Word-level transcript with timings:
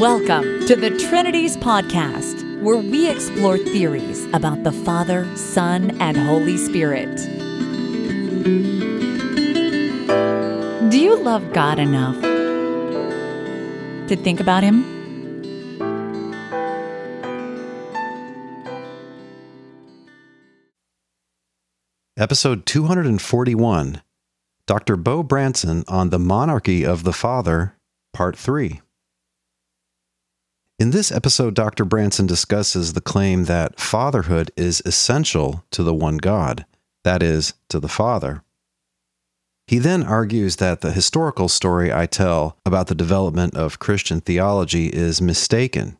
Welcome 0.00 0.66
to 0.66 0.76
the 0.76 0.90
Trinities 1.08 1.56
Podcast, 1.56 2.60
where 2.60 2.76
we 2.76 3.08
explore 3.08 3.56
theories 3.56 4.26
about 4.34 4.62
the 4.62 4.70
Father, 4.70 5.26
Son, 5.38 5.98
and 6.02 6.18
Holy 6.18 6.58
Spirit. 6.58 7.16
Do 10.90 11.00
you 11.00 11.16
love 11.16 11.50
God 11.54 11.78
enough 11.78 12.20
to 14.08 14.16
think 14.16 14.38
about 14.38 14.62
Him? 14.62 14.84
Episode 22.18 22.66
241 22.66 24.02
Dr. 24.66 24.96
Beau 24.96 25.22
Branson 25.22 25.84
on 25.88 26.10
the 26.10 26.18
Monarchy 26.18 26.84
of 26.84 27.04
the 27.04 27.14
Father, 27.14 27.78
Part 28.12 28.36
3. 28.36 28.82
In 30.78 30.90
this 30.90 31.10
episode, 31.10 31.54
Dr. 31.54 31.86
Branson 31.86 32.26
discusses 32.26 32.92
the 32.92 33.00
claim 33.00 33.44
that 33.44 33.80
fatherhood 33.80 34.50
is 34.58 34.82
essential 34.84 35.64
to 35.70 35.82
the 35.82 35.94
one 35.94 36.18
God, 36.18 36.66
that 37.02 37.22
is, 37.22 37.54
to 37.70 37.80
the 37.80 37.88
Father. 37.88 38.42
He 39.66 39.78
then 39.78 40.02
argues 40.02 40.56
that 40.56 40.82
the 40.82 40.92
historical 40.92 41.48
story 41.48 41.90
I 41.90 42.04
tell 42.04 42.58
about 42.66 42.88
the 42.88 42.94
development 42.94 43.56
of 43.56 43.78
Christian 43.78 44.20
theology 44.20 44.88
is 44.88 45.22
mistaken. 45.22 45.96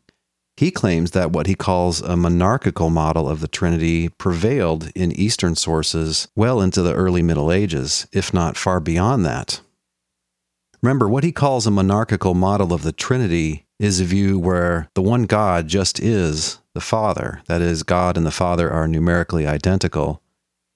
He 0.57 0.69
claims 0.69 1.11
that 1.11 1.31
what 1.31 1.47
he 1.47 1.55
calls 1.55 1.99
a 2.01 2.15
monarchical 2.15 2.91
model 2.91 3.27
of 3.27 3.39
the 3.39 3.47
Trinity 3.47 4.09
prevailed 4.09 4.91
in 4.93 5.11
Eastern 5.11 5.55
sources 5.55 6.27
well 6.35 6.61
into 6.61 6.83
the 6.83 6.93
early 6.93 7.23
Middle 7.23 7.51
Ages, 7.51 8.05
if 8.13 8.31
not 8.31 8.55
far 8.55 8.79
beyond 8.79 9.25
that. 9.25 9.59
Remember, 10.83 11.09
what 11.09 11.23
he 11.23 11.31
calls 11.31 11.65
a 11.65 11.71
monarchical 11.71 12.35
model 12.35 12.73
of 12.73 12.83
the 12.83 12.91
Trinity 12.91 13.65
is 13.79 13.99
a 13.99 14.05
view 14.05 14.39
where 14.39 14.89
the 14.93 15.01
one 15.01 15.23
God 15.23 15.67
just 15.67 15.99
is 15.99 16.59
the 16.73 16.81
Father. 16.81 17.41
That 17.47 17.61
is, 17.61 17.83
God 17.83 18.17
and 18.17 18.25
the 18.25 18.31
Father 18.31 18.71
are 18.71 18.87
numerically 18.87 19.45
identical. 19.45 20.21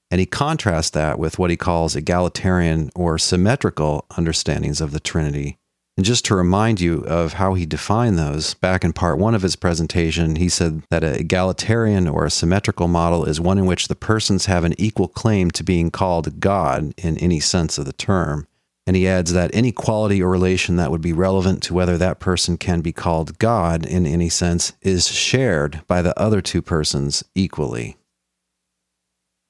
And 0.10 0.20
he 0.20 0.26
contrasts 0.26 0.90
that 0.92 1.18
with 1.18 1.40
what 1.40 1.50
he 1.50 1.58
calls 1.58 1.96
egalitarian 1.96 2.92
or 2.96 3.18
symmetrical 3.18 4.06
understandings 4.18 4.82
of 4.82 4.92
the 4.92 5.00
Trinity. 5.00 5.58
And 5.98 6.06
just 6.06 6.26
to 6.26 6.36
remind 6.36 6.80
you 6.80 7.04
of 7.06 7.34
how 7.34 7.54
he 7.54 7.66
defined 7.66 8.18
those, 8.18 8.54
back 8.56 8.84
in 8.84 8.94
part 8.94 9.18
one 9.18 9.36
of 9.36 9.42
his 9.42 9.56
presentation, 9.56 10.38
he 10.38 10.50
said 10.50 10.84
that 10.90 11.04
an 11.04 11.16
egalitarian 11.16 12.08
or 12.08 12.26
a 12.26 12.32
symmetrical 12.32 12.88
model 12.88 13.26
is 13.26 13.42
one 13.42 13.58
in 13.58 13.66
which 13.66 13.88
the 13.88 13.96
persons 13.96 14.46
have 14.46 14.64
an 14.64 14.74
equal 14.78 15.08
claim 15.08 15.52
to 15.52 15.64
being 15.64 15.92
called 15.92 16.40
God 16.40 16.94
in 16.98 17.18
any 17.18 17.40
sense 17.40 17.78
of 17.78 17.86
the 17.86 17.94
term. 17.94 18.48
And 18.88 18.96
he 18.96 19.08
adds 19.08 19.34
that 19.34 19.52
any 19.54 19.72
quality 19.72 20.22
or 20.24 20.30
relation 20.30 20.76
that 20.78 20.90
would 20.90 21.02
be 21.02 21.14
relevant 21.14 21.62
to 21.64 21.74
whether 21.74 21.98
that 21.98 22.20
person 22.20 22.58
can 22.58 22.82
be 22.82 22.92
called 22.92 23.38
God 23.38 23.86
in 23.86 24.06
any 24.06 24.28
sense 24.28 24.74
is 24.82 25.08
shared 25.08 25.82
by 25.88 26.02
the 26.02 26.20
other 26.20 26.42
two 26.42 26.62
persons 26.62 27.24
equally. 27.36 27.98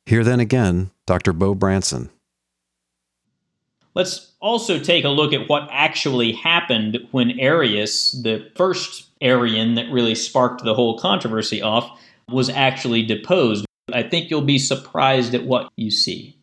Here 0.06 0.24
then 0.24 0.40
again, 0.40 0.92
Dr. 1.08 1.32
Beau 1.32 1.56
Branson. 1.56 2.10
Let's 3.94 4.32
also 4.40 4.80
take 4.80 5.04
a 5.04 5.10
look 5.10 5.34
at 5.34 5.50
what 5.50 5.68
actually 5.72 6.32
happened 6.32 6.98
when 7.12 7.40
Arius, 7.40 8.12
the 8.12 8.50
first 8.56 9.10
Arian 9.22 9.76
that 9.76 9.92
really 9.92 10.16
sparked 10.16 10.64
the 10.64 10.74
whole 10.74 10.98
controversy 10.98 11.62
off, 11.62 12.00
was 12.30 12.50
actually 12.50 13.04
deposed. 13.04 13.66
I 13.94 14.04
think 14.04 14.30
you'll 14.30 14.42
be 14.42 14.60
surprised 14.60 15.36
at 15.36 15.44
what 15.46 15.70
you 15.76 15.92
see. 15.92 16.38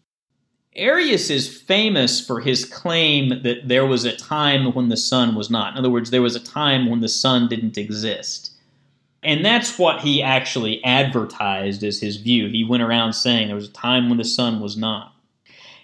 Arius 0.79 1.29
is 1.29 1.61
famous 1.61 2.25
for 2.25 2.41
his 2.41 2.65
claim 2.65 3.43
that 3.43 3.69
there 3.69 3.84
was 3.84 4.05
a 4.05 4.17
time 4.17 4.73
when 4.73 4.89
the 4.89 4.97
son 4.97 5.35
was 5.35 5.51
not. 5.51 5.73
In 5.73 5.79
other 5.79 5.91
words, 5.91 6.11
there 6.11 6.23
was 6.23 6.37
a 6.37 6.41
time 6.41 6.89
when 6.89 7.01
the 7.01 7.09
son 7.09 7.48
didn't 7.48 7.77
exist. 7.77 8.53
And 9.23 9.45
that's 9.45 9.79
what 9.79 10.01
he 10.01 10.23
actually 10.23 10.83
advertised 10.85 11.83
as 11.83 12.01
his 12.01 12.17
view. 12.17 12.48
He 12.48 12.65
went 12.65 12.85
around 12.85 13.14
saying 13.14 13.48
there 13.48 13.57
was 13.57 13.69
a 13.69 13.73
time 13.73 14.08
when 14.08 14.19
the 14.19 14.25
son 14.25 14.61
was 14.61 14.77
not. 14.77 15.13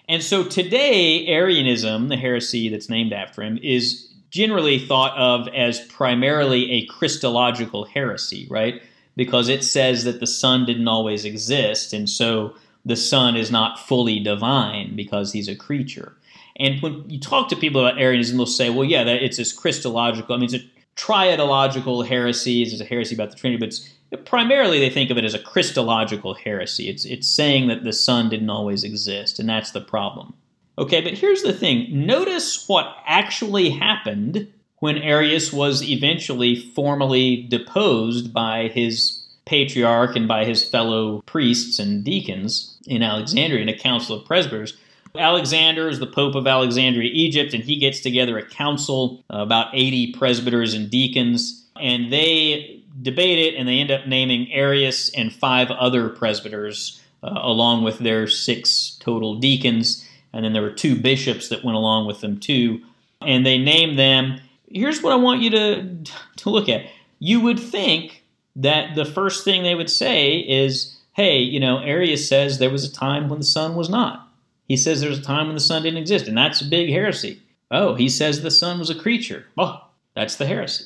And 0.09 0.23
so 0.23 0.45
today, 0.45 1.27
Arianism, 1.27 2.09
the 2.09 2.17
heresy 2.17 2.69
that's 2.69 2.89
named 2.89 3.13
after 3.13 3.43
him, 3.43 3.59
is 3.63 4.09
generally 4.31 4.79
thought 4.79 5.17
of 5.17 5.49
as 5.49 5.81
primarily 5.87 6.71
a 6.71 6.87
Christological 6.87 7.85
heresy, 7.85 8.47
right? 8.51 8.83
Because 9.17 9.49
it 9.49 9.65
says 9.65 10.05
that 10.05 10.21
the 10.21 10.27
son 10.27 10.67
didn't 10.67 10.89
always 10.89 11.25
exist. 11.25 11.93
And 11.93 12.09
so 12.09 12.55
the 12.85 12.97
Son 12.97 13.37
is 13.37 13.51
not 13.51 13.79
fully 13.79 14.21
divine 14.21 14.95
because 14.95 15.33
he's 15.33 15.49
a 15.49 15.57
creature. 15.57 16.17
And 16.57 16.81
when 16.83 17.09
you 17.09 17.19
talk 17.19 17.49
to 17.49 17.57
people 17.57 17.85
about 17.85 18.01
Arianism, 18.01 18.37
they'll 18.37 18.47
say, 18.47 18.71
well, 18.71 18.85
yeah, 18.85 19.05
that 19.05 19.23
it's 19.23 19.39
this 19.39 19.53
Christological, 19.53 20.35
I 20.35 20.39
mean, 20.39 20.45
it's 20.45 20.55
a 20.55 20.71
triadological 20.97 22.07
heresy, 22.07 22.63
it's 22.63 22.81
a 22.81 22.85
heresy 22.85 23.15
about 23.15 23.31
the 23.31 23.37
Trinity, 23.37 23.59
but 23.59 23.69
it's, 23.69 23.91
primarily 24.25 24.79
they 24.79 24.91
think 24.91 25.11
of 25.11 25.19
it 25.19 25.25
as 25.25 25.35
a 25.35 25.41
Christological 25.41 26.35
heresy. 26.35 26.89
It's, 26.89 27.05
it's 27.05 27.29
saying 27.29 27.69
that 27.69 27.83
the 27.83 27.93
Son 27.93 28.29
didn't 28.29 28.51
always 28.51 28.85
exist, 28.85 29.39
and 29.41 29.49
that's 29.49 29.73
the 29.73 29.81
problem. 29.81 30.35
Okay, 30.79 31.01
but 31.01 31.15
here's 31.15 31.43
the 31.43 31.53
thing 31.53 32.07
notice 32.07 32.69
what 32.69 32.97
actually 33.07 33.71
happened 33.71 34.53
when 34.79 34.99
Arius 34.99 35.53
was 35.53 35.83
eventually 35.83 36.57
formally 36.57 37.45
deposed 37.49 38.33
by 38.33 38.69
his 38.69 39.24
patriarch 39.47 40.17
and 40.17 40.27
by 40.27 40.45
his 40.45 40.65
fellow 40.65 41.23
priests 41.27 41.79
and 41.79 42.05
deacons 42.05 42.77
in 42.87 43.03
Alexandria 43.03 43.63
in 43.63 43.69
a 43.69 43.79
council 43.79 44.17
of 44.17 44.27
presbyters. 44.27 44.77
Alexander 45.17 45.89
is 45.89 46.01
the 46.01 46.07
Pope 46.07 46.35
of 46.35 46.47
Alexandria, 46.47 47.11
Egypt, 47.13 47.55
and 47.55 47.63
he 47.63 47.77
gets 47.77 48.01
together 48.01 48.37
a 48.37 48.45
council, 48.45 49.23
uh, 49.33 49.39
about 49.39 49.69
80 49.73 50.13
presbyters 50.13 50.75
and 50.75 50.91
deacons, 50.91 51.65
and 51.81 52.13
they 52.13 52.83
debate 53.01 53.39
it 53.39 53.57
and 53.57 53.69
they 53.69 53.79
end 53.79 53.91
up 53.91 54.07
naming 54.07 54.53
Arius 54.53 55.11
and 55.15 55.33
five 55.33 55.71
other 55.71 56.09
presbyters 56.09 57.01
uh, 57.23 57.39
along 57.43 57.85
with 57.85 57.99
their 57.99 58.27
six 58.27 58.97
total 59.01 59.37
deacons. 59.37 60.07
And 60.33 60.45
then 60.45 60.53
there 60.53 60.63
were 60.63 60.71
two 60.71 60.97
bishops 60.97 61.49
that 61.49 61.65
went 61.65 61.77
along 61.77 62.07
with 62.07 62.21
them 62.21 62.39
too. 62.39 62.83
And 63.21 63.47
they 63.47 63.59
named 63.59 63.99
them. 63.99 64.41
Here's 64.69 65.03
what 65.03 65.13
I 65.13 65.17
want 65.17 65.41
you 65.41 65.51
to, 65.51 65.97
to 66.37 66.51
look 66.51 66.69
at. 66.69 66.87
You 67.19 67.41
would 67.41 67.59
think 67.59 68.24
that 68.57 68.95
the 68.95 69.05
first 69.05 69.45
thing 69.45 69.63
they 69.63 69.75
would 69.75 69.91
say 69.91 70.39
is, 70.39 70.97
hey, 71.13 71.39
you 71.39 71.61
know, 71.61 71.79
Arius 71.79 72.29
says 72.29 72.59
there 72.59 72.71
was 72.71 72.85
a 72.85 72.93
time 72.93 73.29
when 73.29 73.39
the 73.39 73.45
son 73.45 73.75
was 73.75 73.89
not. 73.89 74.29
He 74.69 74.77
says 74.77 75.01
there's 75.01 75.19
a 75.19 75.23
time 75.23 75.47
when 75.47 75.55
the 75.55 75.61
son 75.61 75.83
didn't 75.83 75.99
exist, 75.99 76.27
and 76.27 76.37
that's 76.37 76.61
a 76.61 76.67
big 76.67 76.89
heresy. 76.91 77.43
Oh, 77.71 77.95
he 77.95 78.09
says 78.09 78.41
the 78.41 78.51
son 78.51 78.79
was 78.79 78.91
a 78.91 78.95
creature. 78.95 79.47
Oh, 79.59 79.85
that's 80.15 80.37
the 80.37 80.47
heresy. 80.47 80.85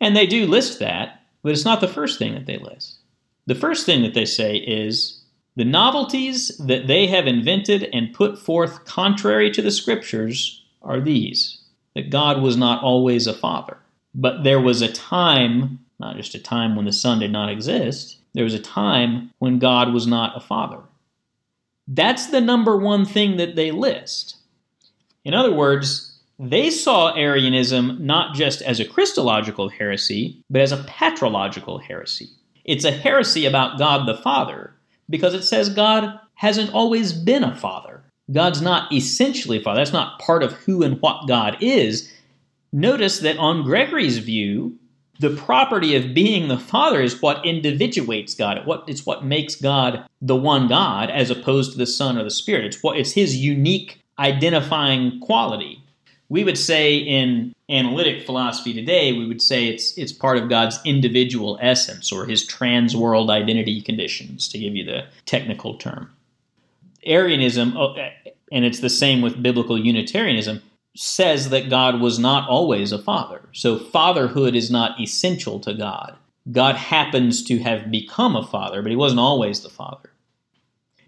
And 0.00 0.16
they 0.16 0.26
do 0.26 0.46
list 0.46 0.78
that, 0.78 1.22
but 1.42 1.52
it's 1.52 1.64
not 1.64 1.80
the 1.80 1.88
first 1.88 2.18
thing 2.18 2.34
that 2.34 2.46
they 2.46 2.58
list. 2.58 2.98
The 3.46 3.54
first 3.54 3.86
thing 3.86 4.02
that 4.02 4.14
they 4.14 4.24
say 4.24 4.56
is 4.56 5.22
the 5.56 5.64
novelties 5.64 6.56
that 6.58 6.86
they 6.86 7.06
have 7.08 7.26
invented 7.26 7.88
and 7.92 8.14
put 8.14 8.38
forth 8.38 8.84
contrary 8.84 9.50
to 9.50 9.62
the 9.62 9.70
scriptures 9.70 10.64
are 10.82 11.00
these 11.00 11.58
that 11.94 12.10
God 12.10 12.40
was 12.40 12.56
not 12.56 12.82
always 12.84 13.26
a 13.26 13.34
father, 13.34 13.76
but 14.14 14.44
there 14.44 14.60
was 14.60 14.82
a 14.82 14.92
time 14.92 15.80
not 15.98 16.16
just 16.16 16.34
a 16.34 16.38
time 16.38 16.76
when 16.76 16.84
the 16.84 16.92
Son 16.92 17.18
did 17.18 17.32
not 17.32 17.50
exist. 17.50 18.18
There 18.34 18.44
was 18.44 18.54
a 18.54 18.60
time 18.60 19.32
when 19.38 19.58
God 19.58 19.92
was 19.92 20.06
not 20.06 20.36
a 20.36 20.40
father. 20.40 20.80
That's 21.86 22.26
the 22.26 22.40
number 22.40 22.76
one 22.76 23.04
thing 23.04 23.36
that 23.38 23.56
they 23.56 23.70
list. 23.70 24.36
In 25.24 25.34
other 25.34 25.52
words, 25.52 26.18
they 26.38 26.70
saw 26.70 27.14
Arianism 27.14 27.98
not 28.00 28.34
just 28.34 28.62
as 28.62 28.78
a 28.78 28.84
Christological 28.84 29.68
heresy, 29.68 30.42
but 30.48 30.62
as 30.62 30.72
a 30.72 30.84
patrological 30.84 31.82
heresy. 31.82 32.28
It's 32.64 32.84
a 32.84 32.92
heresy 32.92 33.46
about 33.46 33.78
God 33.78 34.06
the 34.06 34.16
Father 34.22 34.74
because 35.10 35.34
it 35.34 35.42
says 35.42 35.68
God 35.68 36.20
hasn't 36.34 36.72
always 36.72 37.12
been 37.12 37.42
a 37.42 37.56
father. 37.56 38.04
God's 38.30 38.60
not 38.60 38.92
essentially 38.92 39.62
father. 39.62 39.80
That's 39.80 39.92
not 39.92 40.20
part 40.20 40.42
of 40.42 40.52
who 40.52 40.82
and 40.82 41.00
what 41.00 41.26
God 41.26 41.56
is. 41.60 42.12
Notice 42.72 43.20
that 43.20 43.38
on 43.38 43.64
Gregory's 43.64 44.18
view, 44.18 44.78
the 45.18 45.30
property 45.30 45.96
of 45.96 46.14
being 46.14 46.48
the 46.48 46.58
Father 46.58 47.00
is 47.00 47.20
what 47.20 47.44
individuates 47.44 48.34
God. 48.34 48.64
It's 48.86 49.04
what 49.04 49.24
makes 49.24 49.56
God 49.56 50.04
the 50.22 50.36
one 50.36 50.68
God, 50.68 51.10
as 51.10 51.30
opposed 51.30 51.72
to 51.72 51.78
the 51.78 51.86
Son 51.86 52.16
or 52.16 52.24
the 52.24 52.30
Spirit. 52.30 52.66
It's 52.66 52.82
what 52.82 52.98
it's 52.98 53.12
His 53.12 53.36
unique 53.36 54.00
identifying 54.18 55.20
quality. 55.20 55.82
We 56.28 56.44
would 56.44 56.58
say 56.58 56.96
in 56.96 57.54
analytic 57.68 58.24
philosophy 58.24 58.72
today, 58.72 59.12
we 59.12 59.26
would 59.26 59.42
say 59.42 59.66
it's 59.66 59.96
it's 59.98 60.12
part 60.12 60.38
of 60.38 60.48
God's 60.48 60.78
individual 60.84 61.58
essence 61.60 62.12
or 62.12 62.26
His 62.26 62.46
trans-world 62.46 63.30
identity 63.30 63.82
conditions, 63.82 64.48
to 64.48 64.58
give 64.58 64.76
you 64.76 64.84
the 64.84 65.06
technical 65.26 65.74
term. 65.74 66.10
Arianism, 67.04 67.76
oh, 67.76 67.94
eh, 67.94 68.10
and 68.52 68.64
it's 68.64 68.80
the 68.80 68.90
same 68.90 69.20
with 69.20 69.42
biblical 69.42 69.78
Unitarianism 69.78 70.62
says 70.96 71.50
that 71.50 71.70
God 71.70 72.00
was 72.00 72.18
not 72.18 72.48
always 72.48 72.92
a 72.92 72.98
father. 72.98 73.48
So 73.52 73.78
fatherhood 73.78 74.54
is 74.54 74.70
not 74.70 75.00
essential 75.00 75.60
to 75.60 75.74
God. 75.74 76.16
God 76.50 76.76
happens 76.76 77.42
to 77.44 77.58
have 77.58 77.90
become 77.90 78.34
a 78.34 78.46
father, 78.46 78.82
but 78.82 78.90
he 78.90 78.96
wasn't 78.96 79.20
always 79.20 79.60
the 79.60 79.68
father. 79.68 80.10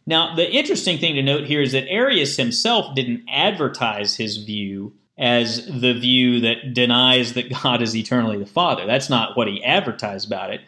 Now, 0.06 0.34
the 0.34 0.50
interesting 0.50 0.98
thing 0.98 1.14
to 1.14 1.22
note 1.22 1.44
here 1.44 1.62
is 1.62 1.72
that 1.72 1.88
Arius 1.88 2.36
himself 2.36 2.94
didn't 2.94 3.24
advertise 3.28 4.16
his 4.16 4.38
view 4.38 4.92
as 5.18 5.66
the 5.66 5.92
view 5.92 6.40
that 6.40 6.72
denies 6.72 7.34
that 7.34 7.50
God 7.62 7.82
is 7.82 7.94
eternally 7.94 8.38
the 8.38 8.46
Father. 8.46 8.86
That's 8.86 9.10
not 9.10 9.36
what 9.36 9.48
he 9.48 9.62
advertised 9.62 10.26
about 10.26 10.50
it. 10.52 10.62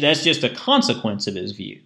that's 0.00 0.24
just 0.24 0.42
a 0.42 0.48
consequence 0.48 1.26
of 1.26 1.34
his 1.34 1.52
view. 1.52 1.80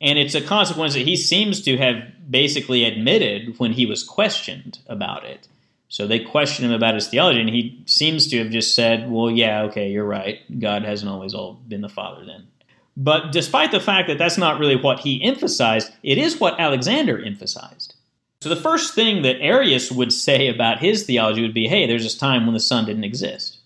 And 0.00 0.18
it's 0.18 0.34
a 0.34 0.40
consequence 0.40 0.94
that 0.94 1.06
he 1.06 1.16
seems 1.16 1.62
to 1.62 1.76
have 1.76 2.30
basically 2.30 2.84
admitted 2.84 3.58
when 3.58 3.72
he 3.72 3.86
was 3.86 4.02
questioned 4.02 4.78
about 4.86 5.24
it. 5.24 5.48
So 5.94 6.08
they 6.08 6.18
question 6.18 6.64
him 6.64 6.72
about 6.72 6.96
his 6.96 7.06
theology, 7.06 7.38
and 7.38 7.48
he 7.48 7.80
seems 7.86 8.26
to 8.26 8.38
have 8.38 8.50
just 8.50 8.74
said, 8.74 9.08
Well, 9.08 9.30
yeah, 9.30 9.62
okay, 9.62 9.92
you're 9.92 10.04
right. 10.04 10.40
God 10.58 10.82
hasn't 10.82 11.08
always 11.08 11.34
all 11.34 11.52
been 11.68 11.82
the 11.82 11.88
Father 11.88 12.26
then. 12.26 12.48
But 12.96 13.30
despite 13.30 13.70
the 13.70 13.78
fact 13.78 14.08
that 14.08 14.18
that's 14.18 14.36
not 14.36 14.58
really 14.58 14.74
what 14.74 14.98
he 14.98 15.22
emphasized, 15.22 15.92
it 16.02 16.18
is 16.18 16.40
what 16.40 16.58
Alexander 16.58 17.24
emphasized. 17.24 17.94
So 18.40 18.48
the 18.48 18.56
first 18.56 18.94
thing 18.96 19.22
that 19.22 19.40
Arius 19.40 19.92
would 19.92 20.12
say 20.12 20.48
about 20.48 20.80
his 20.80 21.04
theology 21.04 21.42
would 21.42 21.54
be 21.54 21.68
hey, 21.68 21.86
there's 21.86 22.02
this 22.02 22.18
time 22.18 22.44
when 22.44 22.54
the 22.54 22.60
Son 22.60 22.84
didn't 22.84 23.04
exist. 23.04 23.58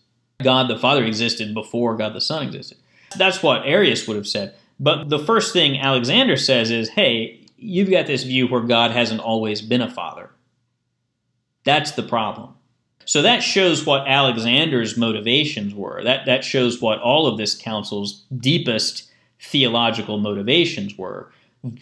God 0.43 0.69
the 0.69 0.79
Father 0.79 1.07
existed 1.07 1.55
before 1.55 1.97
God 1.97 2.13
the 2.13 2.21
Son 2.21 2.47
existed. 2.47 2.77
That's 3.17 3.43
what 3.43 3.65
Arius 3.65 4.07
would 4.07 4.19
have 4.19 4.29
said. 4.29 4.55
But 4.79 5.09
the 5.09 5.19
first 5.19 5.55
thing 5.55 5.81
Alexander 5.81 6.37
says 6.37 6.71
is 6.71 6.91
hey, 6.91 7.41
you've 7.57 7.91
got 7.91 8.07
this 8.07 8.25
view 8.25 8.49
where 8.49 8.61
God 8.61 8.91
hasn't 8.91 9.23
always 9.23 9.63
been 9.63 9.81
a 9.81 9.91
father. 9.91 10.29
That's 11.65 11.93
the 11.93 12.03
problem. 12.03 12.55
So 13.05 13.23
that 13.23 13.43
shows 13.43 13.87
what 13.87 14.07
Alexander's 14.07 14.99
motivations 14.99 15.75
were. 15.75 16.03
That, 16.05 16.27
that 16.27 16.45
shows 16.45 16.83
what 16.83 17.01
all 17.01 17.27
of 17.27 17.39
this 17.39 17.55
council's 17.55 18.23
deepest 18.37 19.11
theological 19.41 20.19
motivations 20.19 20.99
were. 20.99 21.33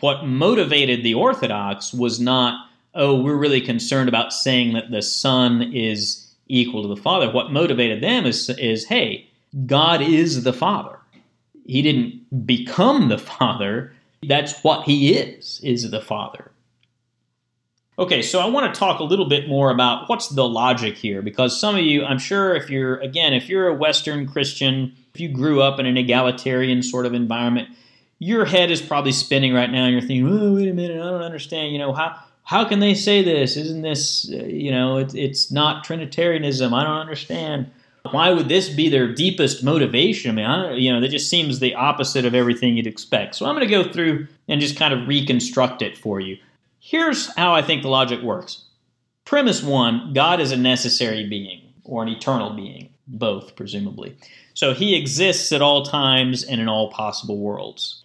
What 0.00 0.24
motivated 0.24 1.02
the 1.02 1.14
Orthodox 1.14 1.92
was 1.92 2.20
not, 2.20 2.68
oh, 2.94 3.20
we're 3.20 3.36
really 3.36 3.60
concerned 3.60 4.08
about 4.08 4.32
saying 4.32 4.74
that 4.74 4.92
the 4.92 5.02
Son 5.02 5.72
is 5.74 6.32
equal 6.46 6.82
to 6.82 6.88
the 6.88 7.02
Father. 7.02 7.28
What 7.28 7.50
motivated 7.50 8.02
them 8.02 8.24
is, 8.24 8.48
is 8.50 8.86
hey, 8.86 9.28
God 9.66 10.00
is 10.02 10.44
the 10.44 10.52
Father. 10.52 10.96
He 11.64 11.82
didn't 11.82 12.46
become 12.46 13.08
the 13.08 13.18
Father. 13.38 13.92
That's 14.22 14.62
what 14.62 14.84
he 14.84 15.14
is, 15.14 15.60
is 15.64 15.90
the 15.90 16.00
Father. 16.00 16.52
Okay, 17.98 18.20
so 18.20 18.40
I 18.40 18.46
want 18.46 18.74
to 18.74 18.78
talk 18.78 19.00
a 19.00 19.04
little 19.04 19.24
bit 19.24 19.48
more 19.48 19.70
about 19.70 20.06
what's 20.10 20.28
the 20.28 20.46
logic 20.46 20.98
here, 20.98 21.22
because 21.22 21.58
some 21.58 21.76
of 21.76 21.80
you, 21.80 22.04
I'm 22.04 22.18
sure 22.18 22.54
if 22.54 22.68
you're, 22.68 22.96
again, 22.96 23.32
if 23.32 23.48
you're 23.48 23.68
a 23.68 23.74
Western 23.74 24.28
Christian, 24.28 24.94
if 25.14 25.20
you 25.20 25.30
grew 25.30 25.62
up 25.62 25.80
in 25.80 25.86
an 25.86 25.96
egalitarian 25.96 26.82
sort 26.82 27.06
of 27.06 27.14
environment, 27.14 27.70
your 28.18 28.44
head 28.44 28.70
is 28.70 28.82
probably 28.82 29.12
spinning 29.12 29.54
right 29.54 29.70
now 29.70 29.84
and 29.84 29.92
you're 29.92 30.02
thinking, 30.02 30.28
oh, 30.28 30.54
wait 30.54 30.68
a 30.68 30.74
minute, 30.74 31.00
I 31.00 31.10
don't 31.10 31.22
understand, 31.22 31.72
you 31.72 31.78
know, 31.78 31.94
how, 31.94 32.18
how 32.42 32.66
can 32.66 32.80
they 32.80 32.92
say 32.92 33.22
this? 33.22 33.56
Isn't 33.56 33.80
this, 33.80 34.30
uh, 34.30 34.44
you 34.44 34.70
know, 34.70 34.98
it, 34.98 35.14
it's 35.14 35.50
not 35.50 35.82
Trinitarianism. 35.82 36.74
I 36.74 36.84
don't 36.84 36.98
understand. 36.98 37.70
Why 38.10 38.30
would 38.30 38.48
this 38.48 38.68
be 38.68 38.90
their 38.90 39.12
deepest 39.12 39.64
motivation? 39.64 40.32
I 40.32 40.34
mean, 40.34 40.46
I 40.46 40.72
you 40.74 40.92
know, 40.92 41.00
that 41.00 41.08
just 41.08 41.30
seems 41.30 41.60
the 41.60 41.74
opposite 41.74 42.26
of 42.26 42.34
everything 42.34 42.76
you'd 42.76 42.86
expect. 42.86 43.36
So 43.36 43.46
I'm 43.46 43.54
going 43.54 43.66
to 43.66 43.74
go 43.74 43.90
through 43.90 44.28
and 44.48 44.60
just 44.60 44.76
kind 44.76 44.92
of 44.92 45.08
reconstruct 45.08 45.80
it 45.80 45.96
for 45.96 46.20
you. 46.20 46.36
Here's 46.88 47.34
how 47.34 47.52
I 47.52 47.62
think 47.62 47.82
the 47.82 47.88
logic 47.88 48.22
works. 48.22 48.62
Premise 49.24 49.60
one 49.60 50.12
God 50.12 50.38
is 50.40 50.52
a 50.52 50.56
necessary 50.56 51.28
being, 51.28 51.72
or 51.82 52.04
an 52.04 52.08
eternal 52.08 52.50
being, 52.50 52.90
both, 53.08 53.56
presumably. 53.56 54.16
So 54.54 54.72
he 54.72 54.94
exists 54.94 55.50
at 55.50 55.60
all 55.60 55.84
times 55.84 56.44
and 56.44 56.60
in 56.60 56.68
all 56.68 56.92
possible 56.92 57.38
worlds. 57.38 58.04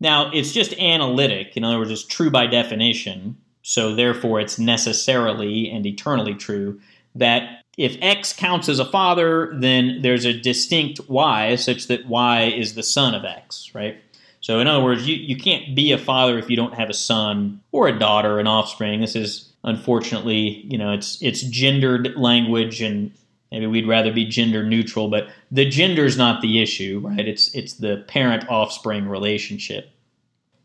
Now, 0.00 0.30
it's 0.34 0.52
just 0.52 0.74
analytic, 0.74 1.56
in 1.56 1.64
other 1.64 1.78
words, 1.78 1.90
it's 1.90 2.04
true 2.04 2.30
by 2.30 2.46
definition, 2.46 3.38
so 3.62 3.94
therefore 3.94 4.38
it's 4.38 4.58
necessarily 4.58 5.70
and 5.70 5.86
eternally 5.86 6.34
true 6.34 6.78
that 7.14 7.64
if 7.78 7.96
X 8.02 8.34
counts 8.34 8.68
as 8.68 8.78
a 8.78 8.84
father, 8.84 9.50
then 9.54 10.02
there's 10.02 10.26
a 10.26 10.38
distinct 10.38 11.00
Y 11.08 11.54
such 11.56 11.86
that 11.86 12.06
Y 12.06 12.42
is 12.44 12.74
the 12.74 12.82
son 12.82 13.14
of 13.14 13.24
X, 13.24 13.70
right? 13.74 13.96
So, 14.40 14.58
in 14.58 14.66
other 14.66 14.82
words, 14.82 15.06
you, 15.06 15.16
you 15.16 15.36
can't 15.36 15.76
be 15.76 15.92
a 15.92 15.98
father 15.98 16.38
if 16.38 16.48
you 16.48 16.56
don't 16.56 16.74
have 16.74 16.88
a 16.88 16.94
son 16.94 17.60
or 17.72 17.88
a 17.88 17.98
daughter, 17.98 18.38
an 18.38 18.46
offspring. 18.46 19.00
This 19.00 19.14
is 19.14 19.52
unfortunately, 19.64 20.64
you 20.64 20.78
know, 20.78 20.92
it's 20.92 21.20
it's 21.22 21.42
gendered 21.42 22.16
language, 22.16 22.80
and 22.80 23.12
maybe 23.52 23.66
we'd 23.66 23.86
rather 23.86 24.12
be 24.12 24.24
gender 24.24 24.64
neutral, 24.64 25.08
but 25.08 25.28
the 25.50 25.68
gender 25.68 26.06
is 26.06 26.16
not 26.16 26.40
the 26.40 26.62
issue, 26.62 27.02
right? 27.04 27.28
It's 27.28 27.54
it's 27.54 27.74
the 27.74 28.04
parent 28.08 28.48
offspring 28.48 29.08
relationship. 29.08 29.90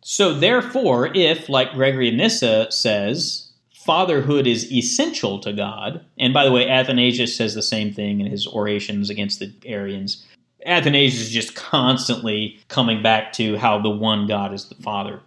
So, 0.01 0.33
therefore, 0.33 1.07
if, 1.16 1.50
like 1.50 1.74
Gregory 1.74 2.10
of 2.10 2.16
Nyssa 2.16 2.72
says, 2.72 3.51
fatherhood 3.74 4.48
is 4.48 4.72
essential 4.72 5.39
to 5.39 5.51
God, 5.51 6.06
and 6.18 6.33
by 6.33 6.45
the 6.45 6.51
way, 6.51 6.69
Athanasius 6.69 7.36
says 7.36 7.56
the 7.56 7.62
same 7.62 7.92
thing 7.92 8.22
in 8.22 8.27
his 8.27 8.48
orations 8.48 9.10
against 9.10 9.39
the 9.39 9.51
Arians 9.66 10.24
Athanasius 10.65 11.27
is 11.27 11.31
just 11.31 11.56
constantly 11.56 12.59
coming 12.67 13.01
back 13.01 13.33
to 13.33 13.57
how 13.57 13.79
the 13.79 13.89
one 13.89 14.27
God 14.27 14.53
is 14.53 14.65
the 14.65 14.75
Father. 14.75 15.21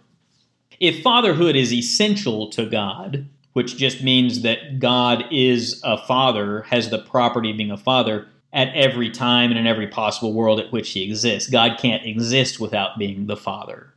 If 0.79 1.01
fatherhood 1.01 1.55
is 1.55 1.73
essential 1.73 2.49
to 2.51 2.65
God, 2.65 3.27
which 3.53 3.77
just 3.77 4.03
means 4.03 4.41
that 4.41 4.79
God 4.79 5.25
is 5.31 5.81
a 5.83 5.97
father, 5.97 6.61
has 6.63 6.89
the 6.89 6.99
property 6.99 7.51
of 7.51 7.57
being 7.57 7.71
a 7.71 7.77
father 7.77 8.27
at 8.53 8.73
every 8.73 9.09
time 9.09 9.51
and 9.51 9.59
in 9.59 9.67
every 9.67 9.87
possible 9.87 10.33
world 10.33 10.59
at 10.59 10.71
which 10.71 10.91
he 10.91 11.03
exists. 11.03 11.49
God 11.49 11.77
can't 11.77 12.05
exist 12.05 12.59
without 12.59 12.97
being 12.97 13.27
the 13.27 13.37
father. 13.37 13.93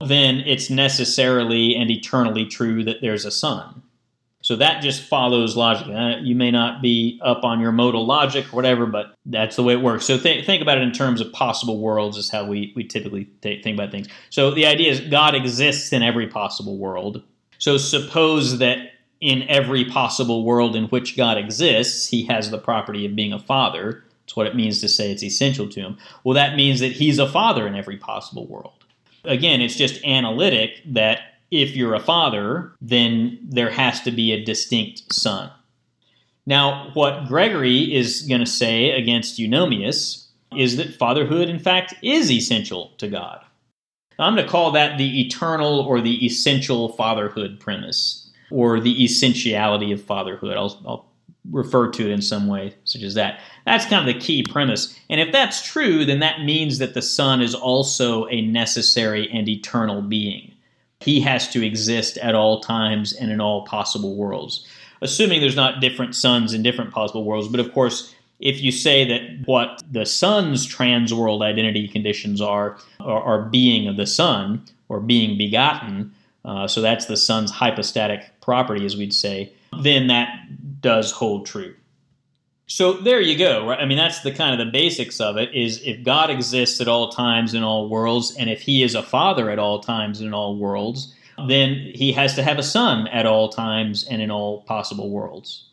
Then 0.00 0.40
it's 0.40 0.70
necessarily 0.70 1.74
and 1.74 1.90
eternally 1.90 2.46
true 2.46 2.84
that 2.84 3.00
there's 3.00 3.24
a 3.24 3.30
son. 3.30 3.82
So 4.40 4.54
that 4.56 4.82
just 4.82 5.02
follows 5.02 5.56
logic. 5.56 5.88
Uh, 5.88 6.20
you 6.20 6.36
may 6.36 6.50
not 6.50 6.80
be 6.80 7.20
up 7.24 7.42
on 7.42 7.60
your 7.60 7.72
modal 7.72 8.06
logic 8.06 8.46
or 8.52 8.56
whatever, 8.56 8.86
but 8.86 9.14
that's 9.26 9.56
the 9.56 9.64
way 9.64 9.74
it 9.74 9.82
works. 9.82 10.04
So 10.04 10.16
th- 10.16 10.46
think 10.46 10.62
about 10.62 10.78
it 10.78 10.84
in 10.84 10.92
terms 10.92 11.20
of 11.20 11.32
possible 11.32 11.80
worlds, 11.80 12.16
is 12.16 12.30
how 12.30 12.46
we, 12.46 12.72
we 12.76 12.84
typically 12.84 13.24
th- 13.42 13.64
think 13.64 13.76
about 13.76 13.90
things. 13.90 14.06
So 14.30 14.52
the 14.52 14.64
idea 14.66 14.92
is 14.92 15.00
God 15.00 15.34
exists 15.34 15.92
in 15.92 16.02
every 16.02 16.28
possible 16.28 16.78
world. 16.78 17.22
So 17.58 17.76
suppose 17.76 18.58
that 18.58 18.92
in 19.20 19.42
every 19.48 19.84
possible 19.84 20.44
world 20.44 20.76
in 20.76 20.84
which 20.84 21.16
God 21.16 21.36
exists, 21.36 22.06
he 22.06 22.24
has 22.26 22.50
the 22.50 22.58
property 22.58 23.04
of 23.04 23.16
being 23.16 23.32
a 23.32 23.40
father. 23.40 24.04
It's 24.24 24.36
what 24.36 24.46
it 24.46 24.54
means 24.54 24.80
to 24.82 24.88
say 24.88 25.10
it's 25.10 25.24
essential 25.24 25.68
to 25.70 25.80
him. 25.80 25.98
Well, 26.22 26.34
that 26.34 26.54
means 26.54 26.78
that 26.78 26.92
he's 26.92 27.18
a 27.18 27.28
father 27.28 27.66
in 27.66 27.74
every 27.74 27.96
possible 27.96 28.46
world. 28.46 28.84
Again, 29.24 29.60
it's 29.60 29.74
just 29.74 30.04
analytic 30.04 30.80
that 30.86 31.27
if 31.50 31.74
you're 31.74 31.94
a 31.94 32.00
father, 32.00 32.72
then 32.80 33.38
there 33.42 33.70
has 33.70 34.00
to 34.02 34.10
be 34.10 34.32
a 34.32 34.44
distinct 34.44 35.12
son. 35.12 35.50
Now, 36.46 36.90
what 36.94 37.26
Gregory 37.26 37.94
is 37.94 38.22
going 38.22 38.40
to 38.40 38.46
say 38.46 38.90
against 38.90 39.38
Eunomius 39.38 40.26
is 40.56 40.76
that 40.76 40.94
fatherhood, 40.94 41.48
in 41.48 41.58
fact, 41.58 41.94
is 42.02 42.30
essential 42.30 42.92
to 42.98 43.08
God. 43.08 43.44
I'm 44.18 44.34
going 44.34 44.46
to 44.46 44.50
call 44.50 44.72
that 44.72 44.98
the 44.98 45.20
eternal 45.20 45.80
or 45.80 46.00
the 46.00 46.24
essential 46.24 46.88
fatherhood 46.94 47.60
premise, 47.60 48.30
or 48.50 48.80
the 48.80 49.04
essentiality 49.04 49.92
of 49.92 50.02
fatherhood. 50.02 50.56
I'll, 50.56 50.80
I'll 50.86 51.12
refer 51.50 51.90
to 51.90 52.04
it 52.04 52.10
in 52.10 52.22
some 52.22 52.46
way, 52.46 52.74
such 52.84 53.02
as 53.02 53.14
that. 53.14 53.40
That's 53.64 53.86
kind 53.86 54.08
of 54.08 54.12
the 54.12 54.20
key 54.20 54.42
premise. 54.42 54.98
And 55.08 55.20
if 55.20 55.32
that's 55.32 55.62
true, 55.62 56.04
then 56.04 56.20
that 56.20 56.42
means 56.42 56.78
that 56.78 56.94
the 56.94 57.02
Son 57.02 57.40
is 57.40 57.54
also 57.54 58.26
a 58.28 58.40
necessary 58.40 59.30
and 59.30 59.48
eternal 59.48 60.02
being. 60.02 60.52
He 61.00 61.20
has 61.20 61.48
to 61.50 61.64
exist 61.64 62.18
at 62.18 62.34
all 62.34 62.60
times 62.60 63.12
and 63.12 63.30
in 63.30 63.40
all 63.40 63.64
possible 63.64 64.16
worlds. 64.16 64.66
Assuming 65.00 65.40
there's 65.40 65.56
not 65.56 65.80
different 65.80 66.14
sons 66.14 66.52
in 66.52 66.62
different 66.62 66.90
possible 66.90 67.24
worlds, 67.24 67.48
but 67.48 67.60
of 67.60 67.72
course, 67.72 68.14
if 68.40 68.60
you 68.62 68.70
say 68.72 69.06
that 69.08 69.46
what 69.46 69.82
the 69.90 70.06
son's 70.06 70.66
trans 70.66 71.12
world 71.12 71.42
identity 71.42 71.88
conditions 71.88 72.40
are, 72.40 72.78
are, 73.00 73.22
are 73.22 73.42
being 73.42 73.88
of 73.88 73.96
the 73.96 74.06
son 74.06 74.64
or 74.88 75.00
being 75.00 75.36
begotten, 75.36 76.12
uh, 76.44 76.66
so 76.66 76.80
that's 76.80 77.06
the 77.06 77.16
son's 77.16 77.50
hypostatic 77.50 78.32
property, 78.40 78.84
as 78.84 78.96
we'd 78.96 79.14
say, 79.14 79.52
then 79.82 80.06
that 80.06 80.28
does 80.80 81.10
hold 81.12 81.46
true. 81.46 81.74
So 82.68 82.92
there 82.92 83.20
you 83.20 83.36
go. 83.36 83.66
Right? 83.66 83.80
I 83.80 83.86
mean, 83.86 83.98
that's 83.98 84.20
the 84.20 84.30
kind 84.30 84.58
of 84.58 84.64
the 84.64 84.70
basics 84.70 85.20
of 85.20 85.36
it. 85.36 85.52
Is 85.54 85.82
if 85.84 86.04
God 86.04 86.30
exists 86.30 86.80
at 86.80 86.88
all 86.88 87.08
times 87.08 87.54
in 87.54 87.62
all 87.62 87.88
worlds, 87.88 88.36
and 88.36 88.48
if 88.48 88.60
He 88.60 88.82
is 88.82 88.94
a 88.94 89.02
Father 89.02 89.50
at 89.50 89.58
all 89.58 89.80
times 89.80 90.20
in 90.20 90.32
all 90.32 90.56
worlds, 90.56 91.14
then 91.48 91.90
He 91.94 92.12
has 92.12 92.34
to 92.36 92.42
have 92.42 92.58
a 92.58 92.62
Son 92.62 93.08
at 93.08 93.26
all 93.26 93.48
times 93.48 94.04
and 94.04 94.22
in 94.22 94.30
all 94.30 94.62
possible 94.62 95.10
worlds. 95.10 95.64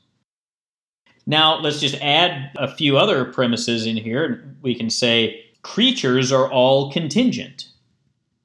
Now, 1.28 1.60
let's 1.60 1.80
just 1.80 1.96
add 2.02 2.52
a 2.56 2.74
few 2.74 2.98
other 2.98 3.26
premises 3.26 3.86
in 3.86 3.98
here. 3.98 4.56
We 4.62 4.76
can 4.76 4.90
say 4.90 5.44
creatures 5.64 6.32
are 6.32 6.50
all 6.50 6.92
contingent 6.92 7.68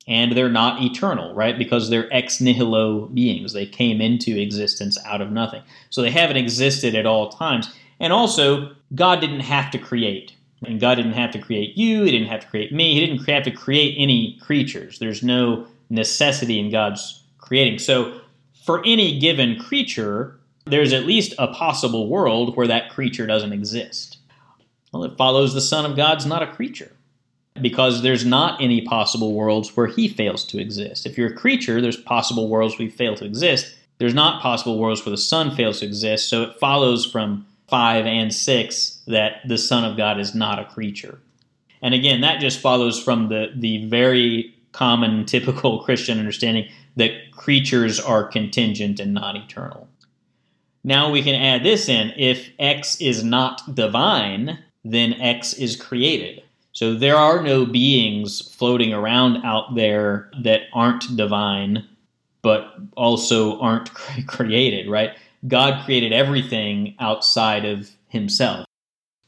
and 0.08 0.32
they're 0.32 0.48
not 0.48 0.82
eternal, 0.82 1.34
right? 1.34 1.56
Because 1.56 1.90
they're 1.90 2.12
ex 2.12 2.40
nihilo 2.40 3.06
beings. 3.08 3.52
They 3.52 3.66
came 3.66 4.00
into 4.00 4.40
existence 4.40 4.98
out 5.04 5.20
of 5.20 5.30
nothing. 5.30 5.62
So 5.90 6.00
they 6.02 6.10
haven't 6.10 6.38
existed 6.38 6.94
at 6.94 7.06
all 7.06 7.28
times. 7.28 7.72
And 8.00 8.12
also, 8.12 8.74
God 8.94 9.20
didn't 9.20 9.40
have 9.40 9.70
to 9.70 9.78
create. 9.78 10.32
And 10.64 10.80
God 10.80 10.96
didn't 10.96 11.12
have 11.12 11.30
to 11.32 11.38
create 11.38 11.76
you, 11.76 12.02
He 12.04 12.10
didn't 12.10 12.28
have 12.28 12.40
to 12.40 12.46
create 12.48 12.72
me, 12.72 12.94
He 12.94 13.06
didn't 13.06 13.24
have 13.26 13.44
to 13.44 13.50
create 13.50 13.94
any 13.98 14.38
creatures. 14.42 14.98
There's 14.98 15.22
no 15.22 15.66
necessity 15.88 16.58
in 16.58 16.70
God's 16.70 17.22
creating. 17.38 17.78
So, 17.78 18.20
for 18.64 18.84
any 18.84 19.18
given 19.18 19.58
creature, 19.58 20.38
there's 20.66 20.92
at 20.92 21.06
least 21.06 21.34
a 21.38 21.48
possible 21.48 22.08
world 22.08 22.56
where 22.56 22.66
that 22.66 22.90
creature 22.90 23.26
doesn't 23.26 23.54
exist. 23.54 24.18
Well, 24.92 25.04
it 25.04 25.16
follows 25.16 25.54
the 25.54 25.60
Son 25.60 25.90
of 25.90 25.96
God's 25.96 26.26
not 26.26 26.42
a 26.42 26.46
creature 26.46 26.92
because 27.60 28.02
there's 28.02 28.24
not 28.24 28.60
any 28.60 28.82
possible 28.82 29.32
worlds 29.32 29.76
where 29.76 29.86
he 29.86 30.08
fails 30.08 30.44
to 30.44 30.58
exist. 30.60 31.06
If 31.06 31.16
you're 31.16 31.32
a 31.32 31.34
creature, 31.34 31.80
there's 31.80 31.96
possible 31.96 32.48
worlds 32.48 32.78
where 32.78 32.86
you 32.86 32.90
fail 32.90 33.14
to 33.16 33.24
exist. 33.24 33.74
There's 33.98 34.14
not 34.14 34.42
possible 34.42 34.78
worlds 34.78 35.04
where 35.04 35.10
the 35.10 35.18
Son 35.18 35.54
fails 35.54 35.80
to 35.80 35.86
exist, 35.86 36.28
so 36.28 36.42
it 36.42 36.58
follows 36.58 37.04
from 37.04 37.46
5 37.70 38.06
and 38.06 38.34
6 38.34 39.02
that 39.06 39.40
the 39.46 39.58
Son 39.58 39.84
of 39.84 39.96
God 39.96 40.18
is 40.18 40.34
not 40.34 40.58
a 40.58 40.64
creature. 40.64 41.20
And 41.82 41.94
again, 41.94 42.20
that 42.20 42.40
just 42.40 42.60
follows 42.60 43.02
from 43.02 43.28
the, 43.28 43.52
the 43.54 43.86
very 43.86 44.54
common, 44.72 45.24
typical 45.24 45.82
Christian 45.82 46.18
understanding 46.18 46.68
that 46.96 47.30
creatures 47.32 47.98
are 47.98 48.24
contingent 48.24 49.00
and 49.00 49.14
not 49.14 49.36
eternal. 49.36 49.88
Now 50.84 51.10
we 51.10 51.22
can 51.22 51.34
add 51.34 51.62
this 51.62 51.88
in 51.88 52.12
if 52.16 52.50
X 52.58 53.00
is 53.00 53.22
not 53.22 53.74
divine, 53.74 54.58
then 54.84 55.14
X 55.14 55.52
is 55.54 55.76
created. 55.76 56.42
So 56.72 56.94
there 56.94 57.16
are 57.16 57.42
no 57.42 57.66
beings 57.66 58.54
floating 58.54 58.92
around 58.92 59.44
out 59.44 59.74
there 59.74 60.30
that 60.42 60.62
aren't 60.72 61.16
divine, 61.16 61.86
but 62.42 62.74
also 62.96 63.58
aren't 63.60 63.92
created, 64.26 64.88
right? 64.88 65.10
God 65.46 65.84
created 65.84 66.12
everything 66.12 66.94
outside 66.98 67.64
of 67.64 67.90
himself. 68.08 68.66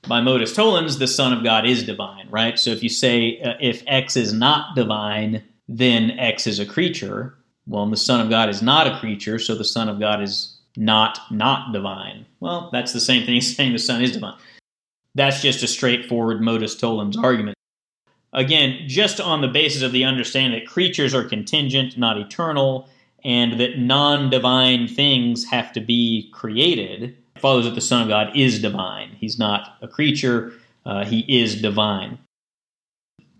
By 0.08 0.20
modus 0.20 0.54
tollens, 0.54 0.98
the 0.98 1.06
Son 1.06 1.32
of 1.32 1.44
God 1.44 1.64
is 1.64 1.84
divine, 1.84 2.28
right? 2.28 2.58
So 2.58 2.70
if 2.70 2.82
you 2.82 2.88
say 2.88 3.40
uh, 3.40 3.54
if 3.60 3.82
X 3.86 4.16
is 4.16 4.32
not 4.32 4.74
divine, 4.74 5.44
then 5.68 6.10
X 6.12 6.46
is 6.46 6.58
a 6.58 6.66
creature. 6.66 7.38
Well, 7.66 7.88
the 7.88 7.96
Son 7.96 8.20
of 8.20 8.28
God 8.28 8.48
is 8.48 8.62
not 8.62 8.88
a 8.88 8.98
creature, 8.98 9.38
so 9.38 9.54
the 9.54 9.64
Son 9.64 9.88
of 9.88 10.00
God 10.00 10.20
is 10.20 10.58
not 10.76 11.20
not 11.30 11.72
divine. 11.72 12.26
Well, 12.40 12.68
that's 12.72 12.92
the 12.92 13.00
same 13.00 13.24
thing 13.24 13.36
as 13.38 13.54
saying 13.54 13.72
the 13.72 13.78
Son 13.78 14.02
is 14.02 14.12
divine. 14.12 14.38
That's 15.14 15.40
just 15.40 15.62
a 15.62 15.68
straightforward 15.68 16.40
modus 16.40 16.74
tollens 16.74 17.16
argument. 17.16 17.56
Again, 18.32 18.88
just 18.88 19.20
on 19.20 19.42
the 19.42 19.48
basis 19.48 19.82
of 19.82 19.92
the 19.92 20.04
understanding 20.04 20.58
that 20.58 20.66
creatures 20.66 21.14
are 21.14 21.24
contingent, 21.24 21.98
not 21.98 22.16
eternal, 22.18 22.88
and 23.24 23.60
that 23.60 23.78
non 23.78 24.30
divine 24.30 24.88
things 24.88 25.44
have 25.44 25.72
to 25.72 25.80
be 25.80 26.30
created, 26.32 27.16
follows 27.38 27.64
that 27.64 27.74
the 27.74 27.80
Son 27.80 28.02
of 28.02 28.08
God 28.08 28.36
is 28.36 28.60
divine. 28.60 29.16
He's 29.18 29.38
not 29.38 29.76
a 29.82 29.88
creature, 29.88 30.52
uh, 30.84 31.04
he 31.04 31.20
is 31.28 31.60
divine. 31.60 32.18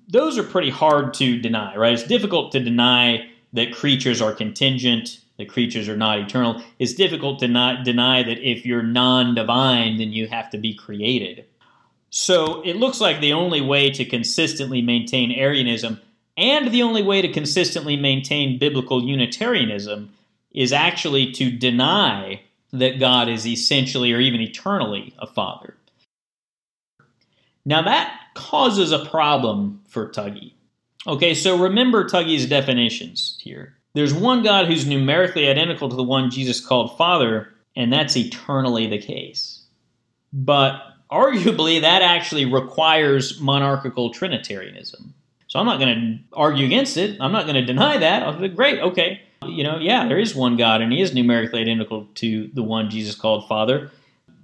Those 0.09 0.39
are 0.39 0.43
pretty 0.43 0.71
hard 0.71 1.15
to 1.15 1.41
deny, 1.41 1.77
right? 1.77 1.93
It's 1.93 2.03
difficult 2.03 2.53
to 2.53 2.61
deny 2.61 3.29
that 3.53 3.75
creatures 3.75 4.21
are 4.21 4.33
contingent, 4.33 5.21
that 5.39 5.49
creatures 5.49 5.89
are 5.89 5.97
not 5.97 6.19
eternal. 6.19 6.63
It's 6.79 6.95
difficult 6.95 7.39
to 7.41 7.49
not 7.49 7.85
deny 7.85 8.23
that 8.23 8.39
if 8.39 8.65
you're 8.67 8.83
non 8.83 9.35
divine, 9.35 9.99
then 9.99 10.13
you 10.13 10.29
have 10.29 10.51
to 10.51 10.59
be 10.59 10.75
created. 10.75 11.47
So 12.11 12.61
it 12.63 12.77
looks 12.77 13.01
like 13.01 13.21
the 13.21 13.33
only 13.33 13.63
way 13.63 13.91
to 13.91 14.05
consistently 14.05 14.83
maintain 14.83 15.33
Arianism 15.33 15.99
and 16.37 16.71
the 16.71 16.83
only 16.83 17.03
way 17.03 17.23
to 17.23 17.33
consistently 17.33 17.97
maintain 17.97 18.59
biblical 18.59 19.03
Unitarianism 19.03 20.13
is 20.53 20.73
actually 20.73 21.33
to 21.33 21.51
deny 21.51 22.41
that 22.73 22.99
God 22.99 23.29
is 23.29 23.47
essentially 23.47 24.13
or 24.13 24.21
even 24.21 24.41
eternally 24.41 25.15
a 25.19 25.27
father. 25.27 25.77
Now 27.65 27.83
that 27.83 28.19
causes 28.35 28.93
a 28.93 29.05
problem 29.05 29.83
for 29.89 30.09
Tuggy. 30.09 30.53
Okay, 31.07 31.35
so 31.35 31.59
remember 31.59 32.05
Tuggy's 32.05 32.47
definitions 32.47 33.39
here. 33.41 33.77
There's 33.95 34.15
one 34.15 34.43
God 34.43 34.67
who's 34.67 34.87
numerically 34.87 35.49
identical 35.49 35.89
to 35.89 35.97
the 35.97 36.03
one 36.03 36.31
Jesus 36.31 36.65
called 36.65 36.97
Father, 36.97 37.49
and 37.77 37.93
that's 37.93 38.17
eternally 38.17 38.87
the 38.87 38.99
case. 38.99 39.63
But 40.33 40.81
arguably 41.11 41.81
that 41.81 42.01
actually 42.01 42.47
requires 42.47 43.39
monarchical 43.39 44.11
Trinitarianism. 44.11 45.13
So 45.53 45.59
I'm 45.59 45.67
not 45.67 45.79
going 45.79 45.95
to 45.95 46.35
argue 46.35 46.65
against 46.65 46.97
it. 46.97 47.21
I'm 47.21 47.31
not 47.31 47.45
going 47.45 47.57
to 47.57 47.65
deny 47.67 47.99
that. 47.99 48.23
I'll 48.23 48.41
be 48.41 48.49
great, 48.49 48.81
okay. 48.81 49.21
You 49.45 49.63
know, 49.63 49.77
yeah, 49.77 50.09
there 50.09 50.19
is 50.19 50.35
one 50.35 50.57
God, 50.57 50.81
and 50.81 50.91
He 50.91 51.03
is 51.03 51.13
numerically 51.13 51.61
identical 51.61 52.09
to 52.15 52.51
the 52.55 52.63
one 52.63 52.89
Jesus 52.89 53.15
called 53.15 53.47
Father. 53.47 53.91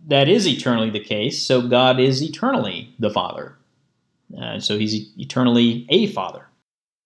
That 0.07 0.29
is 0.29 0.47
eternally 0.47 0.91
the 0.91 1.01
case. 1.01 1.43
So 1.43 1.67
God 1.67 1.99
is 1.99 2.23
eternally 2.23 2.95
the 2.99 3.09
Father. 3.09 3.57
Uh, 4.39 4.61
so 4.61 4.77
He's 4.77 5.09
eternally 5.19 5.87
a 5.89 6.09
Father. 6.09 6.45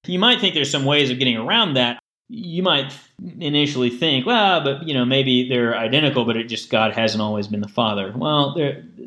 You 0.09 0.19
might 0.19 0.41
think 0.41 0.55
there's 0.55 0.69
some 0.69 0.85
ways 0.85 1.09
of 1.09 1.21
getting 1.21 1.37
around 1.37 1.75
that 1.75 2.01
you 2.29 2.65
might 2.65 2.93
initially 3.39 3.91
think, 3.91 4.27
well, 4.27 4.65
but 4.65 4.83
you 4.83 4.95
know, 4.95 5.05
maybe 5.05 5.49
they're 5.49 5.77
identical, 5.77 6.25
but 6.25 6.37
it 6.37 6.49
just 6.49 6.71
God 6.71 6.93
hasn't 6.93 7.23
always 7.23 7.47
been 7.47 7.61
the 7.61 7.69
Father. 7.69 8.13
Well, 8.17 8.57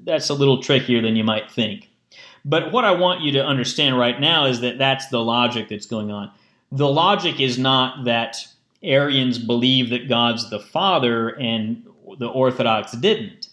that's 0.04 0.30
a 0.30 0.34
little 0.34 0.64
trickier 0.64 1.02
than 1.02 1.18
you 1.18 1.26
might 1.26 1.52
think. 1.52 1.90
But 2.46 2.72
what 2.72 2.86
I 2.86 2.92
want 2.92 3.22
you 3.22 3.32
to 3.34 3.44
understand 3.44 3.98
right 3.98 4.20
now 4.20 4.46
is 4.46 4.62
that 4.62 4.78
that's 4.78 5.08
the 5.08 5.24
logic 5.24 5.68
that's 5.70 5.88
going 5.88 6.12
on. 6.12 6.32
The 6.72 6.88
logic 6.88 7.40
is 7.40 7.58
not 7.58 8.06
that 8.06 8.48
Arians 8.84 9.40
believe 9.40 9.90
that 9.90 10.08
God's 10.08 10.50
the 10.52 10.60
Father 10.60 11.30
and 11.30 11.84
the 12.20 12.28
Orthodox 12.28 12.92
didn't. 12.94 13.50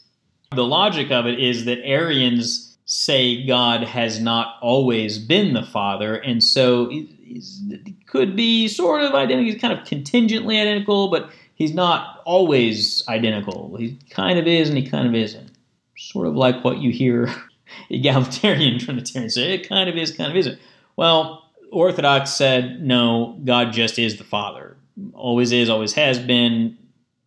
The 0.54 0.64
logic 0.64 1.10
of 1.10 1.26
it 1.26 1.40
is 1.40 1.64
that 1.64 1.78
Arians 1.82 2.76
say 2.84 3.46
God 3.46 3.84
has 3.84 4.20
not 4.20 4.56
always 4.60 5.18
been 5.18 5.54
the 5.54 5.62
Father, 5.62 6.16
and 6.16 6.44
so 6.44 6.90
he 6.90 7.96
could 8.06 8.36
be 8.36 8.68
sort 8.68 9.02
of 9.02 9.14
identical. 9.14 9.50
He's 9.50 9.60
kind 9.60 9.72
of 9.72 9.86
contingently 9.86 10.60
identical, 10.60 11.08
but 11.08 11.30
he's 11.54 11.72
not 11.72 12.20
always 12.26 13.02
identical. 13.08 13.74
He 13.78 13.98
kind 14.10 14.38
of 14.38 14.46
is 14.46 14.68
and 14.68 14.76
he 14.76 14.86
kind 14.86 15.08
of 15.08 15.14
isn't. 15.14 15.50
Sort 15.96 16.26
of 16.26 16.34
like 16.34 16.62
what 16.62 16.78
you 16.78 16.90
hear 16.90 17.34
egalitarian 17.90 18.78
Trinitarian 18.80 19.30
say. 19.30 19.54
It 19.54 19.68
kind 19.68 19.88
of 19.88 19.96
is, 19.96 20.10
kind 20.10 20.30
of 20.30 20.36
isn't. 20.36 20.58
Well, 20.96 21.50
Orthodox 21.70 22.32
said, 22.32 22.82
no, 22.82 23.40
God 23.44 23.72
just 23.72 23.98
is 23.98 24.18
the 24.18 24.24
Father. 24.24 24.76
Always 25.14 25.52
is, 25.52 25.68
always 25.68 25.94
has 25.94 26.18
been. 26.18 26.76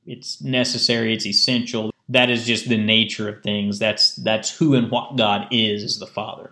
It's 0.06 0.42
necessary, 0.42 1.14
it's 1.14 1.26
essential. 1.26 1.92
That 2.10 2.30
is 2.30 2.46
just 2.46 2.70
the 2.70 2.78
nature 2.78 3.28
of 3.28 3.42
things. 3.42 3.80
That's 3.80 4.16
that's 4.18 4.56
who 4.56 4.76
and 4.76 4.92
what 4.92 5.16
God 5.18 5.48
is, 5.50 5.82
is 5.82 5.98
the 5.98 6.06
Father. 6.06 6.52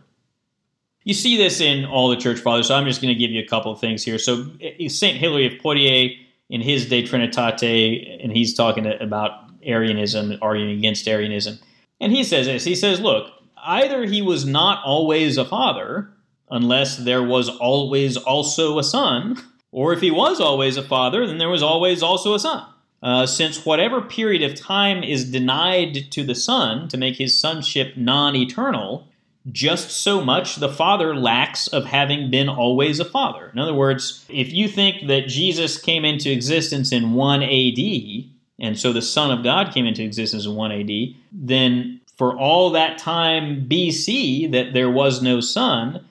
You 1.03 1.13
see 1.13 1.37
this 1.37 1.61
in 1.61 1.85
all 1.85 2.09
the 2.09 2.15
church 2.15 2.39
fathers, 2.39 2.69
so 2.69 2.75
I'm 2.75 2.85
just 2.85 3.01
going 3.01 3.13
to 3.13 3.19
give 3.19 3.29
you 3.29 3.41
a 3.43 3.45
couple 3.45 3.71
of 3.71 3.79
things 3.79 4.03
here. 4.03 4.17
So, 4.17 4.47
eh, 4.61 4.87
St. 4.87 5.17
Hilary 5.17 5.45
of 5.45 5.61
Poitiers, 5.61 6.17
in 6.49 6.61
his 6.61 6.87
De 6.87 7.03
Trinitate, 7.03 8.23
and 8.23 8.31
he's 8.31 8.53
talking 8.53 8.85
about 8.85 9.49
Arianism, 9.63 10.37
arguing 10.41 10.77
against 10.77 11.07
Arianism. 11.07 11.59
And 11.99 12.11
he 12.11 12.23
says 12.23 12.45
this 12.45 12.63
He 12.63 12.75
says, 12.75 12.99
Look, 12.99 13.31
either 13.65 14.05
he 14.05 14.21
was 14.21 14.45
not 14.45 14.83
always 14.83 15.37
a 15.37 15.45
father, 15.45 16.11
unless 16.49 16.97
there 16.97 17.23
was 17.23 17.49
always 17.49 18.17
also 18.17 18.77
a 18.77 18.83
son, 18.83 19.41
or 19.71 19.93
if 19.93 20.01
he 20.01 20.11
was 20.11 20.39
always 20.39 20.77
a 20.77 20.83
father, 20.83 21.25
then 21.25 21.37
there 21.37 21.49
was 21.49 21.63
always 21.63 22.03
also 22.03 22.33
a 22.33 22.39
son. 22.39 22.65
Uh, 23.03 23.25
since 23.25 23.65
whatever 23.65 24.01
period 24.01 24.41
of 24.41 24.55
time 24.57 25.03
is 25.03 25.29
denied 25.29 26.09
to 26.09 26.23
the 26.23 26.33
Son 26.33 26.87
to 26.87 26.95
make 26.95 27.17
his 27.17 27.37
sonship 27.37 27.97
non 27.97 28.33
eternal, 28.33 29.09
just 29.51 29.91
so 29.91 30.23
much 30.23 30.55
the 30.55 30.71
Father 30.71 31.13
lacks 31.13 31.67
of 31.67 31.83
having 31.83 32.31
been 32.31 32.47
always 32.47 33.01
a 33.01 33.05
Father. 33.05 33.49
In 33.51 33.59
other 33.59 33.73
words, 33.73 34.25
if 34.29 34.53
you 34.53 34.69
think 34.69 35.07
that 35.07 35.27
Jesus 35.27 35.77
came 35.77 36.05
into 36.05 36.31
existence 36.31 36.93
in 36.93 37.11
1 37.11 37.43
AD, 37.43 38.29
and 38.59 38.79
so 38.79 38.93
the 38.93 39.01
Son 39.01 39.37
of 39.37 39.43
God 39.43 39.73
came 39.73 39.85
into 39.85 40.01
existence 40.01 40.45
in 40.45 40.55
1 40.55 40.71
AD, 40.71 40.91
then 41.33 41.99
for 42.17 42.37
all 42.37 42.69
that 42.71 42.97
time 42.97 43.67
BC 43.67 44.51
that 44.51 44.73
there 44.73 44.89
was 44.89 45.21
no 45.21 45.39
Son, 45.39 46.05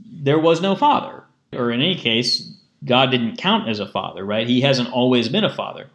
there 0.00 0.38
was 0.38 0.60
no 0.60 0.74
Father. 0.74 1.22
Or 1.52 1.70
in 1.70 1.80
any 1.80 1.94
case, 1.94 2.52
God 2.84 3.10
didn't 3.10 3.36
count 3.36 3.68
as 3.68 3.80
a 3.80 3.86
Father, 3.86 4.24
right? 4.24 4.46
He 4.46 4.60
hasn't 4.60 4.92
always 4.92 5.28
been 5.28 5.44
a 5.44 5.54
Father. 5.54 5.88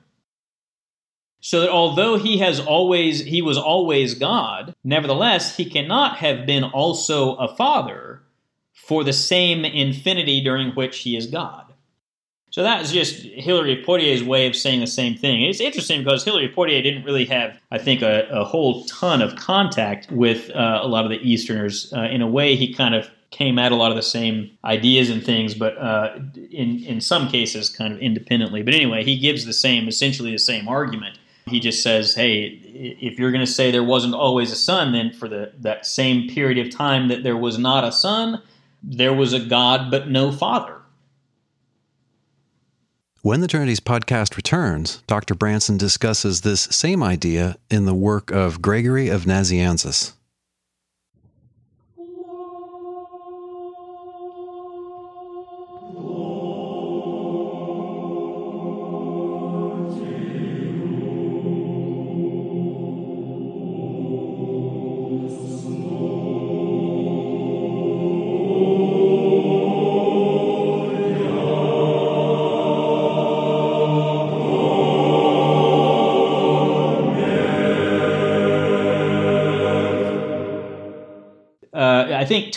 So 1.41 1.61
that 1.61 1.69
although 1.69 2.17
he 2.17 2.37
has 2.37 2.59
always 2.59 3.21
he 3.21 3.41
was 3.41 3.57
always 3.57 4.13
God, 4.13 4.75
nevertheless 4.83 5.57
he 5.57 5.65
cannot 5.65 6.17
have 6.17 6.45
been 6.45 6.63
also 6.63 7.33
a 7.35 7.53
father 7.55 8.21
for 8.73 9.03
the 9.03 9.13
same 9.13 9.65
infinity 9.65 10.41
during 10.41 10.71
which 10.75 10.99
he 10.99 11.17
is 11.17 11.25
God. 11.25 11.70
So 12.51 12.63
that 12.63 12.81
is 12.81 12.91
just 12.91 13.23
Hilary 13.23 13.79
of 13.79 13.85
Poitiers' 13.85 14.23
way 14.23 14.45
of 14.45 14.55
saying 14.55 14.81
the 14.81 14.87
same 14.87 15.15
thing. 15.15 15.41
It's 15.41 15.59
interesting 15.59 16.03
because 16.03 16.23
Hilary 16.23 16.45
of 16.47 16.53
Poitiers 16.53 16.83
didn't 16.83 17.03
really 17.03 17.25
have, 17.25 17.57
I 17.71 17.77
think, 17.77 18.01
a, 18.01 18.27
a 18.29 18.43
whole 18.43 18.83
ton 18.85 19.21
of 19.21 19.35
contact 19.37 20.11
with 20.11 20.49
uh, 20.51 20.79
a 20.81 20.87
lot 20.87 21.05
of 21.05 21.11
the 21.11 21.17
Easterners. 21.17 21.91
Uh, 21.95 22.01
in 22.01 22.21
a 22.21 22.27
way, 22.27 22.55
he 22.55 22.73
kind 22.73 22.93
of 22.93 23.09
came 23.29 23.57
at 23.57 23.71
a 23.71 23.75
lot 23.75 23.91
of 23.91 23.95
the 23.95 24.03
same 24.03 24.51
ideas 24.65 25.09
and 25.09 25.23
things, 25.23 25.53
but 25.55 25.77
uh, 25.77 26.19
in 26.51 26.83
in 26.83 26.99
some 26.99 27.29
cases, 27.29 27.69
kind 27.69 27.93
of 27.93 27.99
independently. 27.99 28.61
But 28.61 28.73
anyway, 28.73 29.05
he 29.05 29.17
gives 29.17 29.45
the 29.45 29.53
same, 29.53 29.87
essentially 29.87 30.31
the 30.31 30.37
same 30.37 30.67
argument 30.67 31.17
he 31.47 31.59
just 31.59 31.81
says, 31.81 32.15
hey, 32.15 32.59
if 33.01 33.19
you're 33.19 33.31
going 33.31 33.45
to 33.45 33.51
say 33.51 33.71
there 33.71 33.83
wasn't 33.83 34.13
always 34.13 34.51
a 34.51 34.55
son, 34.55 34.91
then 34.91 35.11
for 35.11 35.27
the, 35.27 35.51
that 35.59 35.85
same 35.85 36.29
period 36.29 36.65
of 36.65 36.73
time 36.73 37.07
that 37.07 37.23
there 37.23 37.37
was 37.37 37.57
not 37.57 37.83
a 37.83 37.91
son, 37.91 38.41
there 38.83 39.13
was 39.13 39.33
a 39.33 39.39
God 39.39 39.91
but 39.91 40.09
no 40.09 40.31
father. 40.31 40.80
When 43.23 43.41
the 43.41 43.47
Trinities 43.47 43.79
podcast 43.79 44.35
returns, 44.35 45.03
Dr. 45.05 45.35
Branson 45.35 45.77
discusses 45.77 46.41
this 46.41 46.61
same 46.61 47.03
idea 47.03 47.55
in 47.69 47.85
the 47.85 47.93
work 47.93 48.31
of 48.31 48.63
Gregory 48.63 49.09
of 49.09 49.25
Nazianzus. 49.25 50.13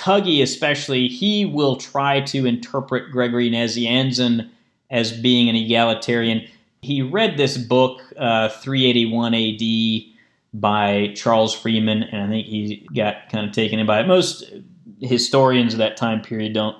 Tuggy, 0.05 0.43
especially, 0.43 1.09
he 1.09 1.47
will 1.47 1.77
try 1.77 2.21
to 2.21 2.45
interpret 2.45 3.11
Gregory 3.11 3.51
Nazianzen 3.51 4.51
as 4.91 5.11
being 5.13 5.49
an 5.49 5.57
egalitarian. 5.57 6.47
He 6.83 7.01
read 7.01 7.39
this 7.39 7.57
book, 7.57 8.03
uh, 8.19 8.51
381 8.51 9.35
AD, 9.35 10.61
by 10.61 11.15
Charles 11.17 11.55
Freeman, 11.55 12.03
and 12.03 12.23
I 12.23 12.29
think 12.29 12.47
he 12.47 12.87
got 12.95 13.31
kind 13.31 13.47
of 13.47 13.53
taken 13.53 13.79
in 13.79 13.87
by 13.87 14.01
it. 14.01 14.07
Most 14.07 14.45
historians 15.01 15.73
of 15.73 15.79
that 15.79 15.97
time 15.97 16.21
period 16.21 16.53
don't. 16.53 16.77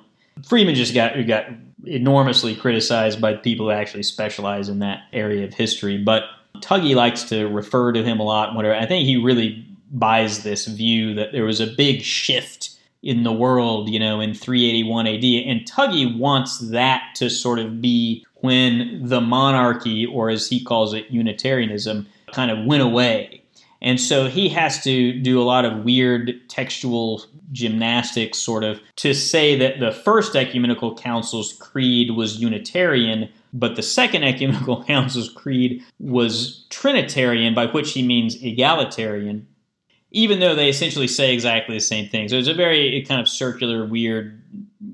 Freeman 0.47 0.75
just 0.75 0.93
got 0.93 1.15
got 1.27 1.47
enormously 1.87 2.55
criticized 2.55 3.23
by 3.23 3.35
people 3.35 3.67
who 3.67 3.73
actually 3.73 4.03
specialize 4.03 4.69
in 4.69 4.81
that 4.81 5.05
area 5.15 5.45
of 5.45 5.55
history. 5.55 5.97
But 5.97 6.25
Tuggy 6.59 6.95
likes 6.95 7.23
to 7.25 7.47
refer 7.49 7.91
to 7.93 8.05
him 8.05 8.21
a 8.21 8.23
lot. 8.23 8.55
Whatever. 8.55 8.75
I 8.75 8.85
think 8.85 9.07
he 9.07 9.17
really 9.17 9.67
buys 9.91 10.43
this 10.43 10.67
view 10.67 11.15
that 11.15 11.33
there 11.33 11.45
was 11.45 11.61
a 11.61 11.67
big 11.67 12.03
shift 12.03 12.74
in 13.05 13.23
the 13.23 13.33
world, 13.33 13.91
you 13.91 13.99
know, 13.99 14.19
in 14.19 14.35
381 14.35 15.07
AD. 15.07 15.25
And 15.25 15.61
Tuggy 15.71 16.19
wants 16.19 16.59
that 16.71 17.03
to 17.17 17.29
sort 17.29 17.59
of 17.59 17.81
be 17.81 18.27
when 18.37 19.07
the 19.07 19.21
monarchy, 19.21 20.07
or 20.07 20.31
as 20.31 20.49
he 20.49 20.65
calls 20.65 20.95
it, 20.95 21.07
Unitarianism, 21.11 22.07
kind 22.33 22.51
of 22.51 22.65
went 22.65 22.83
away. 22.83 23.43
And 23.83 24.01
so 24.01 24.29
he 24.29 24.49
has 24.49 24.83
to 24.85 25.13
do 25.21 25.41
a 25.41 25.45
lot 25.45 25.67
of 25.67 25.85
weird 25.85 26.41
textual 26.49 27.23
gymnastics, 27.53 28.39
sort 28.39 28.65
of, 28.65 28.81
to 28.97 29.13
say 29.13 29.55
that 29.59 29.81
the 29.81 29.93
first 29.93 30.35
ecumenical 30.35 30.97
council's 30.97 31.53
creed 31.53 32.13
was 32.13 32.41
Unitarian, 32.41 33.29
but 33.53 33.77
the 33.77 33.83
second 33.83 34.25
ecumenical 34.25 34.83
council's 34.85 35.29
creed 35.29 35.83
was 36.01 36.65
Trinitarian, 36.71 37.55
by 37.55 37.67
which 37.67 37.93
he 37.93 38.03
means 38.03 38.43
egalitarian 38.43 39.47
even 40.15 40.39
though 40.39 40.55
they 40.55 40.69
essentially 40.69 41.09
say 41.09 41.35
exactly 41.35 41.75
the 41.75 41.81
same 41.81 42.09
thing. 42.09 42.29
So 42.29 42.37
it's 42.37 42.49
a 42.49 42.55
very 42.55 43.05
kind 43.07 43.21
of 43.21 43.29
circular, 43.29 43.85
weird, 43.85 44.41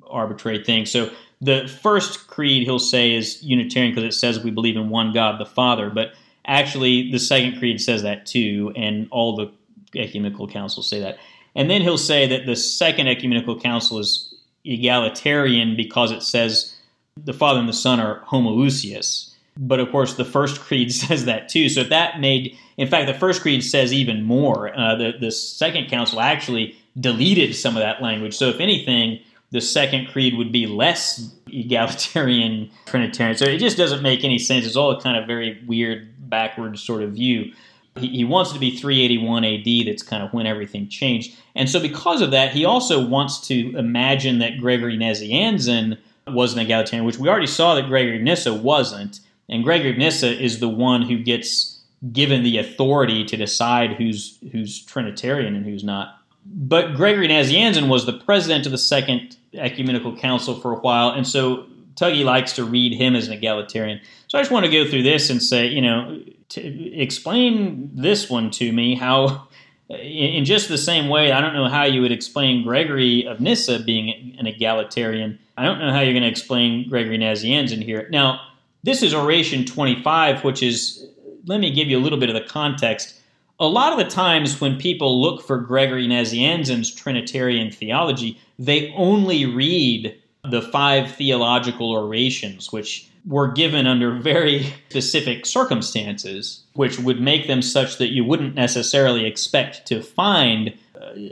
arbitrary 0.09 0.65
thing. 0.65 0.87
So 0.87 1.11
the 1.43 1.69
first 1.83 2.27
creed 2.27 2.65
he'll 2.65 2.79
say 2.79 3.13
is 3.13 3.43
Unitarian 3.43 3.95
because 3.95 4.15
it 4.15 4.19
says 4.19 4.43
we 4.43 4.51
believe 4.51 4.77
in 4.77 4.89
one 4.89 5.13
God, 5.13 5.39
the 5.39 5.45
Father. 5.45 5.91
But 5.91 6.15
actually, 6.47 7.11
the 7.11 7.19
second 7.19 7.59
creed 7.59 7.83
says 7.83 8.03
that 8.03 8.25
too, 8.25 8.73
and 8.75 9.09
all 9.11 9.37
the 9.37 9.53
ecumenical 9.95 10.49
councils 10.49 10.89
say 10.89 11.01
that. 11.01 11.19
And 11.55 11.71
then 11.71 11.83
he'll 11.83 11.99
say 11.99 12.27
that 12.27 12.47
the 12.47 12.57
second 12.57 13.09
ecumenical 13.09 13.61
council 13.61 13.99
is 13.99 14.35
egalitarian 14.65 15.77
because 15.77 16.13
it 16.13 16.23
says 16.23 16.75
the 17.17 17.35
Father 17.35 17.61
and 17.61 17.69
the 17.69 17.75
Son 17.75 18.01
are 18.01 18.25
homoousios. 18.25 19.35
But 19.59 19.81
of 19.81 19.91
course, 19.91 20.15
the 20.15 20.25
first 20.25 20.61
creed 20.61 20.93
says 20.95 21.27
that 21.27 21.51
too. 21.51 21.69
So 21.69 21.81
if 21.81 21.91
that 21.91 22.21
made, 22.21 22.57
in 22.81 22.89
fact, 22.89 23.07
the 23.07 23.15
first 23.15 23.43
creed 23.43 23.63
says 23.63 23.93
even 23.93 24.23
more. 24.25 24.75
Uh, 24.75 24.95
the 24.95 25.13
the 25.21 25.31
second 25.31 25.91
council 25.91 26.19
actually 26.19 26.75
deleted 26.99 27.55
some 27.55 27.77
of 27.77 27.83
that 27.83 28.01
language. 28.01 28.35
So 28.35 28.49
if 28.49 28.59
anything, 28.59 29.21
the 29.51 29.61
second 29.61 30.09
creed 30.09 30.35
would 30.39 30.51
be 30.51 30.67
less 30.67 31.31
egalitarian 31.49 32.71
Trinitarian. 32.87 33.37
So 33.37 33.45
it 33.45 33.59
just 33.59 33.77
doesn't 33.77 34.03
make 34.03 34.25
any 34.25 34.39
sense. 34.39 34.65
It's 34.65 34.77
all 34.77 34.93
a 34.93 35.01
kind 35.01 35.19
of 35.19 35.27
very 35.27 35.63
weird, 35.67 36.09
backwards 36.31 36.81
sort 36.81 37.03
of 37.03 37.13
view. 37.13 37.53
He, 37.99 38.09
he 38.09 38.25
wants 38.25 38.53
it 38.53 38.55
to 38.55 38.61
be 38.61 38.75
381 38.75 39.45
AD. 39.45 39.87
That's 39.87 40.03
kind 40.03 40.23
of 40.23 40.33
when 40.33 40.47
everything 40.47 40.89
changed. 40.89 41.37
And 41.55 41.69
so 41.69 41.81
because 41.81 42.23
of 42.23 42.31
that, 42.31 42.53
he 42.53 42.65
also 42.65 43.07
wants 43.07 43.47
to 43.49 43.77
imagine 43.77 44.39
that 44.39 44.59
Gregory 44.59 44.97
Nazianzen 44.97 45.99
was 46.29 46.55
an 46.55 46.61
egalitarian, 46.61 47.05
which 47.05 47.19
we 47.19 47.29
already 47.29 47.47
saw 47.47 47.75
that 47.75 47.89
Gregory 47.89 48.23
Nyssa 48.23 48.55
wasn't. 48.55 49.21
And 49.51 49.65
Gregory 49.65 49.95
Nyssa 49.95 50.43
is 50.43 50.61
the 50.61 50.69
one 50.69 51.03
who 51.03 51.19
gets 51.19 51.80
given 52.13 52.43
the 52.43 52.59
authority 52.59 53.25
to 53.25 53.37
decide 53.37 53.93
who's 53.93 54.39
who's 54.53 54.85
Trinitarian 54.85 55.55
and 55.55 55.65
who's 55.65 55.85
not. 55.85 56.19
But 56.47 56.95
Gregory 56.95 57.29
Nazianzen 57.29 57.89
was 57.89 58.07
the 58.07 58.15
president 58.15 58.67
of 58.67 58.73
the 58.73 58.79
Second 58.79 59.37
Ecumenical 59.55 60.17
Council 60.17 60.59
for 60.59 60.73
a 60.73 60.81
while, 60.81 61.11
and 61.11 61.27
so 61.27 61.67
Tuggy 61.95 62.25
likes 62.25 62.55
to 62.55 62.65
read 62.65 62.95
him 62.95 63.15
as 63.15 63.27
an 63.27 63.35
egalitarian. 63.35 64.01
So 64.29 64.39
I 64.39 64.41
just 64.41 64.51
want 64.51 64.65
to 64.65 64.73
go 64.73 64.89
through 64.89 65.03
this 65.03 65.29
and 65.29 65.43
say, 65.43 65.67
you 65.67 65.83
know, 65.83 66.21
explain 66.57 67.91
this 67.93 68.31
one 68.31 68.51
to 68.53 68.73
me. 68.73 68.95
How, 68.95 69.49
in 69.91 70.45
just 70.45 70.69
the 70.69 70.79
same 70.79 71.09
way, 71.09 71.33
I 71.33 71.41
don't 71.41 71.53
know 71.53 71.69
how 71.69 71.85
you 71.85 72.01
would 72.01 72.13
explain 72.13 72.63
Gregory 72.63 73.27
of 73.27 73.41
Nyssa 73.41 73.81
being 73.81 74.35
an 74.39 74.47
egalitarian. 74.47 75.39
I 75.59 75.65
don't 75.65 75.79
know 75.79 75.93
how 75.93 76.01
you're 76.01 76.15
going 76.15 76.23
to 76.23 76.29
explain 76.29 76.89
Gregory 76.89 77.19
Nazianzen 77.19 77.83
here. 77.83 78.09
Now, 78.11 78.41
this 78.83 79.03
is 79.03 79.13
Oration 79.13 79.67
25, 79.67 80.43
which 80.43 80.63
is, 80.63 81.07
let 81.51 81.59
me 81.59 81.73
give 81.73 81.89
you 81.89 81.99
a 81.99 82.01
little 82.01 82.19
bit 82.19 82.29
of 82.29 82.37
the 82.37 82.49
context. 82.49 83.17
A 83.59 83.67
lot 83.67 83.93
of 83.93 83.99
the 83.99 84.09
times 84.09 84.61
when 84.61 84.79
people 84.79 85.21
look 85.21 85.43
for 85.43 85.59
Gregory 85.59 86.07
Nazianzen's 86.07 86.95
Trinitarian 86.95 87.73
theology, 87.73 88.39
they 88.57 88.95
only 88.97 89.45
read 89.47 90.17
the 90.49 90.63
five 90.63 91.11
theological 91.17 91.91
orations, 91.91 92.73
which 92.73 93.09
were 93.27 93.51
given 93.51 93.89
under 93.89 94.15
very 94.15 94.73
specific 94.91 95.45
circumstances, 95.45 96.63
which 96.75 97.01
would 97.01 97.21
make 97.21 97.49
them 97.49 97.63
such 97.63 97.99
that 97.99 98.13
you 98.13 98.25
wouldn't 98.25 98.55
necessarily 98.55 99.27
expect 99.27 99.85
to 99.87 100.01
find 100.01 100.73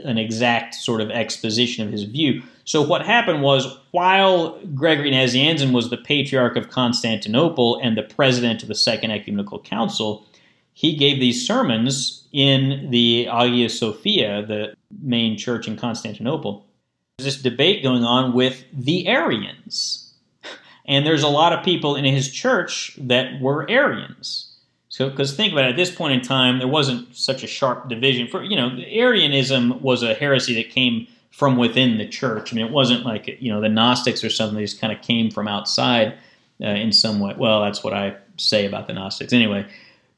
an 0.03 0.17
exact 0.17 0.75
sort 0.75 1.01
of 1.01 1.09
exposition 1.09 1.85
of 1.85 1.91
his 1.91 2.03
view. 2.03 2.41
So 2.65 2.81
what 2.81 3.05
happened 3.05 3.41
was 3.41 3.79
while 3.91 4.59
Gregory 4.75 5.11
Nazianzen 5.11 5.73
was 5.73 5.89
the 5.89 5.97
patriarch 5.97 6.55
of 6.55 6.69
Constantinople 6.69 7.79
and 7.81 7.97
the 7.97 8.03
president 8.03 8.61
of 8.61 8.67
the 8.67 8.75
Second 8.75 9.11
Ecumenical 9.11 9.59
Council, 9.59 10.25
he 10.73 10.95
gave 10.95 11.19
these 11.19 11.45
sermons 11.45 12.27
in 12.31 12.89
the 12.91 13.25
Hagia 13.25 13.69
Sophia, 13.69 14.45
the 14.45 14.73
main 15.01 15.37
church 15.37 15.67
in 15.67 15.75
Constantinople. 15.75 16.65
There's 17.17 17.35
this 17.35 17.41
debate 17.41 17.83
going 17.83 18.03
on 18.03 18.33
with 18.33 18.63
the 18.73 19.07
Arians. 19.07 20.05
And 20.85 21.05
there's 21.05 21.21
a 21.21 21.27
lot 21.27 21.53
of 21.53 21.63
people 21.63 21.95
in 21.95 22.03
his 22.03 22.31
church 22.31 22.97
that 22.99 23.39
were 23.39 23.69
Arians. 23.69 24.48
So, 24.89 25.09
because 25.09 25.35
think 25.35 25.53
about 25.53 25.65
it, 25.65 25.69
at 25.69 25.75
this 25.75 25.91
point 25.91 26.13
in 26.13 26.21
time, 26.21 26.57
there 26.57 26.67
wasn't 26.67 27.15
such 27.15 27.43
a 27.43 27.47
sharp 27.47 27.89
division. 27.89 28.27
For 28.27 28.43
you 28.43 28.55
know, 28.55 28.75
Arianism 28.87 29.81
was 29.81 30.01
a 30.01 30.15
heresy 30.15 30.55
that 30.55 30.71
came 30.71 31.07
from 31.31 31.57
within 31.57 31.99
the 31.99 32.07
church. 32.07 32.51
I 32.51 32.55
mean, 32.55 32.65
it 32.65 32.71
wasn't 32.71 33.05
like 33.05 33.37
you 33.39 33.51
know 33.51 33.61
the 33.61 33.69
Gnostics 33.69 34.23
or 34.23 34.29
something. 34.29 34.57
They 34.57 34.63
just 34.63 34.81
kind 34.81 34.91
of 34.91 35.01
came 35.01 35.29
from 35.29 35.47
outside 35.47 36.17
uh, 36.61 36.67
in 36.67 36.91
some 36.91 37.19
way. 37.19 37.35
Well, 37.37 37.61
that's 37.61 37.83
what 37.83 37.93
I 37.93 38.17
say 38.37 38.65
about 38.65 38.87
the 38.87 38.93
Gnostics 38.93 39.31
anyway. 39.31 39.65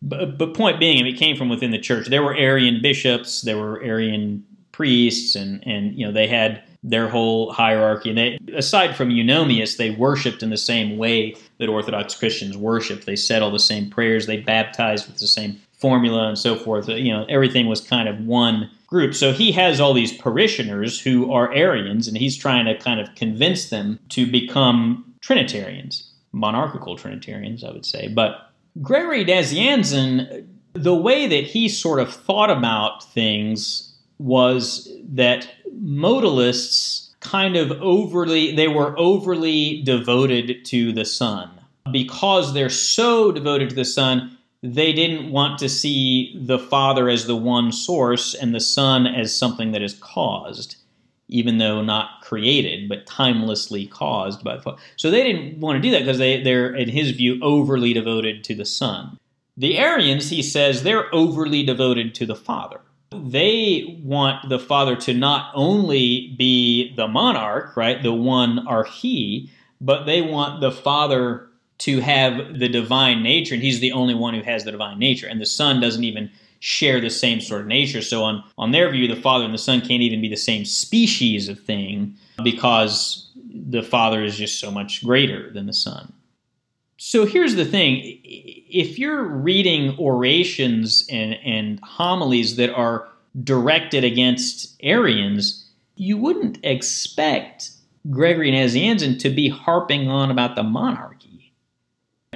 But, 0.02 0.38
but 0.38 0.56
point 0.56 0.80
being, 0.80 1.06
it 1.06 1.14
came 1.14 1.38
from 1.38 1.50
within 1.50 1.72
the 1.72 1.78
church. 1.78 2.08
There 2.08 2.24
were 2.24 2.36
Arian 2.36 2.82
bishops, 2.82 3.42
there 3.42 3.58
were 3.58 3.82
Arian 3.84 4.46
priests, 4.72 5.36
and 5.36 5.62
and 5.68 5.94
you 5.96 6.06
know 6.06 6.14
they 6.14 6.28
had 6.28 6.64
their 6.84 7.08
whole 7.08 7.52
hierarchy. 7.52 8.10
And 8.10 8.18
they, 8.18 8.40
aside 8.56 8.96
from 8.96 9.10
Eunomius, 9.10 9.78
they 9.78 9.92
worshipped 9.92 10.42
in 10.42 10.50
the 10.50 10.58
same 10.58 10.98
way 10.98 11.36
that 11.60 11.70
Orthodox 11.70 12.16
Christians 12.16 12.58
worship. 12.58 13.06
They 13.06 13.16
said 13.16 13.42
all 13.42 13.52
the 13.52 13.60
same 13.60 13.90
prayers. 13.90 14.26
They 14.26 14.38
baptized 14.38 15.08
with 15.08 15.18
the 15.18 15.28
same 15.28 15.62
formula 15.74 16.28
and 16.28 16.38
so 16.38 16.56
forth. 16.56 16.90
Uh, 16.90 16.94
you 16.94 17.12
know, 17.12 17.26
everything 17.30 17.68
was 17.68 17.82
kind 17.82 18.10
of 18.10 18.20
one 18.20 18.70
group. 18.88 19.14
So 19.14 19.32
he 19.32 19.52
has 19.54 19.80
all 19.80 19.94
these 19.94 20.16
parishioners 20.16 21.00
who 21.00 21.32
are 21.32 21.54
Arians, 21.54 22.08
and 22.08 22.18
he's 22.18 22.36
trying 22.36 22.66
to 22.66 22.78
kind 22.78 23.00
of 23.00 23.14
convince 23.16 23.70
them 23.70 24.00
to 24.10 24.30
become 24.30 25.06
Trinitarians, 25.22 26.12
monarchical 26.32 26.98
Trinitarians, 26.98 27.64
I 27.64 27.72
would 27.72 27.86
say. 27.86 28.08
But 28.08 28.52
Gregory 28.82 29.24
Nazianzen, 29.24 30.46
the 30.74 30.96
way 30.96 31.28
that 31.28 31.44
he 31.44 31.70
sort 31.70 32.00
of 32.00 32.14
thought 32.14 32.50
about 32.50 33.04
things 33.14 33.91
was 34.22 34.90
that 35.04 35.48
modalists 35.82 37.10
kind 37.20 37.56
of 37.56 37.72
overly, 37.82 38.56
they 38.56 38.68
were 38.68 38.98
overly 38.98 39.82
devoted 39.84 40.66
to 40.66 40.92
the 40.92 41.06
Son. 41.06 41.50
Because 41.92 42.54
they're 42.54 42.70
so 42.70 43.32
devoted 43.32 43.70
to 43.70 43.76
the 43.76 43.86
Son, 43.86 44.38
they 44.64 44.94
didn't 44.94 45.32
want 45.32 45.58
to 45.60 45.68
see 45.68 46.36
the 46.40 46.60
Father 46.60 47.10
as 47.10 47.26
the 47.26 47.36
one 47.36 47.72
source 47.72 48.34
and 48.36 48.54
the 48.54 48.60
Son 48.60 49.08
as 49.08 49.36
something 49.36 49.72
that 49.72 49.82
is 49.82 49.96
caused. 49.96 50.76
even 51.32 51.58
though 51.58 51.82
not 51.82 52.22
created, 52.22 52.88
but 52.88 53.08
timelessly 53.08 53.88
caused 53.88 54.44
by 54.44 54.58
the 54.58 54.62
Father. 54.62 54.82
So 54.98 55.10
they 55.10 55.24
didn't 55.24 55.60
want 55.60 55.78
to 55.78 55.82
do 55.82 55.90
that 55.92 56.00
because 56.00 56.20
they, 56.20 56.44
they're, 56.44 56.76
in 56.76 56.90
his 56.90 57.12
view, 57.12 57.40
overly 57.42 57.94
devoted 57.94 58.44
to 58.44 58.54
the 58.54 58.66
Son. 58.66 59.18
The 59.58 59.78
Arians, 59.78 60.30
he 60.30 60.44
says, 60.44 60.84
they're 60.84 61.14
overly 61.16 61.64
devoted 61.64 62.14
to 62.16 62.26
the 62.26 62.36
Father. 62.36 62.82
They 63.12 64.00
want 64.04 64.48
the 64.48 64.60
Father 64.60 64.96
to 64.98 65.14
not 65.14 65.52
only 65.54 66.34
be 66.38 66.94
the 66.96 67.08
monarch, 67.08 67.76
right, 67.76 68.02
the 68.02 68.14
one 68.14 68.66
arche, 68.66 69.50
but 69.82 70.06
they 70.06 70.22
want 70.22 70.62
the 70.62 70.72
Father 70.72 71.48
to 71.80 72.00
have 72.00 72.60
the 72.60 72.70
divine 72.70 73.24
nature, 73.24 73.56
and 73.56 73.64
he's 73.64 73.80
the 73.80 73.92
only 73.92 74.14
one 74.14 74.34
who 74.34 74.44
has 74.44 74.64
the 74.64 74.72
divine 74.72 75.00
nature. 75.00 75.28
And 75.28 75.42
the 75.42 75.46
Son 75.46 75.82
doesn't 75.82 76.04
even 76.04 76.30
share 76.60 77.02
the 77.02 77.10
same 77.10 77.42
sort 77.42 77.62
of 77.62 77.68
nature. 77.68 78.02
So 78.02 78.24
on, 78.24 78.44
on 78.58 78.72
their 78.72 78.90
view, 78.92 79.08
the 79.08 79.20
Father 79.20 79.44
and 79.44 79.54
the 79.54 79.58
Son 79.58 79.82
can't 79.82 80.04
even 80.04 80.22
be 80.22 80.30
the 80.30 80.36
same 80.38 80.64
species 80.64 81.50
of 81.50 81.60
thing 81.60 82.16
because 82.44 83.32
the 83.52 83.82
Father 83.82 84.24
is 84.24 84.38
just 84.38 84.60
so 84.60 84.72
much 84.72 85.04
greater 85.04 85.52
than 85.52 85.66
the 85.66 85.74
Son. 85.74 86.14
So 86.98 87.26
here's 87.26 87.56
the 87.56 87.66
thing 87.66 88.20
if 88.72 88.98
you're 88.98 89.24
reading 89.24 89.98
orations 89.98 91.06
and, 91.10 91.36
and 91.46 91.80
homilies 91.82 92.56
that 92.56 92.74
are 92.74 93.08
directed 93.44 94.04
against 94.04 94.76
Arians, 94.82 95.70
you 95.96 96.18
wouldn't 96.18 96.58
expect 96.64 97.72
Gregory 98.10 98.52
Nazianzen 98.52 99.20
to 99.20 99.30
be 99.30 99.50
harping 99.50 100.10
on 100.10 100.32
about 100.32 100.56
the 100.56 100.64
monarchy 100.64 101.32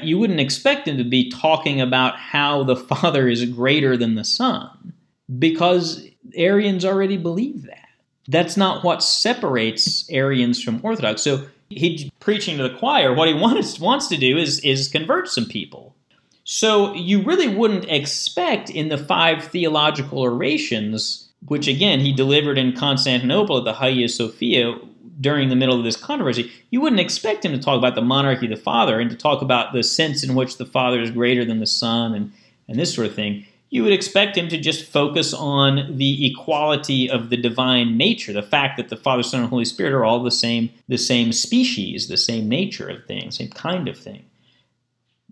you 0.01 0.19
wouldn't 0.19 0.39
expect 0.39 0.87
him 0.87 0.97
to 0.97 1.03
be 1.03 1.29
talking 1.29 1.81
about 1.81 2.17
how 2.17 2.63
the 2.63 2.75
Father 2.75 3.27
is 3.27 3.45
greater 3.45 3.97
than 3.97 4.15
the 4.15 4.23
Son 4.23 4.93
because 5.39 6.07
Arians 6.35 6.85
already 6.85 7.17
believe 7.17 7.63
that. 7.63 7.79
That's 8.27 8.57
not 8.57 8.83
what 8.83 9.03
separates 9.03 10.09
Arians 10.09 10.61
from 10.61 10.79
Orthodox. 10.83 11.21
So 11.21 11.47
he's 11.69 12.09
preaching 12.19 12.57
to 12.57 12.63
the 12.63 12.77
choir. 12.77 13.13
What 13.13 13.27
he 13.27 13.33
wants, 13.39 13.79
wants 13.79 14.07
to 14.07 14.17
do 14.17 14.37
is, 14.37 14.59
is 14.59 14.87
convert 14.87 15.29
some 15.29 15.45
people. 15.45 15.95
So 16.45 16.93
you 16.93 17.23
really 17.23 17.47
wouldn't 17.47 17.91
expect 17.91 18.69
in 18.69 18.89
the 18.89 18.97
five 18.97 19.43
theological 19.43 20.19
orations, 20.19 21.29
which 21.47 21.67
again 21.67 21.99
he 21.99 22.13
delivered 22.13 22.57
in 22.57 22.73
Constantinople 22.73 23.57
at 23.57 23.65
the 23.65 23.73
Hagia 23.73 24.07
Sophia, 24.07 24.75
during 25.19 25.49
the 25.49 25.55
middle 25.55 25.77
of 25.77 25.83
this 25.83 25.97
controversy, 25.97 26.51
you 26.71 26.81
wouldn't 26.81 26.99
expect 26.99 27.45
him 27.45 27.51
to 27.53 27.59
talk 27.59 27.77
about 27.77 27.95
the 27.95 28.01
monarchy 28.01 28.45
of 28.45 28.51
the 28.51 28.61
Father 28.61 28.99
and 28.99 29.09
to 29.09 29.15
talk 29.15 29.41
about 29.41 29.73
the 29.73 29.83
sense 29.83 30.23
in 30.23 30.35
which 30.35 30.57
the 30.57 30.65
Father 30.65 31.01
is 31.01 31.11
greater 31.11 31.45
than 31.45 31.59
the 31.59 31.65
Son 31.65 32.13
and, 32.13 32.31
and 32.67 32.77
this 32.77 32.93
sort 32.93 33.07
of 33.07 33.15
thing. 33.15 33.45
You 33.69 33.83
would 33.83 33.93
expect 33.93 34.37
him 34.37 34.47
to 34.49 34.57
just 34.57 34.85
focus 34.85 35.33
on 35.33 35.97
the 35.97 36.27
equality 36.27 37.09
of 37.09 37.29
the 37.29 37.37
divine 37.37 37.97
nature, 37.97 38.31
the 38.31 38.43
fact 38.43 38.77
that 38.77 38.89
the 38.89 38.97
Father, 38.97 39.23
Son, 39.23 39.41
and 39.41 39.49
Holy 39.49 39.65
Spirit 39.65 39.93
are 39.93 40.05
all 40.05 40.21
the 40.21 40.31
same, 40.31 40.69
the 40.87 40.97
same 40.97 41.31
species, 41.31 42.07
the 42.07 42.17
same 42.17 42.47
nature 42.47 42.87
of 42.87 43.05
thing, 43.05 43.31
same 43.31 43.49
kind 43.49 43.87
of 43.87 43.97
thing. 43.97 44.23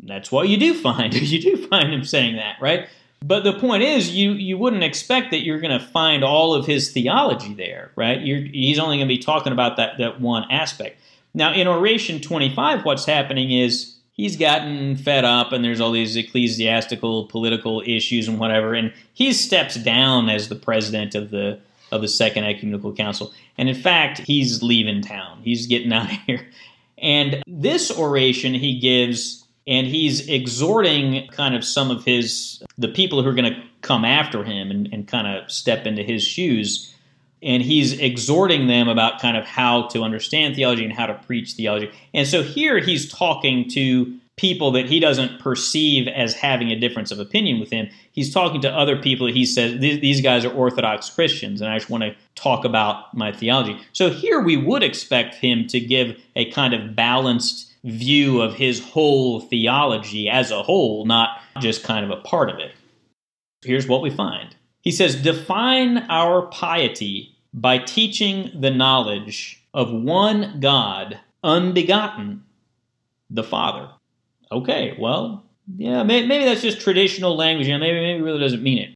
That's 0.01 0.31
what 0.31 0.49
you 0.49 0.57
do 0.57 0.73
find. 0.73 1.13
you 1.13 1.41
do 1.41 1.67
find 1.67 1.93
him 1.93 2.03
saying 2.03 2.35
that, 2.37 2.57
right? 2.61 2.87
But 3.23 3.45
the 3.45 3.53
point 3.53 3.83
is, 3.83 4.09
you 4.09 4.33
you 4.33 4.57
wouldn't 4.57 4.83
expect 4.83 5.31
that 5.31 5.43
you're 5.43 5.61
going 5.61 5.77
to 5.77 5.85
find 5.85 6.23
all 6.23 6.53
of 6.53 6.65
his 6.65 6.91
theology 6.91 7.53
there, 7.53 7.91
right? 7.95 8.19
You're, 8.19 8.41
he's 8.41 8.79
only 8.79 8.97
going 8.97 9.07
to 9.07 9.15
be 9.15 9.21
talking 9.21 9.53
about 9.53 9.77
that 9.77 9.97
that 9.99 10.19
one 10.19 10.45
aspect. 10.51 10.99
Now, 11.33 11.53
in 11.53 11.67
Oration 11.67 12.19
25, 12.19 12.85
what's 12.85 13.05
happening 13.05 13.51
is 13.51 13.95
he's 14.11 14.35
gotten 14.35 14.95
fed 14.97 15.23
up, 15.23 15.51
and 15.51 15.63
there's 15.63 15.79
all 15.79 15.91
these 15.91 16.15
ecclesiastical, 16.15 17.25
political 17.27 17.81
issues 17.85 18.27
and 18.27 18.39
whatever, 18.39 18.73
and 18.73 18.93
he 19.13 19.33
steps 19.33 19.75
down 19.75 20.29
as 20.29 20.49
the 20.49 20.55
president 20.55 21.15
of 21.15 21.29
the 21.31 21.59
of 21.93 22.01
the 22.01 22.07
Second 22.07 22.43
Ecumenical 22.43 22.93
Council. 22.93 23.31
And 23.57 23.69
in 23.69 23.75
fact, 23.75 24.19
he's 24.19 24.63
leaving 24.63 25.01
town. 25.01 25.41
He's 25.43 25.67
getting 25.67 25.93
out 25.93 26.11
of 26.11 26.17
here. 26.27 26.45
And 26.97 27.43
this 27.47 27.91
oration 27.97 28.53
he 28.53 28.79
gives 28.79 29.42
and 29.67 29.87
he's 29.87 30.27
exhorting 30.27 31.27
kind 31.29 31.55
of 31.55 31.63
some 31.63 31.89
of 31.89 32.03
his 32.03 32.61
the 32.77 32.87
people 32.87 33.21
who 33.21 33.29
are 33.29 33.33
going 33.33 33.53
to 33.53 33.63
come 33.81 34.03
after 34.05 34.43
him 34.43 34.71
and, 34.71 34.89
and 34.91 35.07
kind 35.07 35.27
of 35.27 35.51
step 35.51 35.85
into 35.85 36.03
his 36.03 36.23
shoes. 36.23 36.93
And 37.41 37.61
he's 37.61 37.99
exhorting 37.99 38.67
them 38.67 38.87
about 38.87 39.19
kind 39.19 39.35
of 39.35 39.45
how 39.45 39.87
to 39.89 40.01
understand 40.01 40.55
theology 40.55 40.85
and 40.85 40.93
how 40.93 41.05
to 41.05 41.13
preach 41.13 41.53
theology. 41.53 41.91
And 42.13 42.25
so 42.25 42.41
here 42.41 42.79
he's 42.79 43.11
talking 43.11 43.69
to 43.71 44.17
people 44.37 44.71
that 44.71 44.85
he 44.87 44.99
doesn't 44.99 45.39
perceive 45.39 46.07
as 46.07 46.33
having 46.33 46.71
a 46.71 46.79
difference 46.79 47.11
of 47.11 47.19
opinion 47.19 47.59
with 47.59 47.69
him. 47.69 47.87
He's 48.13 48.33
talking 48.33 48.61
to 48.61 48.71
other 48.71 48.97
people. 48.97 49.27
He 49.27 49.45
says 49.45 49.79
these 49.79 50.21
guys 50.21 50.43
are 50.43 50.51
orthodox 50.51 51.07
christians 51.09 51.61
and 51.61 51.69
i 51.69 51.77
just 51.77 51.89
want 51.89 52.03
to 52.03 52.15
talk 52.35 52.65
about 52.65 53.15
my 53.15 53.31
theology. 53.31 53.79
So 53.91 54.09
here 54.09 54.41
we 54.41 54.57
would 54.57 54.81
expect 54.81 55.35
him 55.35 55.67
to 55.67 55.79
give 55.79 56.17
a 56.35 56.49
kind 56.51 56.73
of 56.73 56.95
balanced 56.95 57.72
view 57.83 58.41
of 58.41 58.55
his 58.55 58.83
whole 58.83 59.41
theology 59.41 60.29
as 60.29 60.51
a 60.51 60.63
whole, 60.63 61.05
not 61.05 61.39
just 61.59 61.83
kind 61.83 62.05
of 62.05 62.17
a 62.17 62.21
part 62.21 62.49
of 62.49 62.59
it. 62.59 62.71
Here's 63.63 63.87
what 63.87 64.01
we 64.01 64.09
find 64.09 64.55
He 64.81 64.91
says, 64.91 65.15
Define 65.15 65.99
our 66.09 66.43
piety 66.47 67.35
by 67.53 67.77
teaching 67.77 68.51
the 68.59 68.71
knowledge 68.71 69.61
of 69.73 69.91
one 69.91 70.59
God, 70.59 71.19
unbegotten, 71.43 72.43
the 73.29 73.43
Father. 73.43 73.89
Okay, 74.51 74.95
well, 74.99 75.43
yeah, 75.77 76.03
maybe, 76.03 76.27
maybe 76.27 76.45
that's 76.45 76.61
just 76.61 76.81
traditional 76.81 77.35
language. 77.35 77.67
You 77.67 77.73
know, 77.73 77.79
maybe 77.79 77.99
maybe 77.99 78.21
really 78.21 78.39
doesn't 78.39 78.63
mean 78.63 78.77
it. 78.79 78.95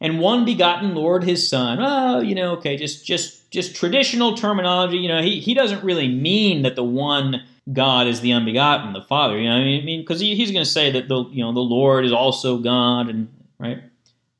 And 0.00 0.20
one 0.20 0.44
begotten 0.44 0.94
Lord, 0.94 1.24
His 1.24 1.48
Son. 1.48 1.78
Oh, 1.80 2.20
you 2.20 2.34
know, 2.34 2.52
okay, 2.56 2.76
just 2.76 3.06
just 3.06 3.50
just 3.50 3.76
traditional 3.76 4.36
terminology. 4.36 4.98
You 4.98 5.08
know, 5.08 5.22
he 5.22 5.40
he 5.40 5.54
doesn't 5.54 5.84
really 5.84 6.08
mean 6.08 6.62
that 6.62 6.76
the 6.76 6.84
one 6.84 7.42
God 7.72 8.06
is 8.06 8.20
the 8.20 8.32
unbegotten, 8.32 8.92
the 8.92 9.02
Father. 9.02 9.38
You 9.38 9.48
know, 9.48 9.56
I 9.56 9.80
mean, 9.82 10.00
because 10.00 10.20
he, 10.20 10.34
he's 10.34 10.50
going 10.50 10.64
to 10.64 10.70
say 10.70 10.90
that 10.92 11.08
the 11.08 11.24
you 11.30 11.42
know 11.42 11.52
the 11.52 11.60
Lord 11.60 12.04
is 12.04 12.12
also 12.12 12.58
God, 12.58 13.08
and 13.08 13.28
right. 13.58 13.82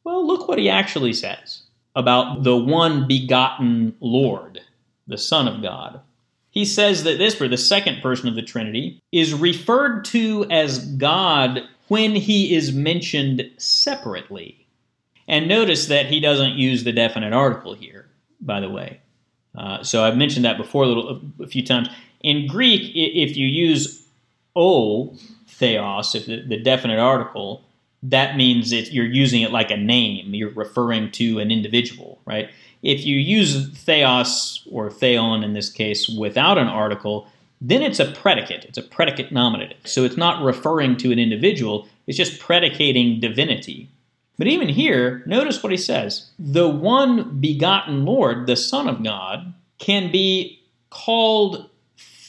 Well, 0.05 0.27
look 0.27 0.49
what 0.49 0.59
he 0.59 0.69
actually 0.69 1.15
says 1.15 1.63
about 1.97 2.43
the 2.43 2.57
one 2.57 3.07
begotten 3.09 3.95
Lord, 4.01 4.61
the 5.07 5.17
Son 5.17 5.49
of 5.49 5.63
God. 5.63 6.01
He 6.51 6.65
says 6.65 7.03
that 7.05 7.19
this, 7.19 7.35
for 7.35 7.49
the 7.49 7.57
second 7.57 8.01
person 8.03 8.29
of 8.29 8.37
the 8.37 8.43
Trinity, 8.43 9.03
is 9.11 9.35
referred 9.35 10.05
to 10.07 10.47
as 10.51 10.87
God 10.97 11.63
when 11.89 12.15
he 12.15 12.55
is 12.55 12.73
mentioned 12.73 13.51
separately. 13.57 14.67
And 15.27 15.49
notice 15.49 15.87
that 15.87 16.07
he 16.07 16.21
doesn't 16.21 16.53
use 16.53 16.85
the 16.85 16.93
definite 16.93 17.33
article 17.33 17.75
here, 17.75 18.07
by 18.41 18.61
the 18.61 18.69
way. 18.69 19.01
Uh, 19.57 19.83
so 19.83 20.05
I've 20.05 20.17
mentioned 20.17 20.45
that 20.45 20.59
before 20.59 20.85
a, 20.85 20.87
little, 20.87 21.23
a 21.41 21.47
few 21.47 21.65
times. 21.65 21.89
In 22.25 22.47
Greek, 22.47 22.91
if 22.95 23.37
you 23.37 23.47
use 23.47 24.07
o 24.57 25.15
theos, 25.47 26.15
if 26.15 26.25
the, 26.25 26.41
the 26.41 26.57
definite 26.57 26.99
article, 26.99 27.63
that 28.03 28.37
means 28.37 28.71
that 28.71 28.93
you're 28.93 29.05
using 29.05 29.43
it 29.43 29.53
like 29.53 29.71
a 29.71 29.77
name. 29.77 30.35
You're 30.35 30.51
referring 30.51 31.11
to 31.13 31.39
an 31.39 31.51
individual, 31.51 32.19
right? 32.25 32.49
If 32.83 33.05
you 33.05 33.19
use 33.19 33.69
theos 33.79 34.67
or 34.71 34.91
theon 34.91 35.45
in 35.45 35.53
this 35.53 35.71
case 35.71 36.09
without 36.09 36.57
an 36.57 36.67
article, 36.67 37.29
then 37.61 37.83
it's 37.83 38.01
a 38.01 38.11
predicate. 38.11 38.65
It's 38.65 38.79
a 38.79 38.83
predicate 38.83 39.31
nominative. 39.31 39.79
So 39.85 40.05
it's 40.05 40.17
not 40.17 40.43
referring 40.43 40.97
to 40.99 41.13
an 41.13 41.19
individual, 41.19 41.87
it's 42.07 42.17
just 42.17 42.41
predicating 42.41 43.21
divinity. 43.21 43.91
But 44.39 44.49
even 44.49 44.71
here, 44.71 45.23
notice 45.27 45.63
what 45.63 45.73
he 45.73 45.79
says 45.79 46.31
the 46.39 46.69
one 46.71 47.39
begotten 47.39 48.07
Lord, 48.07 48.47
the 48.47 48.57
Son 48.57 48.89
of 48.89 49.05
God, 49.05 49.53
can 49.79 50.11
be 50.11 50.63
called 50.89 51.69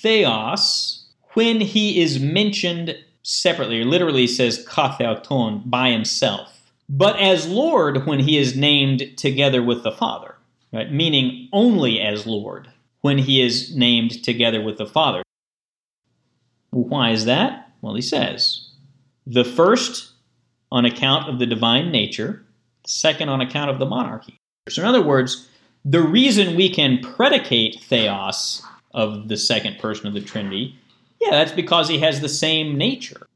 theos 0.06 1.04
when 1.34 1.60
he 1.60 2.00
is 2.00 2.20
mentioned 2.20 2.96
separately, 3.24 3.82
or 3.82 3.86
literally 3.86 4.28
says 4.28 4.64
kath' 4.70 5.00
heauton, 5.00 5.64
by 5.66 5.90
himself, 5.90 6.72
but 6.88 7.20
as 7.20 7.48
Lord 7.48 8.06
when 8.06 8.20
he 8.20 8.38
is 8.38 8.56
named 8.56 9.18
together 9.18 9.64
with 9.64 9.82
the 9.82 9.92
Father, 9.92 10.36
right? 10.72 10.92
meaning 10.92 11.50
only 11.52 12.00
as 12.00 12.28
Lord 12.28 12.70
when 13.02 13.18
he 13.18 13.42
is 13.42 13.76
named 13.76 14.24
together 14.24 14.62
with 14.62 14.78
the 14.78 14.86
Father. 14.86 15.24
Why 16.70 17.10
is 17.10 17.26
that? 17.26 17.72
Well, 17.82 17.96
he 17.96 18.02
says, 18.02 18.70
the 19.26 19.44
first 19.44 20.12
on 20.72 20.86
account 20.86 21.28
of 21.28 21.40
the 21.40 21.48
divine 21.48 21.92
nature, 21.92 22.46
second 22.86 23.30
on 23.30 23.42
account 23.42 23.72
of 23.72 23.80
the 23.80 23.88
monarchy. 23.88 24.38
So, 24.70 24.84
in 24.84 24.88
other 24.88 25.02
words, 25.02 25.50
the 25.84 26.02
reason 26.02 26.56
we 26.56 26.70
can 26.70 27.00
predicate 27.00 27.82
theos 27.82 28.62
of 28.96 29.28
the 29.28 29.38
second 29.38 29.78
person 29.78 30.08
of 30.08 30.14
the 30.14 30.22
Trinity, 30.22 30.76
yeah, 31.22 31.32
that's 31.32 31.52
because 31.52 31.88
he 31.88 32.00
has 32.00 32.22
the 32.22 32.30
same 32.30 32.78
nature. 32.78 33.28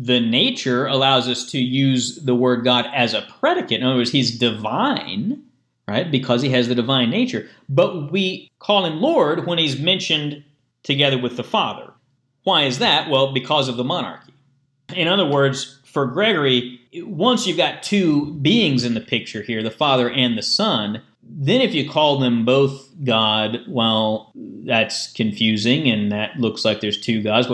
The 0.00 0.20
nature 0.20 0.86
allows 0.86 1.28
us 1.28 1.50
to 1.50 1.58
use 1.58 2.16
the 2.16 2.34
word 2.34 2.64
God 2.64 2.86
as 2.94 3.14
a 3.14 3.26
predicate. 3.38 3.80
In 3.80 3.86
other 3.86 3.96
words, 3.96 4.12
he's 4.12 4.38
divine, 4.38 5.42
right? 5.86 6.10
Because 6.10 6.42
he 6.42 6.50
has 6.50 6.68
the 6.68 6.74
divine 6.74 7.10
nature. 7.10 7.48
But 7.68 8.10
we 8.10 8.50
call 8.58 8.86
him 8.86 9.00
Lord 9.00 9.46
when 9.46 9.58
he's 9.58 9.78
mentioned 9.78 10.42
together 10.82 11.18
with 11.18 11.36
the 11.36 11.44
Father. 11.44 11.92
Why 12.44 12.64
is 12.64 12.78
that? 12.78 13.10
Well, 13.10 13.32
because 13.32 13.68
of 13.68 13.76
the 13.76 13.84
monarchy. 13.84 14.32
In 14.94 15.06
other 15.06 15.26
words, 15.26 15.80
for 15.84 16.06
Gregory, 16.06 16.80
once 17.02 17.46
you've 17.46 17.56
got 17.56 17.82
two 17.82 18.32
beings 18.34 18.84
in 18.84 18.94
the 18.94 19.00
picture 19.00 19.42
here, 19.42 19.62
the 19.62 19.70
Father 19.70 20.10
and 20.10 20.36
the 20.36 20.42
Son, 20.42 21.02
Then, 21.28 21.60
if 21.60 21.74
you 21.74 21.88
call 21.88 22.18
them 22.18 22.44
both 22.44 22.90
God, 23.04 23.58
well, 23.68 24.32
that's 24.34 25.12
confusing 25.12 25.88
and 25.88 26.10
that 26.10 26.38
looks 26.38 26.64
like 26.64 26.80
there's 26.80 27.00
two 27.00 27.22
gods. 27.22 27.48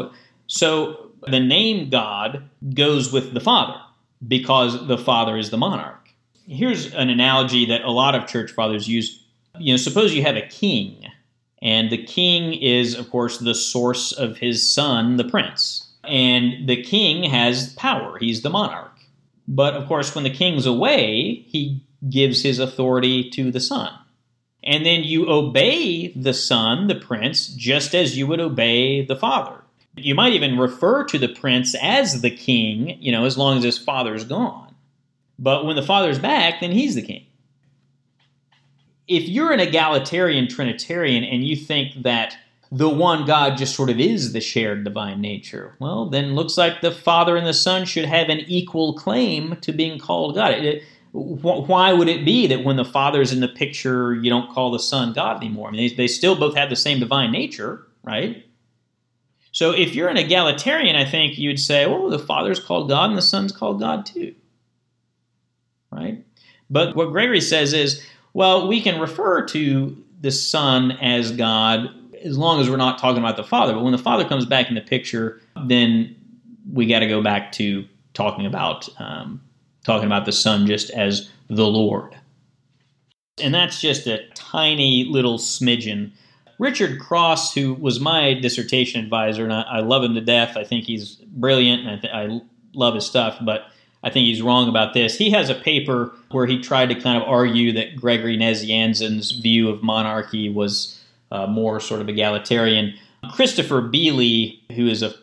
So, 0.46 1.10
the 1.26 1.40
name 1.40 1.90
God 1.90 2.48
goes 2.74 3.12
with 3.12 3.34
the 3.34 3.40
Father 3.40 3.80
because 4.26 4.86
the 4.86 4.98
Father 4.98 5.36
is 5.36 5.50
the 5.50 5.58
monarch. 5.58 6.08
Here's 6.46 6.94
an 6.94 7.10
analogy 7.10 7.66
that 7.66 7.82
a 7.82 7.90
lot 7.90 8.14
of 8.14 8.26
church 8.26 8.52
fathers 8.52 8.86
use. 8.88 9.24
You 9.58 9.72
know, 9.72 9.76
suppose 9.76 10.14
you 10.14 10.22
have 10.22 10.36
a 10.36 10.46
king, 10.46 11.06
and 11.62 11.90
the 11.90 12.02
king 12.02 12.54
is, 12.54 12.94
of 12.94 13.10
course, 13.10 13.38
the 13.38 13.54
source 13.54 14.12
of 14.12 14.36
his 14.36 14.68
son, 14.68 15.16
the 15.16 15.24
prince. 15.24 15.90
And 16.04 16.68
the 16.68 16.82
king 16.82 17.22
has 17.24 17.72
power, 17.74 18.18
he's 18.18 18.42
the 18.42 18.50
monarch. 18.50 18.92
But 19.48 19.74
of 19.74 19.86
course, 19.88 20.14
when 20.14 20.24
the 20.24 20.30
king's 20.30 20.66
away, 20.66 21.44
he 21.46 21.83
gives 22.08 22.42
his 22.42 22.58
authority 22.58 23.30
to 23.30 23.50
the 23.50 23.60
son. 23.60 23.92
And 24.62 24.84
then 24.84 25.04
you 25.04 25.28
obey 25.28 26.08
the 26.08 26.32
son, 26.32 26.86
the 26.86 26.94
prince, 26.94 27.48
just 27.48 27.94
as 27.94 28.16
you 28.16 28.26
would 28.26 28.40
obey 28.40 29.04
the 29.04 29.16
father. 29.16 29.62
You 29.96 30.14
might 30.14 30.32
even 30.32 30.58
refer 30.58 31.04
to 31.04 31.18
the 31.18 31.28
prince 31.28 31.76
as 31.80 32.22
the 32.22 32.30
king, 32.30 33.00
you 33.00 33.12
know, 33.12 33.26
as 33.26 33.38
long 33.38 33.58
as 33.58 33.64
his 33.64 33.78
father's 33.78 34.24
gone. 34.24 34.74
But 35.38 35.66
when 35.66 35.76
the 35.76 35.82
father's 35.82 36.18
back, 36.18 36.60
then 36.60 36.72
he's 36.72 36.94
the 36.94 37.02
king. 37.02 37.26
If 39.06 39.28
you're 39.28 39.52
an 39.52 39.60
egalitarian 39.60 40.48
Trinitarian 40.48 41.24
and 41.24 41.46
you 41.46 41.56
think 41.56 42.02
that 42.02 42.36
the 42.72 42.88
one 42.88 43.26
God 43.26 43.58
just 43.58 43.76
sort 43.76 43.90
of 43.90 44.00
is 44.00 44.32
the 44.32 44.40
shared 44.40 44.82
divine 44.82 45.20
nature, 45.20 45.76
well, 45.78 46.06
then 46.06 46.34
looks 46.34 46.56
like 46.56 46.80
the 46.80 46.90
Father 46.90 47.36
and 47.36 47.46
the 47.46 47.52
Son 47.52 47.84
should 47.84 48.06
have 48.06 48.30
an 48.30 48.40
equal 48.48 48.94
claim 48.94 49.56
to 49.60 49.72
being 49.72 49.98
called 49.98 50.34
God. 50.34 50.54
It, 50.54 50.82
why 51.14 51.92
would 51.92 52.08
it 52.08 52.24
be 52.24 52.48
that 52.48 52.64
when 52.64 52.74
the 52.74 52.84
Father's 52.84 53.32
in 53.32 53.38
the 53.38 53.46
picture, 53.46 54.14
you 54.14 54.28
don't 54.28 54.50
call 54.50 54.72
the 54.72 54.80
Son 54.80 55.12
God 55.12 55.36
anymore? 55.36 55.68
I 55.68 55.70
mean, 55.70 55.88
they, 55.88 55.94
they 55.94 56.06
still 56.08 56.34
both 56.34 56.56
have 56.56 56.70
the 56.70 56.76
same 56.76 56.98
divine 56.98 57.30
nature, 57.30 57.86
right? 58.02 58.44
So 59.52 59.70
if 59.70 59.94
you're 59.94 60.08
an 60.08 60.16
egalitarian, 60.16 60.96
I 60.96 61.04
think 61.04 61.38
you'd 61.38 61.60
say, 61.60 61.86
well, 61.86 62.10
the 62.10 62.18
Father's 62.18 62.58
called 62.58 62.88
God 62.88 63.10
and 63.10 63.16
the 63.16 63.22
Son's 63.22 63.52
called 63.52 63.78
God 63.78 64.04
too, 64.04 64.34
right? 65.92 66.24
But 66.68 66.96
what 66.96 67.12
Gregory 67.12 67.40
says 67.40 67.72
is, 67.72 68.04
well, 68.32 68.66
we 68.66 68.80
can 68.80 69.00
refer 69.00 69.46
to 69.46 69.96
the 70.20 70.32
Son 70.32 70.92
as 70.92 71.30
God 71.30 71.90
as 72.24 72.36
long 72.36 72.60
as 72.60 72.68
we're 72.68 72.76
not 72.76 72.98
talking 72.98 73.18
about 73.18 73.36
the 73.36 73.44
Father. 73.44 73.72
But 73.74 73.84
when 73.84 73.92
the 73.92 73.98
Father 73.98 74.24
comes 74.24 74.46
back 74.46 74.68
in 74.68 74.74
the 74.74 74.80
picture, 74.80 75.40
then 75.66 76.16
we 76.72 76.86
got 76.86 77.00
to 77.00 77.06
go 77.06 77.22
back 77.22 77.52
to 77.52 77.86
talking 78.14 78.46
about 78.46 78.88
um, 78.98 79.40
talking 79.84 80.06
about 80.06 80.24
the 80.24 80.32
Son 80.32 80.66
just 80.66 80.90
as 80.90 81.30
the 81.48 81.66
Lord. 81.66 82.16
And 83.40 83.54
that's 83.54 83.80
just 83.80 84.06
a 84.06 84.26
tiny 84.34 85.04
little 85.04 85.38
smidgen. 85.38 86.12
Richard 86.58 87.00
Cross, 87.00 87.54
who 87.54 87.74
was 87.74 88.00
my 88.00 88.34
dissertation 88.34 89.02
advisor, 89.02 89.44
and 89.44 89.52
I, 89.52 89.62
I 89.62 89.80
love 89.80 90.04
him 90.04 90.14
to 90.14 90.20
death. 90.20 90.56
I 90.56 90.64
think 90.64 90.84
he's 90.84 91.16
brilliant, 91.16 91.82
and 91.82 91.90
I, 91.90 91.96
th- 91.96 92.12
I 92.14 92.40
love 92.74 92.94
his 92.94 93.04
stuff, 93.04 93.38
but 93.42 93.66
I 94.04 94.10
think 94.10 94.26
he's 94.26 94.42
wrong 94.42 94.68
about 94.68 94.94
this. 94.94 95.16
He 95.16 95.30
has 95.30 95.48
a 95.48 95.54
paper 95.54 96.12
where 96.30 96.46
he 96.46 96.60
tried 96.60 96.90
to 96.90 96.94
kind 96.94 97.20
of 97.20 97.28
argue 97.28 97.72
that 97.72 97.96
Gregory 97.96 98.36
Nazianzen's 98.36 99.32
view 99.32 99.68
of 99.68 99.82
monarchy 99.82 100.48
was 100.48 101.00
uh, 101.32 101.46
more 101.46 101.80
sort 101.80 102.00
of 102.00 102.08
egalitarian. 102.08 102.94
Christopher 103.32 103.80
Beeley, 103.80 104.60
who 104.76 104.86
is 104.86 105.02
a 105.02 105.14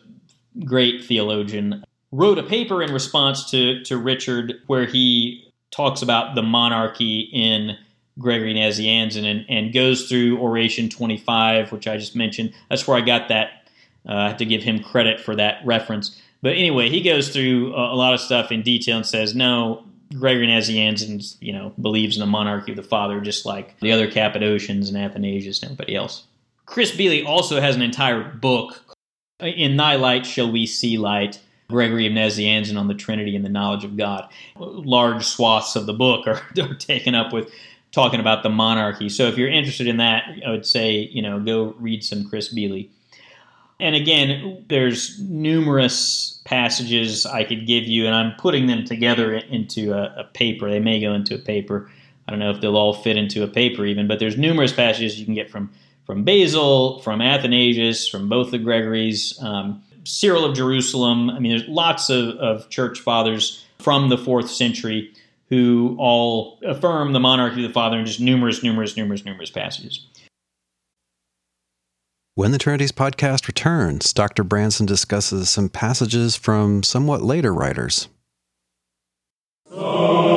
great 0.64 1.04
theologian, 1.04 1.84
wrote 2.12 2.38
a 2.38 2.42
paper 2.42 2.82
in 2.82 2.92
response 2.92 3.50
to, 3.50 3.82
to 3.84 3.96
Richard 3.96 4.54
where 4.66 4.86
he 4.86 5.52
talks 5.70 6.02
about 6.02 6.34
the 6.34 6.42
monarchy 6.42 7.20
in 7.32 7.76
Gregory 8.18 8.54
Nazianzen 8.54 9.24
and, 9.24 9.46
and 9.48 9.72
goes 9.72 10.08
through 10.08 10.38
Oration 10.38 10.88
25, 10.90 11.72
which 11.72 11.88
I 11.88 11.96
just 11.96 12.14
mentioned. 12.14 12.52
That's 12.68 12.86
where 12.86 12.96
I 12.96 13.00
got 13.00 13.28
that. 13.28 13.66
Uh, 14.06 14.14
I 14.14 14.28
have 14.28 14.36
to 14.38 14.44
give 14.44 14.62
him 14.62 14.82
credit 14.82 15.20
for 15.20 15.34
that 15.36 15.64
reference. 15.64 16.20
But 16.42 16.56
anyway, 16.56 16.90
he 16.90 17.00
goes 17.00 17.30
through 17.30 17.74
a, 17.74 17.94
a 17.94 17.96
lot 17.96 18.12
of 18.12 18.20
stuff 18.20 18.52
in 18.52 18.62
detail 18.62 18.98
and 18.98 19.06
says, 19.06 19.34
no, 19.34 19.84
Gregory 20.18 20.48
Nazianzen, 20.48 21.36
you 21.40 21.52
know, 21.52 21.72
believes 21.80 22.16
in 22.16 22.20
the 22.20 22.26
monarchy 22.26 22.72
of 22.72 22.76
the 22.76 22.82
Father, 22.82 23.20
just 23.20 23.46
like 23.46 23.78
the 23.80 23.92
other 23.92 24.10
Cappadocians 24.10 24.88
and 24.88 24.98
Athanasius 24.98 25.62
and 25.62 25.72
everybody 25.72 25.96
else. 25.96 26.24
Chris 26.66 26.92
Beeley 26.92 27.24
also 27.24 27.60
has 27.60 27.76
an 27.76 27.82
entire 27.82 28.22
book, 28.22 28.82
In 29.40 29.76
Thy 29.76 29.96
Light 29.96 30.26
Shall 30.26 30.50
We 30.50 30.66
See 30.66 30.98
Light, 30.98 31.40
Gregory 31.72 32.06
of 32.06 32.12
Nazianzen 32.12 32.78
on 32.78 32.86
the 32.86 32.94
Trinity 32.94 33.34
and 33.34 33.44
the 33.44 33.48
knowledge 33.48 33.82
of 33.82 33.96
God. 33.96 34.28
Large 34.56 35.24
swaths 35.24 35.74
of 35.74 35.86
the 35.86 35.92
book 35.92 36.28
are, 36.28 36.40
are 36.62 36.74
taken 36.74 37.16
up 37.16 37.32
with 37.32 37.50
talking 37.90 38.20
about 38.20 38.42
the 38.42 38.48
monarchy. 38.48 39.08
So 39.08 39.26
if 39.26 39.36
you're 39.36 39.50
interested 39.50 39.86
in 39.86 39.96
that, 39.96 40.24
I 40.46 40.50
would 40.50 40.64
say, 40.64 41.08
you 41.12 41.20
know, 41.20 41.40
go 41.40 41.74
read 41.78 42.04
some 42.04 42.28
Chris 42.28 42.54
Beeley. 42.54 42.88
And 43.78 43.96
again, 43.96 44.64
there's 44.68 45.20
numerous 45.20 46.40
passages 46.44 47.26
I 47.26 47.42
could 47.44 47.66
give 47.66 47.84
you, 47.84 48.06
and 48.06 48.14
I'm 48.14 48.32
putting 48.36 48.68
them 48.68 48.84
together 48.84 49.34
into 49.34 49.92
a, 49.92 50.20
a, 50.20 50.24
paper. 50.24 50.70
They 50.70 50.78
may 50.78 51.00
go 51.00 51.12
into 51.12 51.34
a 51.34 51.38
paper. 51.38 51.90
I 52.26 52.30
don't 52.30 52.38
know 52.38 52.50
if 52.50 52.60
they'll 52.60 52.76
all 52.76 52.94
fit 52.94 53.16
into 53.16 53.42
a 53.42 53.48
paper 53.48 53.84
even, 53.84 54.06
but 54.06 54.20
there's 54.20 54.38
numerous 54.38 54.72
passages 54.72 55.18
you 55.18 55.24
can 55.24 55.34
get 55.34 55.50
from 55.50 55.72
from 56.04 56.24
Basil, 56.24 57.00
from 57.00 57.20
Athanasius, 57.20 58.08
from 58.08 58.28
both 58.28 58.50
the 58.50 58.58
Gregories. 58.58 59.38
Um, 59.40 59.81
Cyril 60.04 60.44
of 60.44 60.56
Jerusalem. 60.56 61.30
I 61.30 61.38
mean, 61.38 61.56
there's 61.56 61.68
lots 61.68 62.10
of, 62.10 62.36
of 62.36 62.68
church 62.68 63.00
fathers 63.00 63.64
from 63.78 64.08
the 64.08 64.18
fourth 64.18 64.50
century 64.50 65.12
who 65.48 65.96
all 65.98 66.58
affirm 66.64 67.12
the 67.12 67.20
monarchy 67.20 67.62
of 67.62 67.68
the 67.68 67.74
Father 67.74 67.98
in 67.98 68.06
just 68.06 68.20
numerous, 68.20 68.62
numerous, 68.62 68.96
numerous, 68.96 69.24
numerous 69.24 69.50
passages. 69.50 70.06
When 72.34 72.52
the 72.52 72.58
Trinities 72.58 72.92
podcast 72.92 73.46
returns, 73.46 74.14
Dr. 74.14 74.42
Branson 74.42 74.86
discusses 74.86 75.50
some 75.50 75.68
passages 75.68 76.34
from 76.34 76.82
somewhat 76.82 77.20
later 77.20 77.52
writers. 77.52 78.08
I'm 79.70 80.31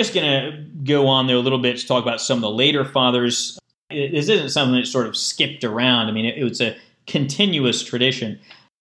just 0.00 0.14
going 0.14 0.26
to 0.26 0.56
go 0.84 1.06
on 1.06 1.26
there 1.26 1.36
a 1.36 1.40
little 1.40 1.58
bit 1.58 1.76
to 1.76 1.86
talk 1.86 2.02
about 2.02 2.20
some 2.20 2.38
of 2.38 2.42
the 2.42 2.50
later 2.50 2.84
fathers. 2.84 3.58
This 3.90 4.28
isn't 4.28 4.48
something 4.48 4.80
that 4.80 4.86
sort 4.86 5.06
of 5.06 5.16
skipped 5.16 5.62
around. 5.62 6.08
I 6.08 6.12
mean, 6.12 6.24
it, 6.24 6.38
it 6.38 6.44
was 6.44 6.60
a 6.60 6.76
continuous 7.06 7.82
tradition. 7.82 8.38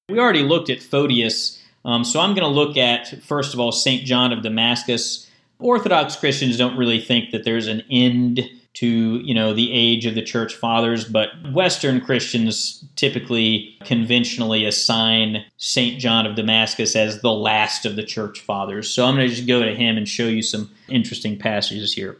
We 0.07 0.19
already 0.19 0.43
looked 0.43 0.69
at 0.69 0.81
Photius, 0.81 1.61
um, 1.83 2.03
so 2.03 2.19
I'm 2.21 2.33
going 2.33 2.47
to 2.47 2.47
look 2.47 2.77
at, 2.77 3.21
first 3.23 3.53
of 3.53 3.59
all, 3.59 3.71
St. 3.71 4.05
John 4.05 4.31
of 4.31 4.43
Damascus. 4.43 5.29
Orthodox 5.59 6.15
Christians 6.15 6.57
don't 6.57 6.77
really 6.77 7.01
think 7.01 7.31
that 7.31 7.43
there's 7.43 7.67
an 7.67 7.83
end 7.91 8.49
to 8.73 9.17
you 9.17 9.33
know 9.33 9.53
the 9.53 9.71
age 9.71 10.05
of 10.05 10.15
the 10.15 10.21
church 10.21 10.53
fathers 10.53 11.03
but 11.05 11.29
western 11.51 11.99
christians 11.99 12.83
typically 12.95 13.75
conventionally 13.83 14.65
assign 14.65 15.43
saint 15.57 15.99
john 15.99 16.25
of 16.25 16.35
damascus 16.35 16.95
as 16.95 17.21
the 17.21 17.31
last 17.31 17.85
of 17.85 17.95
the 17.95 18.03
church 18.03 18.39
fathers 18.39 18.89
so 18.89 19.05
i'm 19.05 19.15
going 19.15 19.27
to 19.27 19.33
just 19.33 19.47
go 19.47 19.63
to 19.63 19.75
him 19.75 19.97
and 19.97 20.07
show 20.07 20.27
you 20.27 20.41
some 20.41 20.69
interesting 20.87 21.37
passages 21.37 21.93
here 21.93 22.17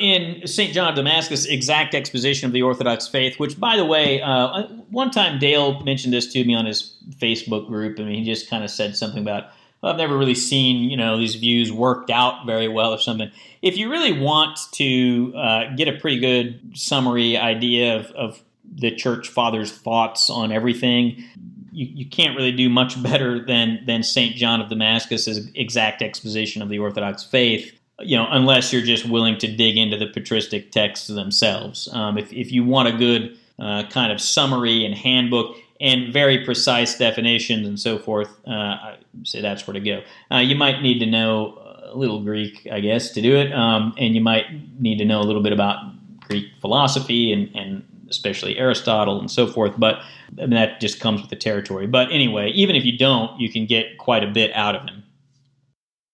in 0.00 0.46
St. 0.46 0.72
John 0.72 0.90
of 0.90 0.94
Damascus, 0.94 1.44
exact 1.46 1.94
exposition 1.94 2.46
of 2.46 2.52
the 2.52 2.62
Orthodox 2.62 3.08
faith, 3.08 3.38
which, 3.38 3.58
by 3.58 3.76
the 3.76 3.84
way, 3.84 4.20
uh, 4.22 4.64
one 4.90 5.10
time 5.10 5.38
Dale 5.38 5.82
mentioned 5.82 6.12
this 6.12 6.32
to 6.32 6.44
me 6.44 6.54
on 6.54 6.66
his 6.66 6.96
Facebook 7.16 7.66
group. 7.66 7.98
I 7.98 8.04
mean, 8.04 8.22
he 8.22 8.24
just 8.24 8.48
kind 8.48 8.64
of 8.64 8.70
said 8.70 8.96
something 8.96 9.22
about, 9.22 9.50
I've 9.82 9.96
never 9.96 10.18
really 10.18 10.34
seen, 10.34 10.90
you 10.90 10.96
know, 10.96 11.18
these 11.18 11.36
views 11.36 11.70
worked 11.70 12.10
out 12.10 12.46
very 12.46 12.68
well 12.68 12.92
or 12.92 12.98
something 12.98 13.30
if 13.62 13.76
you 13.76 13.90
really 13.90 14.12
want 14.12 14.58
to 14.72 15.32
uh, 15.36 15.74
get 15.74 15.88
a 15.88 15.92
pretty 15.92 16.18
good 16.18 16.60
summary 16.74 17.36
idea 17.36 17.96
of, 17.96 18.06
of, 18.12 18.42
the 18.70 18.94
church 18.94 19.28
fathers' 19.28 19.72
thoughts 19.72 20.28
on 20.28 20.52
everything, 20.52 21.24
you, 21.72 21.86
you 21.86 22.06
can't 22.06 22.36
really 22.36 22.52
do 22.52 22.68
much 22.68 23.02
better 23.02 23.42
than 23.42 23.82
than 23.86 24.02
Saint 24.02 24.36
John 24.36 24.60
of 24.60 24.68
Damascus's 24.68 25.50
exact 25.54 26.02
exposition 26.02 26.60
of 26.60 26.68
the 26.68 26.78
Orthodox 26.78 27.24
faith. 27.24 27.72
You 27.98 28.18
know, 28.18 28.28
unless 28.30 28.70
you're 28.70 28.82
just 28.82 29.08
willing 29.08 29.38
to 29.38 29.48
dig 29.48 29.78
into 29.78 29.96
the 29.96 30.06
patristic 30.06 30.70
texts 30.70 31.06
themselves. 31.06 31.88
Um, 31.92 32.18
if 32.18 32.30
if 32.30 32.52
you 32.52 32.62
want 32.62 32.88
a 32.88 32.92
good 32.92 33.38
uh, 33.58 33.84
kind 33.88 34.12
of 34.12 34.20
summary 34.20 34.84
and 34.84 34.94
handbook 34.94 35.56
and 35.80 36.12
very 36.12 36.44
precise 36.44 36.98
definitions 36.98 37.66
and 37.66 37.78
so 37.78 37.98
forth, 37.98 38.28
uh, 38.46 38.50
I 38.50 38.98
say 39.24 39.40
that's 39.40 39.66
where 39.66 39.74
to 39.74 39.80
go. 39.80 40.02
Uh, 40.30 40.38
you 40.38 40.56
might 40.56 40.82
need 40.82 40.98
to 41.00 41.06
know 41.06 41.58
a 41.84 41.96
little 41.96 42.22
Greek, 42.22 42.66
I 42.70 42.80
guess, 42.80 43.10
to 43.12 43.22
do 43.22 43.36
it. 43.36 43.52
Um, 43.52 43.94
and 43.96 44.14
you 44.14 44.20
might 44.20 44.46
need 44.80 44.98
to 44.98 45.04
know 45.04 45.20
a 45.20 45.24
little 45.24 45.42
bit 45.42 45.52
about 45.52 45.78
Greek 46.20 46.46
philosophy 46.60 47.32
and, 47.32 47.54
and 47.54 47.84
especially 48.10 48.58
Aristotle 48.58 49.20
and 49.20 49.30
so 49.30 49.46
forth. 49.46 49.72
But 49.78 50.00
that 50.32 50.80
just 50.80 51.00
comes 51.00 51.20
with 51.20 51.30
the 51.30 51.36
territory. 51.36 51.86
But 51.86 52.10
anyway, 52.10 52.50
even 52.50 52.76
if 52.76 52.84
you 52.84 52.96
don't, 52.96 53.38
you 53.40 53.50
can 53.50 53.66
get 53.66 53.98
quite 53.98 54.24
a 54.24 54.28
bit 54.28 54.52
out 54.54 54.74
of 54.74 54.82
him. 54.82 55.04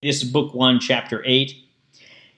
This 0.02 0.22
is 0.22 0.30
book 0.30 0.54
one, 0.54 0.80
chapter 0.80 1.22
eight. 1.24 1.54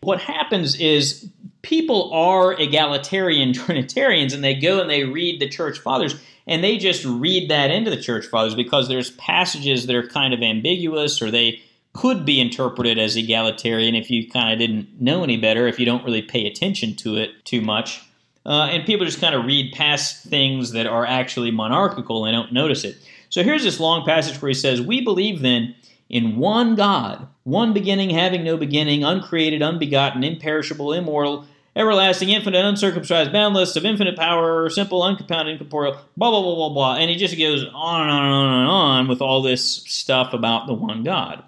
What 0.02 0.20
happens 0.20 0.78
is 0.78 1.28
people 1.62 2.12
are 2.12 2.52
egalitarian 2.52 3.52
Trinitarians 3.54 4.32
and 4.32 4.44
they 4.44 4.54
go 4.54 4.80
and 4.80 4.88
they 4.88 5.04
read 5.04 5.40
the 5.40 5.48
church 5.48 5.78
fathers 5.78 6.14
and 6.46 6.62
they 6.62 6.76
just 6.76 7.04
read 7.04 7.50
that 7.50 7.70
into 7.70 7.90
the 7.90 8.00
church 8.00 8.26
fathers 8.26 8.54
because 8.54 8.88
there's 8.88 9.10
passages 9.12 9.86
that 9.86 9.96
are 9.96 10.06
kind 10.06 10.32
of 10.32 10.42
ambiguous 10.42 11.20
or 11.20 11.30
they 11.30 11.62
could 11.92 12.24
be 12.24 12.40
interpreted 12.40 12.98
as 12.98 13.16
egalitarian 13.16 13.94
if 13.94 14.10
you 14.10 14.30
kind 14.30 14.52
of 14.52 14.58
didn't 14.58 15.00
know 15.00 15.24
any 15.24 15.36
better, 15.36 15.66
if 15.66 15.78
you 15.80 15.86
don't 15.86 16.04
really 16.04 16.22
pay 16.22 16.46
attention 16.46 16.94
to 16.94 17.16
it 17.16 17.44
too 17.44 17.60
much. 17.60 18.02
Uh, 18.44 18.68
and 18.70 18.86
people 18.86 19.04
just 19.04 19.20
kind 19.20 19.34
of 19.34 19.44
read 19.44 19.72
past 19.72 20.24
things 20.24 20.72
that 20.72 20.86
are 20.86 21.04
actually 21.04 21.50
monarchical 21.50 22.24
and 22.24 22.34
don't 22.34 22.52
notice 22.52 22.84
it. 22.84 22.96
So 23.28 23.42
here's 23.42 23.64
this 23.64 23.80
long 23.80 24.04
passage 24.04 24.40
where 24.40 24.50
he 24.50 24.54
says, 24.54 24.80
We 24.80 25.00
believe 25.00 25.40
then 25.40 25.74
in 26.08 26.36
one 26.36 26.76
God, 26.76 27.26
one 27.42 27.72
beginning, 27.72 28.10
having 28.10 28.44
no 28.44 28.56
beginning, 28.56 29.02
uncreated, 29.02 29.62
unbegotten, 29.62 30.22
imperishable, 30.22 30.92
immortal, 30.92 31.46
everlasting, 31.76 32.30
infinite, 32.30 32.64
uncircumscribed, 32.64 33.32
boundless, 33.32 33.76
of 33.76 33.84
infinite 33.84 34.16
power, 34.16 34.68
simple, 34.70 35.04
uncompounded, 35.04 35.52
incorporeal, 35.52 35.92
blah, 36.16 36.30
blah, 36.30 36.42
blah, 36.42 36.54
blah, 36.54 36.68
blah. 36.70 36.96
And 36.96 37.10
he 37.10 37.16
just 37.16 37.38
goes 37.38 37.64
on 37.72 38.02
and 38.02 38.10
on 38.10 38.24
and 38.24 38.34
on 38.34 38.60
and 38.60 38.68
on 38.68 39.08
with 39.08 39.20
all 39.20 39.42
this 39.42 39.62
stuff 39.84 40.32
about 40.32 40.66
the 40.66 40.74
one 40.74 41.04
God. 41.04 41.44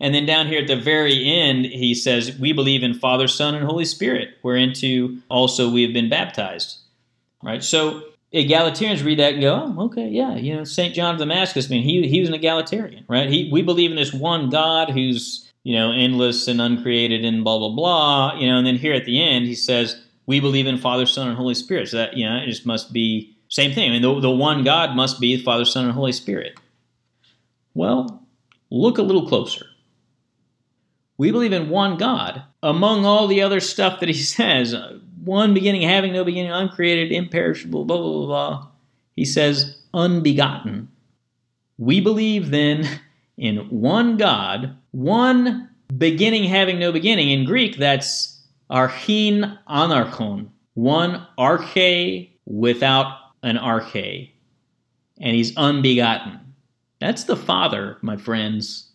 And 0.00 0.12
then 0.12 0.26
down 0.26 0.48
here 0.48 0.60
at 0.60 0.66
the 0.66 0.76
very 0.76 1.30
end, 1.30 1.64
he 1.64 1.94
says, 1.94 2.36
We 2.36 2.52
believe 2.52 2.82
in 2.82 2.92
Father, 2.92 3.28
Son, 3.28 3.54
and 3.54 3.64
Holy 3.64 3.84
Spirit, 3.84 4.30
whereinto 4.42 5.16
also 5.28 5.70
we 5.70 5.84
have 5.84 5.92
been 5.92 6.10
baptized. 6.10 6.78
Right? 7.40 7.62
So 7.62 8.02
egalitarians 8.32 9.04
read 9.04 9.18
that 9.18 9.34
and 9.34 9.42
go, 9.42 9.74
oh, 9.76 9.84
okay, 9.84 10.08
yeah, 10.08 10.36
you 10.36 10.54
know, 10.54 10.64
St. 10.64 10.94
John 10.94 11.14
of 11.14 11.20
Damascus, 11.20 11.66
I 11.66 11.70
mean, 11.70 11.82
he, 11.82 12.08
he 12.08 12.20
was 12.20 12.28
an 12.28 12.34
egalitarian, 12.34 13.04
right? 13.08 13.28
He, 13.28 13.50
we 13.52 13.62
believe 13.62 13.90
in 13.90 13.96
this 13.96 14.12
one 14.12 14.48
God 14.48 14.90
who's, 14.90 15.51
you 15.64 15.76
know, 15.76 15.92
endless 15.92 16.48
and 16.48 16.60
uncreated 16.60 17.24
and 17.24 17.44
blah, 17.44 17.58
blah, 17.58 17.70
blah, 17.70 18.38
you 18.38 18.48
know, 18.48 18.58
and 18.58 18.66
then 18.66 18.76
here 18.76 18.94
at 18.94 19.04
the 19.04 19.22
end, 19.22 19.46
he 19.46 19.54
says, 19.54 20.02
we 20.26 20.40
believe 20.40 20.66
in 20.66 20.78
Father, 20.78 21.06
Son, 21.06 21.28
and 21.28 21.36
Holy 21.36 21.54
Spirit. 21.54 21.88
So 21.88 21.98
that, 21.98 22.16
you 22.16 22.28
know, 22.28 22.36
it 22.36 22.46
just 22.46 22.66
must 22.66 22.92
be 22.92 23.36
same 23.48 23.72
thing. 23.72 23.90
I 23.90 23.92
mean, 23.92 24.02
the, 24.02 24.20
the 24.20 24.30
one 24.30 24.64
God 24.64 24.96
must 24.96 25.20
be 25.20 25.42
Father, 25.42 25.64
Son, 25.64 25.84
and 25.84 25.92
Holy 25.92 26.12
Spirit. 26.12 26.58
Well, 27.74 28.26
look 28.70 28.98
a 28.98 29.02
little 29.02 29.28
closer. 29.28 29.66
We 31.18 31.30
believe 31.30 31.52
in 31.52 31.68
one 31.68 31.96
God. 31.96 32.42
Among 32.62 33.04
all 33.04 33.26
the 33.26 33.42
other 33.42 33.60
stuff 33.60 34.00
that 34.00 34.08
he 34.08 34.14
says, 34.14 34.74
one 35.22 35.54
beginning, 35.54 35.82
having 35.82 36.12
no 36.12 36.24
beginning, 36.24 36.50
uncreated, 36.50 37.12
imperishable, 37.12 37.84
blah, 37.84 37.98
blah, 37.98 38.12
blah, 38.12 38.26
blah, 38.26 38.68
he 39.14 39.24
says, 39.24 39.76
unbegotten. 39.92 40.88
We 41.78 42.00
believe 42.00 42.50
then 42.50 42.88
in 43.36 43.58
one 43.68 44.16
God, 44.16 44.76
one 44.92 45.68
beginning 45.96 46.44
having 46.44 46.78
no 46.78 46.92
beginning. 46.92 47.30
In 47.30 47.44
Greek, 47.44 47.76
that's 47.76 48.40
archein 48.70 49.58
anarchon, 49.68 50.50
one 50.74 51.26
arche 51.38 52.30
without 52.46 53.16
an 53.42 53.56
arche. 53.56 54.30
And 55.20 55.36
he's 55.36 55.56
unbegotten. 55.56 56.40
That's 57.00 57.24
the 57.24 57.36
Father, 57.36 57.98
my 58.00 58.16
friends. 58.16 58.90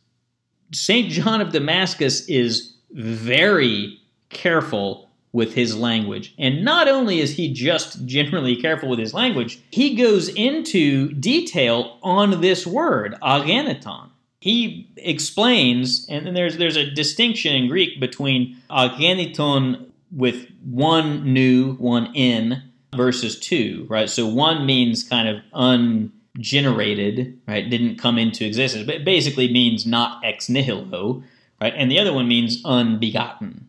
St. 0.73 1.09
John 1.09 1.41
of 1.41 1.51
Damascus 1.51 2.27
is 2.27 2.75
very 2.91 3.99
careful 4.29 5.09
with 5.33 5.53
his 5.53 5.75
language. 5.75 6.33
And 6.37 6.63
not 6.63 6.87
only 6.87 7.19
is 7.19 7.35
he 7.35 7.53
just 7.53 8.05
generally 8.05 8.55
careful 8.55 8.89
with 8.89 8.99
his 8.99 9.13
language, 9.13 9.59
he 9.71 9.95
goes 9.95 10.29
into 10.29 11.13
detail 11.13 11.99
on 12.01 12.41
this 12.41 12.65
word, 12.65 13.15
ageneton. 13.21 14.09
He 14.47 14.89
explains, 14.95 16.05
and 16.07 16.25
then 16.25 16.33
there's 16.33 16.55
there's 16.55 16.77
a 16.77 16.89
distinction 16.89 17.53
in 17.53 17.67
Greek 17.67 17.99
between 17.99 18.55
ageneton 18.69 19.89
with 20.09 20.47
one 20.63 21.33
nu, 21.33 21.73
one 21.73 22.15
in, 22.15 22.63
versus 22.95 23.37
two, 23.37 23.85
right? 23.89 24.09
So 24.09 24.25
one 24.25 24.65
means 24.65 25.03
kind 25.03 25.27
of 25.27 25.43
un 25.51 26.13
generated, 26.39 27.37
right, 27.45 27.69
didn't 27.69 27.97
come 27.97 28.17
into 28.17 28.45
existence, 28.45 28.85
but 28.85 28.95
it 28.95 29.03
basically 29.03 29.51
means 29.51 29.85
not 29.85 30.23
ex 30.23 30.47
nihilo, 30.47 31.23
right? 31.59 31.73
And 31.75 31.91
the 31.91 31.99
other 31.99 32.13
one 32.13 32.29
means 32.29 32.63
unbegotten. 32.63 33.67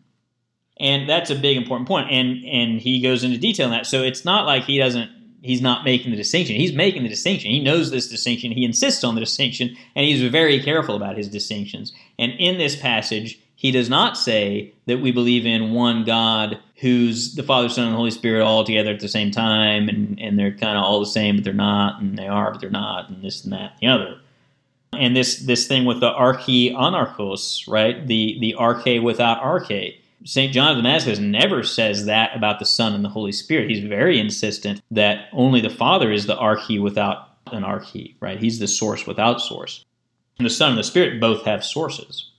And 0.79 1.09
that's 1.09 1.29
a 1.29 1.35
big 1.35 1.57
important 1.57 1.89
point. 1.89 2.09
And 2.09 2.45
and 2.45 2.79
he 2.79 3.01
goes 3.01 3.25
into 3.25 3.37
detail 3.37 3.65
on 3.65 3.71
that. 3.71 3.85
So 3.85 4.01
it's 4.01 4.23
not 4.23 4.45
like 4.45 4.63
he 4.63 4.77
doesn't 4.77 5.11
he's 5.41 5.61
not 5.61 5.83
making 5.83 6.11
the 6.11 6.17
distinction. 6.17 6.55
He's 6.55 6.73
making 6.73 7.03
the 7.03 7.09
distinction. 7.09 7.51
He 7.51 7.59
knows 7.59 7.91
this 7.91 8.07
distinction. 8.07 8.51
He 8.51 8.65
insists 8.65 9.03
on 9.03 9.15
the 9.15 9.21
distinction, 9.21 9.75
and 9.95 10.05
he's 10.05 10.21
very 10.29 10.61
careful 10.61 10.95
about 10.95 11.17
his 11.17 11.27
distinctions. 11.27 11.93
And 12.17 12.33
in 12.33 12.57
this 12.57 12.75
passage, 12.75 13.39
he 13.55 13.71
does 13.71 13.89
not 13.89 14.17
say 14.17 14.73
that 14.85 15.01
we 15.01 15.11
believe 15.11 15.45
in 15.45 15.73
one 15.73 16.05
God 16.05 16.59
who's 16.79 17.35
the 17.35 17.43
Father, 17.43 17.67
Son, 17.67 17.87
and 17.87 17.95
Holy 17.95 18.11
Spirit 18.11 18.41
all 18.41 18.63
together 18.63 18.91
at 18.91 19.01
the 19.01 19.09
same 19.09 19.31
time, 19.31 19.89
and, 19.89 20.17
and 20.19 20.39
they're 20.39 20.51
kind 20.51 20.77
of 20.77 20.83
all 20.83 21.01
the 21.01 21.05
same, 21.05 21.35
but 21.35 21.43
they're 21.43 21.53
not, 21.53 22.01
and 22.01 22.17
they 22.17 22.27
are, 22.27 22.51
but 22.51 22.61
they're 22.61 22.69
not, 22.69 23.09
and 23.09 23.21
this 23.21 23.43
and 23.43 23.51
that 23.51 23.73
and 23.73 23.79
the 23.81 23.87
other. 23.87 24.21
And 24.93 25.15
this 25.15 25.39
this 25.41 25.67
thing 25.67 25.85
with 25.85 25.99
the 25.99 26.11
arche 26.11 26.73
anarchos, 26.73 27.67
right? 27.67 28.07
The 28.07 28.37
the 28.39 28.55
arche 28.57 29.03
without 29.03 29.41
arche. 29.41 29.98
St. 30.25 30.53
John 30.53 30.71
of 30.71 30.77
Damascus 30.77 31.19
never 31.19 31.63
says 31.63 32.05
that 32.05 32.35
about 32.35 32.59
the 32.59 32.65
Son 32.65 32.93
and 32.93 33.03
the 33.03 33.09
Holy 33.09 33.31
Spirit. 33.31 33.69
He's 33.69 33.83
very 33.83 34.19
insistent 34.19 34.81
that 34.91 35.29
only 35.31 35.61
the 35.61 35.69
Father 35.69 36.11
is 36.11 36.25
the 36.25 36.35
arche 36.35 36.81
without 36.81 37.37
an 37.47 37.63
arche, 37.63 38.15
right? 38.19 38.39
He's 38.39 38.59
the 38.59 38.67
source 38.67 39.07
without 39.07 39.41
source. 39.41 39.85
And 40.37 40.45
the 40.45 40.49
Son 40.51 40.71
and 40.71 40.77
the 40.77 40.83
Spirit 40.83 41.19
both 41.19 41.45
have 41.45 41.63
sources 41.63 42.29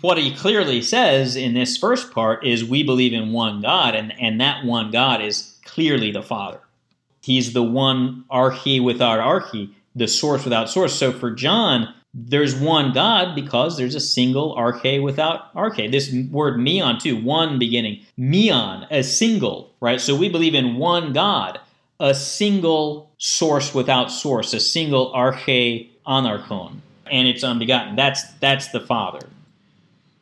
what 0.00 0.18
he 0.18 0.34
clearly 0.34 0.80
says 0.80 1.36
in 1.36 1.54
this 1.54 1.76
first 1.76 2.12
part 2.12 2.46
is 2.46 2.64
we 2.64 2.82
believe 2.82 3.12
in 3.12 3.32
one 3.32 3.60
God, 3.60 3.94
and, 3.94 4.12
and 4.20 4.40
that 4.40 4.64
one 4.64 4.90
God 4.90 5.22
is 5.22 5.58
clearly 5.64 6.10
the 6.10 6.22
Father. 6.22 6.60
He's 7.20 7.52
the 7.52 7.62
one 7.62 8.24
arche 8.30 8.82
without 8.82 9.20
arche, 9.20 9.70
the 9.94 10.08
source 10.08 10.44
without 10.44 10.70
source. 10.70 10.94
So 10.94 11.12
for 11.12 11.30
John, 11.30 11.94
there's 12.14 12.54
one 12.54 12.92
God 12.92 13.34
because 13.34 13.76
there's 13.76 13.94
a 13.94 14.00
single 14.00 14.54
arche 14.56 15.02
without 15.02 15.54
arche. 15.54 15.90
This 15.90 16.12
word 16.30 16.58
meon 16.58 16.98
too, 16.98 17.16
one 17.16 17.58
beginning. 17.58 18.04
Meon, 18.16 18.86
a 18.90 19.02
single, 19.02 19.72
right? 19.80 20.00
So 20.00 20.14
we 20.14 20.28
believe 20.28 20.54
in 20.54 20.76
one 20.76 21.12
God, 21.12 21.58
a 21.98 22.14
single 22.14 23.10
source 23.16 23.74
without 23.74 24.10
source, 24.10 24.52
a 24.52 24.60
single 24.60 25.12
arche 25.14 25.88
anarchon, 26.06 26.82
and 27.10 27.28
it's 27.28 27.42
unbegotten. 27.42 27.96
That's 27.96 28.30
that's 28.34 28.68
the 28.68 28.80
Father. 28.80 29.26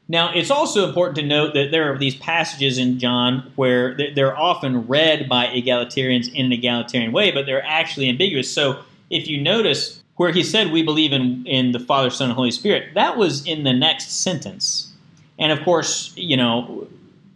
Now, 0.09 0.33
it's 0.35 0.51
also 0.51 0.89
important 0.89 1.17
to 1.19 1.25
note 1.25 1.55
that 1.55 1.71
there 1.71 1.93
are 1.93 1.97
these 1.97 2.17
passages 2.17 2.79
in 2.79 2.99
John 2.99 3.53
where 3.55 3.97
they're 3.97 4.37
often 4.37 4.89
read 4.89 5.29
by 5.29 5.47
egalitarians 5.47 6.33
in 6.35 6.47
an 6.47 6.53
egalitarian 6.53 7.13
way, 7.13 7.31
but 7.31 7.47
they're 7.47 7.65
actually 7.65 8.09
ambiguous. 8.09 8.53
So, 8.53 8.81
if 9.09 9.29
you 9.29 9.41
notice 9.41 10.00
where 10.21 10.33
he 10.33 10.45
said, 10.45 10.71
We 10.71 10.83
believe 10.83 11.15
in, 11.15 11.47
in 11.47 11.73
the 11.73 11.81
Father, 11.81 12.11
Son, 12.11 12.29
and 12.29 12.37
Holy 12.37 12.51
Spirit, 12.51 12.93
that 12.93 13.17
was 13.17 13.47
in 13.47 13.65
the 13.65 13.73
next 13.73 14.21
sentence. 14.23 14.93
And 15.39 15.51
of 15.51 15.65
course, 15.65 16.13
you 16.15 16.37
know, 16.37 16.87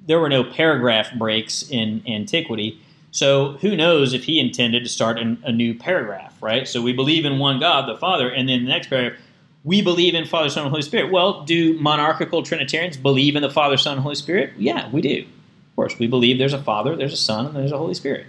there 0.07 0.21
were 0.21 0.29
no 0.29 0.45
paragraph 0.45 1.11
breaks 1.15 1.67
in 1.71 2.03
antiquity. 2.07 2.79
So 3.11 3.53
who 3.63 3.75
knows 3.75 4.13
if 4.13 4.25
he 4.25 4.39
intended 4.39 4.83
to 4.83 4.91
start 4.91 5.19
an, 5.19 5.43
a 5.45 5.51
new 5.51 5.73
paragraph, 5.73 6.37
right? 6.43 6.69
So 6.69 6.83
we 6.83 6.93
believe 6.93 7.25
in 7.25 7.39
one 7.39 7.59
God, 7.59 7.89
the 7.89 7.97
Father, 7.97 8.29
and 8.29 8.51
then 8.51 8.65
the 8.65 8.69
next 8.69 8.89
paragraph, 8.89 9.19
we 9.65 9.81
believe 9.81 10.15
in 10.15 10.27
Father, 10.27 10.51
Son, 10.51 10.65
and 10.65 10.71
Holy 10.71 10.83
Spirit. 10.83 11.11
Well, 11.11 11.43
do 11.45 11.81
monarchical 11.81 12.43
Trinitarians 12.43 12.99
believe 12.99 13.35
in 13.35 13.41
the 13.41 13.49
Father, 13.51 13.79
Son, 13.79 13.95
and 13.95 14.03
Holy 14.03 14.15
Spirit? 14.15 14.53
Yeah, 14.59 14.91
we 14.91 15.01
do. 15.01 15.21
Of 15.21 15.77
course, 15.77 15.99
we 15.99 16.07
believe 16.07 16.37
there's 16.37 16.53
a 16.53 16.63
Father, 16.63 16.97
there's 16.97 17.15
a 17.15 17.17
Son, 17.17 17.47
and 17.47 17.57
there's 17.57 17.73
a 17.73 17.79
Holy 17.79 17.95
Spirit. 17.95 18.27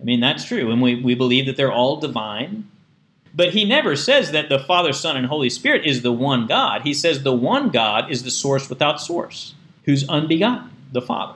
I 0.00 0.04
mean, 0.04 0.20
that's 0.20 0.44
true. 0.44 0.70
And 0.70 0.80
we, 0.80 1.02
we 1.02 1.16
believe 1.16 1.46
that 1.46 1.56
they're 1.56 1.72
all 1.72 1.96
divine. 1.96 2.70
But 3.36 3.50
he 3.50 3.66
never 3.66 3.96
says 3.96 4.32
that 4.32 4.48
the 4.48 4.58
Father, 4.58 4.94
Son, 4.94 5.14
and 5.14 5.26
Holy 5.26 5.50
Spirit 5.50 5.84
is 5.84 6.00
the 6.00 6.10
one 6.10 6.46
God. 6.46 6.82
He 6.82 6.94
says 6.94 7.22
the 7.22 7.34
one 7.34 7.68
God 7.68 8.10
is 8.10 8.22
the 8.22 8.30
source 8.30 8.70
without 8.70 8.98
source, 8.98 9.54
who's 9.84 10.08
unbegotten, 10.08 10.70
the 10.92 11.02
Father. 11.02 11.34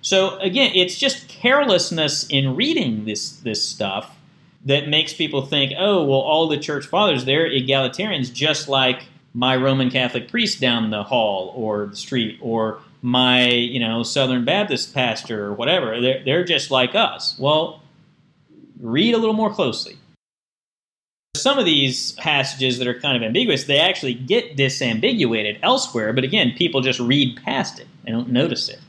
So 0.00 0.36
again, 0.38 0.72
it's 0.74 0.98
just 0.98 1.28
carelessness 1.28 2.26
in 2.28 2.56
reading 2.56 3.04
this, 3.04 3.30
this 3.30 3.62
stuff 3.62 4.16
that 4.64 4.88
makes 4.88 5.14
people 5.14 5.46
think, 5.46 5.72
oh, 5.78 6.02
well, 6.02 6.18
all 6.18 6.48
the 6.48 6.58
church 6.58 6.86
fathers, 6.86 7.24
they're 7.24 7.48
egalitarians, 7.48 8.32
just 8.32 8.68
like 8.68 9.04
my 9.32 9.54
Roman 9.54 9.90
Catholic 9.90 10.28
priest 10.28 10.60
down 10.60 10.90
the 10.90 11.04
hall 11.04 11.52
or 11.54 11.86
the 11.86 11.96
street, 11.96 12.38
or 12.42 12.80
my, 13.00 13.46
you 13.48 13.78
know, 13.78 14.02
Southern 14.02 14.44
Baptist 14.44 14.92
pastor 14.92 15.44
or 15.44 15.52
whatever. 15.52 16.00
They're, 16.00 16.24
they're 16.24 16.44
just 16.44 16.72
like 16.72 16.96
us. 16.96 17.38
Well, 17.38 17.80
read 18.80 19.14
a 19.14 19.18
little 19.18 19.34
more 19.36 19.52
closely. 19.52 19.97
Some 21.40 21.58
of 21.58 21.64
these 21.64 22.12
passages 22.12 22.78
that 22.78 22.88
are 22.88 22.98
kind 22.98 23.16
of 23.16 23.22
ambiguous, 23.22 23.64
they 23.64 23.78
actually 23.78 24.14
get 24.14 24.56
disambiguated 24.56 25.58
elsewhere, 25.62 26.12
but 26.12 26.24
again, 26.24 26.52
people 26.56 26.80
just 26.80 27.00
read 27.00 27.40
past 27.44 27.78
it. 27.78 27.86
They 28.04 28.12
don't 28.12 28.30
notice 28.30 28.68
it. 28.68 28.80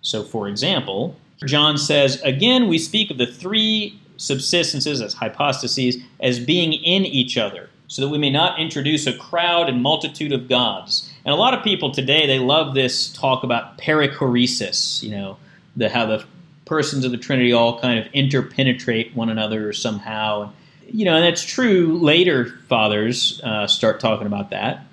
So, 0.00 0.22
for 0.22 0.48
example, 0.48 1.16
John 1.44 1.76
says, 1.78 2.20
Again, 2.22 2.68
we 2.68 2.78
speak 2.78 3.10
of 3.10 3.18
the 3.18 3.26
three 3.26 3.98
subsistences, 4.18 5.02
as 5.02 5.14
hypostases, 5.14 6.02
as 6.20 6.38
being 6.38 6.72
in 6.72 7.04
each 7.04 7.36
other, 7.36 7.68
so 7.88 8.02
that 8.02 8.08
we 8.08 8.18
may 8.18 8.30
not 8.30 8.58
introduce 8.58 9.06
a 9.06 9.16
crowd 9.16 9.68
and 9.68 9.82
multitude 9.82 10.32
of 10.32 10.48
gods. 10.48 11.12
And 11.24 11.32
a 11.32 11.36
lot 11.36 11.54
of 11.54 11.64
people 11.64 11.90
today, 11.90 12.26
they 12.26 12.38
love 12.38 12.74
this 12.74 13.12
talk 13.12 13.42
about 13.42 13.78
perichoresis, 13.78 15.02
you 15.02 15.10
know, 15.10 15.36
the, 15.74 15.88
how 15.88 16.06
the 16.06 16.24
persons 16.64 17.04
of 17.04 17.10
the 17.10 17.18
Trinity 17.18 17.52
all 17.52 17.80
kind 17.80 17.98
of 17.98 18.06
interpenetrate 18.12 19.14
one 19.14 19.28
another 19.28 19.72
somehow. 19.72 20.52
You 20.88 21.04
know, 21.04 21.16
and 21.16 21.24
that's 21.24 21.42
true. 21.42 21.98
Later 21.98 22.58
fathers 22.68 23.40
uh, 23.42 23.66
start 23.66 24.00
talking 24.00 24.26
about 24.26 24.50
that. 24.50 24.84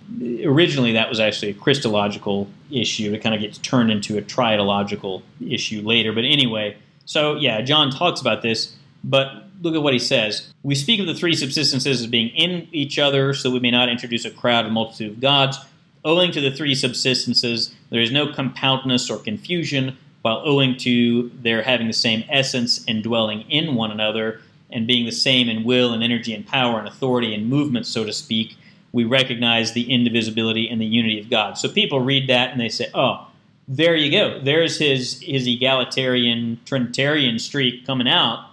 Originally, 0.44 0.94
that 0.94 1.08
was 1.08 1.20
actually 1.20 1.52
a 1.52 1.54
Christological 1.54 2.50
issue. 2.72 3.14
It 3.14 3.22
kind 3.22 3.36
of 3.36 3.42
gets 3.42 3.58
turned 3.60 3.92
into 3.92 4.18
a 4.18 4.22
triadological 4.22 5.22
issue 5.48 5.82
later. 5.82 6.12
But 6.12 6.26
anyway, 6.26 6.78
so 7.06 7.36
yeah, 7.36 7.62
John 7.62 7.92
talks 7.92 8.22
about 8.22 8.42
this. 8.42 8.76
But 9.04 9.44
look 9.62 9.76
at 9.76 9.84
what 9.84 9.94
he 9.94 10.00
says. 10.00 10.52
We 10.64 10.76
speak 10.76 11.00
of 11.00 11.08
the 11.08 11.14
three 11.14 11.34
subsistences 11.34 11.88
as 11.88 12.08
being 12.08 12.30
in 12.30 12.68
each 12.72 12.98
other, 13.00 13.34
so 13.34 13.50
we 13.52 13.60
may 13.60 13.72
not 13.72 13.90
introduce 13.90 14.26
a 14.26 14.32
crowd 14.32 14.66
and 14.66 14.74
multitude 14.74 15.12
of 15.12 15.20
gods. 15.20 15.58
Owing 16.06 16.32
to 16.34 16.42
the 16.42 16.52
three 16.52 16.74
subsistences, 16.74 17.74
there 17.90 18.02
is 18.02 18.12
no 18.12 18.32
compoundness 18.32 19.10
or 19.10 19.18
confusion, 19.18 19.98
while 20.22 20.42
owing 20.46 20.78
to 20.78 21.30
their 21.42 21.62
having 21.62 21.88
the 21.88 21.94
same 21.94 22.24
essence 22.30 22.84
and 22.88 23.04
dwelling 23.04 23.42
in 23.50 23.76
one 23.76 23.92
another, 23.92 24.42
and 24.72 24.88
being 24.88 25.06
the 25.06 25.12
same 25.12 25.50
in 25.50 25.64
will 25.64 25.94
and 25.94 26.04
energy 26.04 26.34
and 26.34 26.46
power 26.46 26.80
and 26.80 26.88
authority 26.88 27.34
and 27.34 27.50
movement, 27.50 27.86
so 27.86 28.04
to 28.04 28.14
speak, 28.14 28.56
we 28.92 29.04
recognize 29.04 29.74
the 29.74 29.92
indivisibility 29.92 30.70
and 30.70 30.80
the 30.80 30.86
unity 30.86 31.20
of 31.20 31.30
God. 31.30 31.58
So 31.58 31.70
people 31.70 32.00
read 32.00 32.30
that 32.30 32.52
and 32.52 32.60
they 32.60 32.70
say, 32.70 32.88
oh, 32.94 33.28
there 33.68 33.96
you 33.96 34.12
go. 34.12 34.40
There's 34.40 34.78
his, 34.78 35.22
his 35.22 35.48
egalitarian, 35.48 36.60
Trinitarian 36.66 37.40
streak 37.40 37.86
coming 37.86 38.08
out 38.08 38.50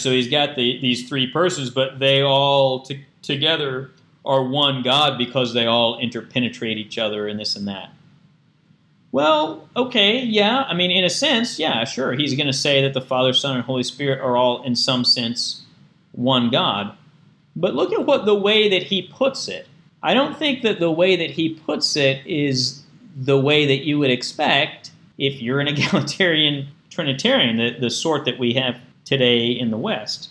so 0.00 0.10
he's 0.10 0.28
got 0.28 0.56
the, 0.56 0.80
these 0.80 1.08
three 1.08 1.30
persons, 1.30 1.68
but 1.68 1.98
they 1.98 2.22
all 2.22 2.80
t- 2.80 3.04
together 3.22 3.90
are 4.24 4.42
one 4.42 4.82
God 4.82 5.18
because 5.18 5.52
they 5.52 5.66
all 5.66 5.98
interpenetrate 5.98 6.78
each 6.78 6.98
other 6.98 7.28
and 7.28 7.38
this 7.38 7.54
and 7.54 7.68
that. 7.68 7.90
Well, 9.12 9.68
okay, 9.76 10.20
yeah. 10.20 10.64
I 10.68 10.74
mean, 10.74 10.90
in 10.90 11.04
a 11.04 11.10
sense, 11.10 11.58
yeah, 11.58 11.84
sure. 11.84 12.12
He's 12.12 12.34
going 12.34 12.46
to 12.46 12.52
say 12.52 12.82
that 12.82 12.94
the 12.94 13.00
Father, 13.00 13.32
Son, 13.32 13.56
and 13.56 13.64
Holy 13.64 13.82
Spirit 13.82 14.20
are 14.20 14.36
all, 14.36 14.62
in 14.62 14.76
some 14.76 15.04
sense, 15.04 15.62
one 16.12 16.50
God. 16.50 16.96
But 17.56 17.74
look 17.74 17.92
at 17.92 18.06
what 18.06 18.24
the 18.24 18.34
way 18.34 18.68
that 18.68 18.84
he 18.84 19.02
puts 19.02 19.48
it. 19.48 19.66
I 20.02 20.14
don't 20.14 20.38
think 20.38 20.62
that 20.62 20.78
the 20.78 20.90
way 20.90 21.16
that 21.16 21.30
he 21.30 21.54
puts 21.54 21.96
it 21.96 22.24
is 22.24 22.82
the 23.16 23.38
way 23.38 23.66
that 23.66 23.84
you 23.84 23.98
would 23.98 24.10
expect 24.10 24.92
if 25.18 25.42
you're 25.42 25.60
an 25.60 25.68
egalitarian 25.68 26.68
Trinitarian, 26.90 27.56
the, 27.56 27.76
the 27.78 27.90
sort 27.90 28.24
that 28.24 28.38
we 28.38 28.52
have 28.54 28.78
today 29.04 29.46
in 29.48 29.70
the 29.70 29.78
West. 29.78 30.28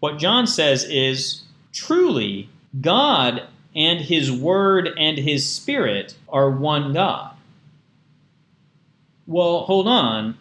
What 0.00 0.18
John 0.18 0.46
says 0.46 0.84
is 0.84 1.42
truly, 1.72 2.48
God 2.80 3.42
and 3.74 4.00
His 4.00 4.30
Word 4.30 4.90
and 4.98 5.18
His 5.18 5.48
Spirit 5.48 6.14
are 6.28 6.50
one 6.50 6.92
God. 6.92 7.31
Well, 9.32 9.60
hold 9.60 9.88
on. 9.88 10.36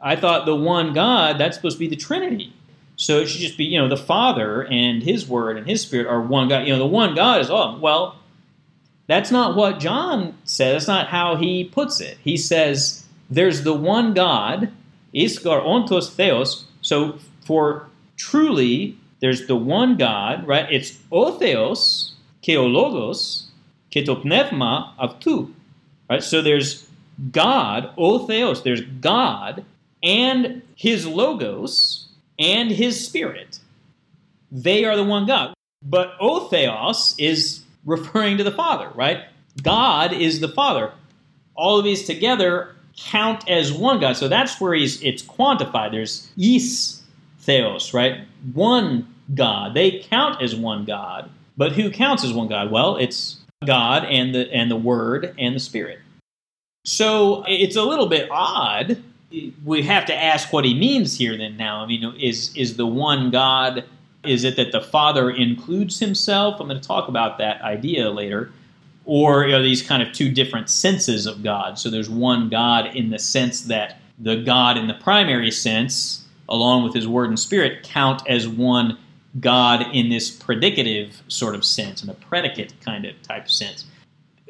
I 0.00 0.16
thought 0.16 0.46
the 0.46 0.56
one 0.56 0.94
God, 0.94 1.38
that's 1.38 1.56
supposed 1.56 1.76
to 1.76 1.80
be 1.80 1.88
the 1.88 1.96
Trinity. 1.96 2.52
So 2.96 3.18
it 3.18 3.26
should 3.26 3.40
just 3.40 3.58
be, 3.58 3.64
you 3.64 3.78
know, 3.78 3.88
the 3.88 3.96
Father 3.96 4.64
and 4.64 5.02
His 5.02 5.26
Word 5.26 5.56
and 5.56 5.66
His 5.66 5.82
Spirit 5.82 6.06
are 6.06 6.20
one 6.20 6.48
God. 6.48 6.66
You 6.66 6.72
know, 6.72 6.78
the 6.78 6.86
one 6.86 7.14
God 7.14 7.40
is, 7.40 7.50
oh, 7.50 7.78
well, 7.78 8.16
that's 9.06 9.30
not 9.30 9.56
what 9.56 9.80
John 9.80 10.34
says. 10.44 10.86
That's 10.86 10.88
not 10.88 11.08
how 11.08 11.36
he 11.36 11.64
puts 11.64 12.00
it. 12.00 12.18
He 12.22 12.36
says 12.36 13.04
there's 13.28 13.64
the 13.64 13.74
one 13.74 14.14
God, 14.14 14.70
iskar 15.14 15.64
ontos 15.64 16.14
theos, 16.14 16.64
so 16.80 17.18
for 17.44 17.88
truly, 18.16 18.96
there's 19.20 19.46
the 19.46 19.56
one 19.56 19.96
God, 19.96 20.46
right? 20.46 20.70
It's 20.70 20.98
o 21.10 21.36
theos, 21.38 22.14
ke 22.42 22.50
o 22.50 22.66
logos, 22.66 23.48
ke 23.90 24.04
to 24.04 24.86
of 24.98 25.20
two, 25.20 25.54
right? 26.08 26.22
So 26.22 26.40
there's 26.40 26.88
God, 27.30 27.90
o 27.96 28.26
theos, 28.26 28.62
there's 28.62 28.80
God 28.80 29.64
and 30.02 30.62
his 30.74 31.06
logos 31.06 32.08
and 32.38 32.70
his 32.70 33.04
spirit. 33.04 33.60
They 34.50 34.84
are 34.84 34.96
the 34.96 35.04
one 35.04 35.26
God. 35.26 35.54
But 35.84 36.14
o 36.20 36.48
theos 36.48 37.14
is 37.18 37.62
referring 37.84 38.38
to 38.38 38.44
the 38.44 38.50
Father, 38.50 38.90
right? 38.94 39.24
God 39.62 40.12
is 40.12 40.40
the 40.40 40.48
Father. 40.48 40.92
All 41.54 41.78
of 41.78 41.84
these 41.84 42.04
together 42.04 42.74
count 42.96 43.48
as 43.48 43.72
one 43.72 44.00
God. 44.00 44.16
So 44.16 44.28
that's 44.28 44.60
where 44.60 44.74
he's 44.74 45.02
it's 45.02 45.22
quantified. 45.22 45.92
There's 45.92 46.30
is 46.36 47.02
theos, 47.40 47.94
right? 47.94 48.20
One 48.52 49.12
God. 49.34 49.74
They 49.74 50.00
count 50.00 50.42
as 50.42 50.54
one 50.54 50.84
God. 50.84 51.30
But 51.56 51.72
who 51.72 51.90
counts 51.90 52.24
as 52.24 52.32
one 52.32 52.48
God? 52.48 52.70
Well, 52.70 52.96
it's 52.96 53.38
God 53.64 54.04
and 54.04 54.34
the 54.34 54.52
and 54.52 54.70
the 54.70 54.76
Word 54.76 55.34
and 55.38 55.54
the 55.54 55.60
Spirit. 55.60 56.00
So 56.84 57.44
it's 57.46 57.76
a 57.76 57.82
little 57.82 58.06
bit 58.06 58.28
odd. 58.30 59.02
We 59.64 59.82
have 59.82 60.04
to 60.06 60.14
ask 60.14 60.52
what 60.52 60.64
he 60.64 60.74
means 60.74 61.16
here 61.16 61.36
then 61.36 61.56
now. 61.56 61.82
I 61.82 61.86
mean, 61.86 62.14
is 62.18 62.54
is 62.56 62.76
the 62.76 62.86
one 62.86 63.30
God 63.30 63.84
is 64.24 64.44
it 64.44 64.56
that 64.56 64.70
the 64.72 64.80
Father 64.80 65.30
includes 65.30 65.98
himself? 65.98 66.60
I'm 66.60 66.68
going 66.68 66.80
to 66.80 66.86
talk 66.86 67.08
about 67.08 67.38
that 67.38 67.60
idea 67.62 68.10
later 68.10 68.52
or 69.04 69.44
are 69.48 69.62
these 69.62 69.82
kind 69.82 70.02
of 70.02 70.12
two 70.12 70.30
different 70.30 70.70
senses 70.70 71.26
of 71.26 71.42
God? 71.42 71.78
So 71.78 71.90
there's 71.90 72.10
one 72.10 72.48
God 72.48 72.94
in 72.94 73.10
the 73.10 73.18
sense 73.18 73.62
that 73.62 74.00
the 74.18 74.36
God 74.36 74.76
in 74.76 74.86
the 74.86 74.94
primary 74.94 75.50
sense, 75.50 76.24
along 76.48 76.84
with 76.84 76.94
his 76.94 77.08
word 77.08 77.28
and 77.28 77.38
spirit, 77.38 77.82
count 77.82 78.22
as 78.28 78.46
one 78.46 78.98
God 79.40 79.86
in 79.92 80.10
this 80.10 80.30
predicative 80.30 81.14
sort 81.28 81.54
of 81.54 81.64
sense, 81.64 82.02
in 82.02 82.10
a 82.10 82.14
predicate 82.14 82.74
kind 82.84 83.04
of 83.04 83.20
type 83.22 83.48
sense. 83.48 83.86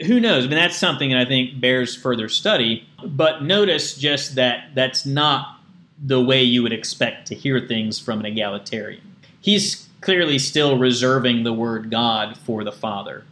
Who 0.06 0.20
knows? 0.20 0.44
I 0.44 0.48
mean, 0.48 0.56
that's 0.56 0.76
something 0.76 1.10
that 1.10 1.18
I 1.18 1.24
think 1.24 1.60
bears 1.60 1.94
further 1.94 2.28
study. 2.28 2.88
But 3.04 3.42
notice 3.42 3.96
just 3.96 4.34
that 4.36 4.74
that's 4.74 5.04
not 5.04 5.60
the 6.02 6.20
way 6.20 6.42
you 6.42 6.62
would 6.62 6.72
expect 6.72 7.26
to 7.28 7.34
hear 7.34 7.60
things 7.60 7.98
from 7.98 8.20
an 8.20 8.26
egalitarian. 8.26 9.02
He's 9.40 9.88
clearly 10.00 10.38
still 10.38 10.78
reserving 10.78 11.44
the 11.44 11.52
word 11.52 11.90
God 11.90 12.36
for 12.36 12.64
the 12.64 12.72
Father. 12.72 13.24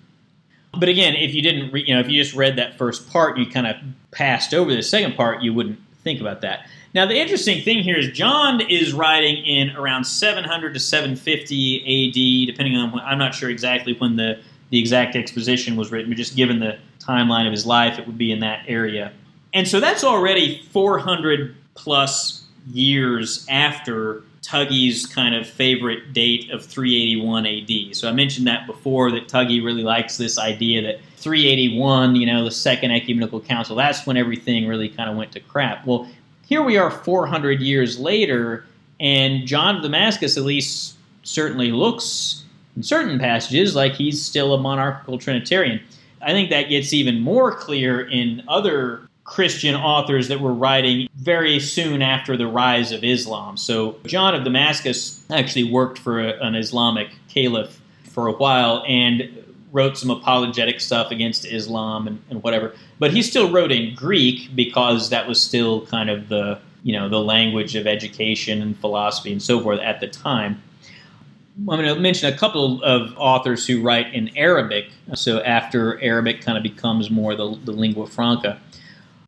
But 0.79 0.89
again, 0.89 1.17
if 1.17 1.35
you 1.35 1.43
didn't, 1.43 1.73
re- 1.73 1.85
you 1.85 1.95
know, 1.95 2.01
if 2.01 2.09
you 2.09 2.23
just 2.23 2.37
read 2.37 2.57
that 2.57 2.79
first 2.79 3.11
part, 3.11 3.39
you 3.39 3.47
kind 3.47 3.67
of 3.67 3.77
passed 4.13 4.55
over 4.55 4.73
the 4.73 4.83
second 4.83 5.17
part, 5.17 5.43
you 5.43 5.53
wouldn't 5.53 5.81
think 6.05 6.21
about 6.21 6.43
that. 6.43 6.69
Now, 6.95 7.07
the 7.07 7.17
interesting 7.17 7.63
thing 7.63 7.83
here 7.83 7.97
is 7.97 8.09
John 8.09 8.61
is 8.61 8.93
writing 8.93 9.45
in 9.45 9.71
around 9.77 10.05
700 10.05 10.75
to 10.75 10.81
750 10.81 11.79
AD, 11.79 12.47
depending 12.53 12.77
on 12.77 12.93
when, 12.93 13.03
I'm 13.05 13.19
not 13.19 13.35
sure 13.35 13.49
exactly 13.49 13.95
when 13.95 14.17
the, 14.17 14.41
the 14.71 14.79
exact 14.79 15.17
exposition 15.17 15.77
was 15.77 15.91
written, 15.91 16.11
but 16.11 16.17
just 16.17 16.37
given 16.37 16.61
the 16.61 16.79
timeline 16.99 17.47
of 17.47 17.53
his 17.53 17.67
life, 17.67 17.99
it 17.99 18.07
would 18.07 18.19
be 18.19 18.33
in 18.33 18.41
that 18.41 18.65
area. 18.69 19.13
And 19.53 19.67
so 19.67 19.81
that's 19.81 20.05
already 20.05 20.63
400 20.71 21.57
plus 21.75 22.45
years 22.73 23.47
after 23.49 24.23
Tuggy's 24.43 25.07
kind 25.07 25.35
of 25.35 25.47
favorite 25.47 26.13
date 26.13 26.51
of 26.51 26.65
381 26.65 27.47
AD. 27.47 27.97
So 27.97 28.09
I 28.09 28.13
mentioned 28.13 28.47
that 28.47 28.67
before 28.67 29.11
that 29.13 29.29
Tuggy 29.29 29.63
really 29.63 29.83
likes 29.83 30.17
this 30.17 30.39
idea 30.39 30.83
that 30.83 31.01
381, 31.17 32.17
you 32.17 32.27
know, 32.27 32.45
the 32.45 32.51
Second 32.51 32.93
Ecumenical 32.93 33.41
Council, 33.41 33.77
that's 33.77 34.07
when 34.07 34.17
everything 34.17 34.67
really 34.67 34.89
kind 34.89 35.11
of 35.11 35.17
went 35.17 35.33
to 35.33 35.41
crap. 35.41 35.87
Well, 35.87 36.09
here 36.47 36.63
we 36.63 36.79
are 36.79 36.91
400 36.91 37.61
years 37.61 37.99
later, 37.99 38.65
and 38.99 39.47
John 39.47 39.77
of 39.77 39.83
Damascus 39.83 40.37
at 40.37 40.45
least 40.45 40.97
certainly 41.23 41.71
looks 41.71 42.45
in 42.81 42.85
certain 42.85 43.19
passages 43.19 43.77
like 43.77 43.93
he's 43.93 44.25
still 44.25 44.55
a 44.55 44.59
monarchical 44.59 45.19
Trinitarian. 45.19 45.83
I 46.23 46.33
think 46.33 46.49
that 46.49 46.71
gets 46.71 46.95
even 46.95 47.21
more 47.21 47.55
clear 47.55 48.01
in 48.01 48.43
other 48.49 49.07
Christian 49.25 49.75
authors 49.75 50.29
that 50.29 50.41
were 50.41 50.55
writing 50.55 51.07
very 51.17 51.61
soon 51.61 52.01
after 52.01 52.39
the 52.39 52.47
rise 52.47 52.91
of 52.91 53.05
Islam. 53.05 53.59
So, 53.59 53.97
John 54.07 54.35
of 54.35 54.45
Damascus 54.45 55.23
actually 55.31 55.65
worked 55.65 55.99
for 55.99 56.21
a, 56.21 56.41
an 56.41 56.55
Islamic 56.55 57.11
caliph 57.29 57.83
for 58.05 58.29
a 58.29 58.33
while 58.33 58.83
and 58.89 59.29
wrote 59.73 59.99
some 59.99 60.09
apologetic 60.09 60.81
stuff 60.81 61.11
against 61.11 61.45
Islam 61.45 62.07
and, 62.07 62.23
and, 62.31 62.43
whatever. 62.43 62.75
But 62.99 63.13
he 63.13 63.21
still 63.23 63.53
wrote 63.53 63.71
in 63.71 63.95
Greek 63.95 64.57
because 64.57 65.11
that 65.11 65.29
was 65.29 65.39
still 65.39 65.85
kind 65.87 66.09
of 66.09 66.31
the 66.31 66.59
you 66.83 66.95
know 66.95 67.11
the 67.11 67.21
language 67.21 67.77
of 67.77 67.87
education 67.87 68.63
and 68.63 68.75
philosophy 68.79 69.33
and 69.33 69.43
so 69.43 69.61
forth 69.61 69.81
at 69.81 70.01
the 70.01 70.09
time. 70.09 70.63
I'm 71.69 71.79
going 71.79 71.95
to 71.95 72.01
mention 72.01 72.33
a 72.33 72.37
couple 72.37 72.83
of 72.83 73.13
authors 73.17 73.67
who 73.67 73.83
write 73.83 74.15
in 74.15 74.37
Arabic. 74.37 74.91
So 75.15 75.41
after 75.41 76.03
Arabic 76.03 76.41
kind 76.41 76.57
of 76.57 76.63
becomes 76.63 77.11
more 77.11 77.35
the, 77.35 77.59
the 77.65 77.73
lingua 77.73 78.07
franca. 78.07 78.59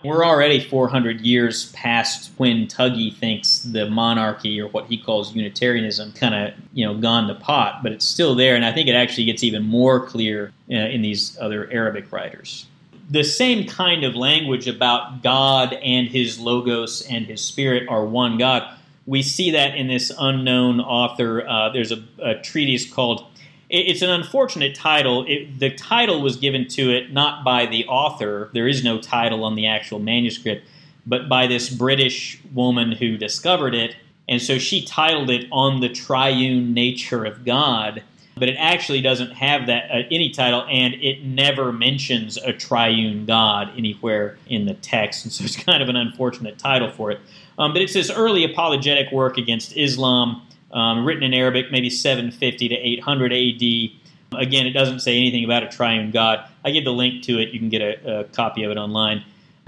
We're 0.04 0.24
already 0.24 0.58
400 0.58 1.20
years 1.20 1.70
past 1.72 2.32
when 2.36 2.66
Tuggy 2.66 3.14
thinks 3.14 3.60
the 3.60 3.88
monarchy 3.88 4.60
or 4.60 4.66
what 4.68 4.86
he 4.86 4.98
calls 4.98 5.32
Unitarianism 5.34 6.12
kind 6.12 6.34
of 6.34 6.54
you 6.72 6.84
know 6.84 6.98
gone 6.98 7.28
to 7.28 7.34
pot, 7.36 7.84
but 7.84 7.92
it's 7.92 8.04
still 8.04 8.34
there, 8.34 8.56
and 8.56 8.64
I 8.64 8.72
think 8.72 8.88
it 8.88 8.96
actually 8.96 9.26
gets 9.26 9.44
even 9.44 9.62
more 9.62 10.04
clear 10.04 10.52
uh, 10.70 10.74
in 10.74 11.02
these 11.02 11.38
other 11.40 11.70
Arabic 11.70 12.10
writers. 12.10 12.66
the 13.10 13.22
same 13.22 13.66
kind 13.66 14.04
of 14.04 14.16
language 14.16 14.66
about 14.66 15.22
God 15.22 15.74
and 15.74 16.08
his 16.08 16.38
logos 16.38 17.02
and 17.08 17.26
his 17.26 17.44
spirit 17.44 17.86
are 17.88 18.04
one 18.04 18.38
God. 18.38 18.62
We 19.06 19.22
see 19.22 19.50
that 19.50 19.74
in 19.74 19.88
this 19.88 20.12
unknown 20.18 20.80
author. 20.80 21.46
Uh, 21.46 21.70
there's 21.70 21.92
a, 21.92 22.02
a, 22.22 22.34
treatise 22.40 22.90
called, 22.90 23.26
it's 23.68 24.02
an 24.02 24.10
unfortunate 24.10 24.74
title. 24.74 25.24
It, 25.26 25.58
the 25.58 25.70
title 25.70 26.22
was 26.22 26.36
given 26.36 26.68
to 26.68 26.90
it 26.90 27.12
not 27.12 27.44
by 27.44 27.66
the 27.66 27.84
author, 27.86 28.50
there 28.54 28.68
is 28.68 28.84
no 28.84 29.00
title 29.00 29.44
on 29.44 29.54
the 29.54 29.66
actual 29.66 29.98
manuscript, 29.98 30.66
but 31.06 31.28
by 31.28 31.46
this 31.46 31.68
British 31.68 32.40
woman 32.52 32.92
who 32.92 33.16
discovered 33.16 33.74
it. 33.74 33.96
And 34.28 34.40
so 34.40 34.58
she 34.58 34.84
titled 34.84 35.30
it 35.30 35.46
On 35.50 35.80
the 35.80 35.88
Triune 35.88 36.72
Nature 36.72 37.24
of 37.24 37.44
God 37.44 38.02
but 38.36 38.48
it 38.48 38.56
actually 38.58 39.00
doesn't 39.00 39.32
have 39.32 39.66
that 39.66 39.90
uh, 39.90 40.02
any 40.10 40.30
title, 40.30 40.64
and 40.68 40.94
it 40.94 41.22
never 41.24 41.72
mentions 41.72 42.36
a 42.38 42.52
triune 42.52 43.26
God 43.26 43.70
anywhere 43.76 44.38
in 44.46 44.66
the 44.66 44.74
text, 44.74 45.24
and 45.24 45.32
so 45.32 45.44
it's 45.44 45.56
kind 45.56 45.82
of 45.82 45.88
an 45.88 45.96
unfortunate 45.96 46.58
title 46.58 46.90
for 46.90 47.10
it. 47.10 47.20
Um, 47.58 47.72
but 47.72 47.82
it's 47.82 47.94
this 47.94 48.10
early 48.10 48.44
apologetic 48.44 49.12
work 49.12 49.38
against 49.38 49.76
Islam, 49.76 50.42
um, 50.72 51.04
written 51.04 51.22
in 51.22 51.34
Arabic, 51.34 51.70
maybe 51.70 51.90
750 51.90 52.68
to 52.68 52.74
800 52.74 53.32
AD. 53.32 54.40
Again, 54.40 54.66
it 54.66 54.72
doesn't 54.72 55.00
say 55.00 55.16
anything 55.16 55.44
about 55.44 55.62
a 55.62 55.68
triune 55.68 56.10
God. 56.10 56.46
I 56.64 56.70
give 56.70 56.84
the 56.84 56.92
link 56.92 57.22
to 57.24 57.38
it. 57.38 57.50
You 57.50 57.58
can 57.58 57.68
get 57.68 57.82
a, 57.82 58.20
a 58.20 58.24
copy 58.24 58.62
of 58.62 58.70
it 58.70 58.78
online. 58.78 59.24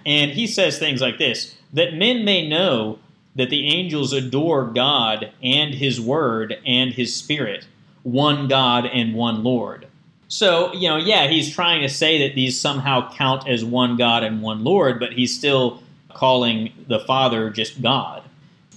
And 0.07 0.31
he 0.31 0.47
says 0.47 0.79
things 0.79 1.01
like 1.01 1.19
this 1.19 1.57
that 1.73 1.95
men 1.95 2.25
may 2.25 2.49
know 2.49 2.99
that 3.35 3.51
the 3.51 3.69
angels 3.69 4.13
adore 4.13 4.65
God 4.65 5.33
and 5.43 5.75
His 5.75 6.01
Word 6.01 6.57
and 6.65 6.93
His 6.93 7.15
Spirit 7.15 7.67
one 8.05 8.49
God 8.49 8.87
and 8.87 9.15
one 9.15 9.43
Lord. 9.43 9.87
So, 10.29 10.73
you 10.75 10.89
know, 10.89 10.97
yeah, 10.97 11.27
he's 11.27 11.53
trying 11.53 11.83
to 11.83 11.89
say 11.89 12.27
that 12.27 12.35
these 12.35 12.61
somehow 12.61 13.13
count 13.13 13.49
as 13.49 13.65
one 13.65 13.97
God 13.97 14.23
and 14.23 14.43
one 14.43 14.63
Lord, 14.63 15.01
but 15.01 15.13
he's 15.13 15.37
still 15.37 15.83
calling 16.15 16.73
the 16.89 17.01
Father 17.01 17.51
just 17.51 17.83
God. 17.83 18.23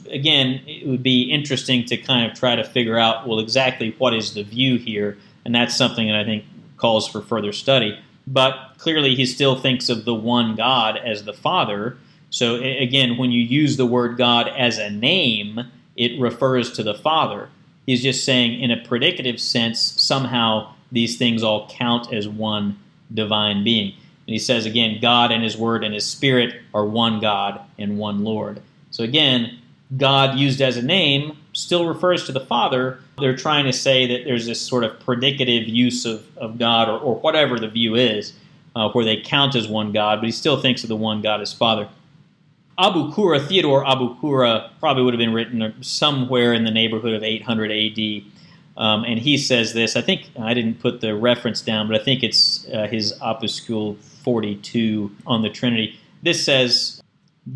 Again, 0.09 0.61
it 0.65 0.87
would 0.87 1.03
be 1.03 1.23
interesting 1.23 1.85
to 1.85 1.97
kind 1.97 2.29
of 2.29 2.37
try 2.37 2.55
to 2.55 2.63
figure 2.63 2.97
out, 2.97 3.27
well, 3.27 3.39
exactly 3.39 3.95
what 3.97 4.13
is 4.13 4.33
the 4.33 4.43
view 4.43 4.77
here, 4.77 5.17
and 5.45 5.53
that's 5.53 5.75
something 5.75 6.07
that 6.07 6.15
I 6.15 6.23
think 6.23 6.45
calls 6.77 7.07
for 7.07 7.21
further 7.21 7.51
study. 7.51 7.97
But 8.25 8.73
clearly, 8.77 9.15
he 9.15 9.25
still 9.25 9.59
thinks 9.59 9.89
of 9.89 10.05
the 10.05 10.13
one 10.13 10.55
God 10.55 10.97
as 10.97 11.23
the 11.23 11.33
Father. 11.33 11.97
So, 12.29 12.55
again, 12.55 13.17
when 13.17 13.31
you 13.31 13.41
use 13.41 13.77
the 13.77 13.85
word 13.85 14.17
God 14.17 14.49
as 14.49 14.77
a 14.77 14.89
name, 14.89 15.61
it 15.95 16.19
refers 16.19 16.71
to 16.73 16.83
the 16.83 16.93
Father. 16.93 17.49
He's 17.85 18.03
just 18.03 18.25
saying, 18.25 18.61
in 18.61 18.69
a 18.69 18.77
predicative 18.77 19.39
sense, 19.39 19.79
somehow 19.79 20.73
these 20.91 21.17
things 21.17 21.41
all 21.41 21.69
count 21.69 22.13
as 22.13 22.27
one 22.27 22.77
divine 23.13 23.63
being. 23.63 23.93
And 24.27 24.33
he 24.33 24.39
says 24.39 24.65
again, 24.65 24.99
God 25.01 25.31
and 25.31 25.43
His 25.43 25.57
Word 25.57 25.83
and 25.83 25.93
His 25.93 26.05
Spirit 26.05 26.61
are 26.73 26.85
one 26.85 27.19
God 27.19 27.61
and 27.79 27.97
one 27.97 28.23
Lord. 28.23 28.61
So 28.91 29.03
again, 29.03 29.59
God 29.95 30.37
used 30.37 30.61
as 30.61 30.75
a 30.75 30.81
name 30.81 31.37
still 31.57 31.87
refers 31.87 32.25
to 32.25 32.31
the 32.31 32.39
Father. 32.39 32.99
They're 33.17 33.35
trying 33.35 33.65
to 33.65 33.73
say 33.73 34.05
that 34.05 34.25
there's 34.25 34.45
this 34.45 34.61
sort 34.61 34.83
of 34.83 34.99
predicative 34.99 35.67
use 35.67 36.05
of, 36.05 36.25
of 36.37 36.59
God 36.59 36.87
or, 36.87 36.99
or 36.99 37.15
whatever 37.15 37.59
the 37.59 37.67
view 37.67 37.95
is, 37.95 38.33
uh, 38.75 38.89
where 38.89 39.03
they 39.03 39.17
count 39.17 39.55
as 39.55 39.67
one 39.67 39.91
God, 39.91 40.19
but 40.19 40.25
he 40.25 40.31
still 40.31 40.61
thinks 40.61 40.83
of 40.83 40.89
the 40.89 40.95
one 40.95 41.21
God 41.21 41.41
as 41.41 41.51
Father. 41.51 41.89
Abu 42.77 43.11
Kura, 43.11 43.39
Theodore 43.39 43.87
Abu 43.87 44.15
Kura, 44.19 44.69
probably 44.79 45.01
would 45.01 45.15
have 45.15 45.19
been 45.19 45.33
written 45.33 45.73
somewhere 45.81 46.53
in 46.53 46.63
the 46.63 46.69
neighborhood 46.69 47.13
of 47.13 47.23
800 47.23 47.71
AD. 47.71 48.23
Um, 48.77 49.03
and 49.03 49.17
he 49.17 49.35
says 49.35 49.73
this. 49.73 49.95
I 49.95 50.01
think 50.01 50.29
I 50.39 50.53
didn't 50.53 50.79
put 50.79 51.01
the 51.01 51.15
reference 51.15 51.61
down, 51.61 51.87
but 51.87 51.99
I 51.99 52.03
think 52.03 52.21
it's 52.21 52.67
uh, 52.71 52.85
his 52.85 53.13
Opuscule 53.19 53.97
42 54.27 55.09
on 55.25 55.41
the 55.41 55.49
Trinity. 55.49 55.97
This 56.21 56.43
says, 56.43 57.01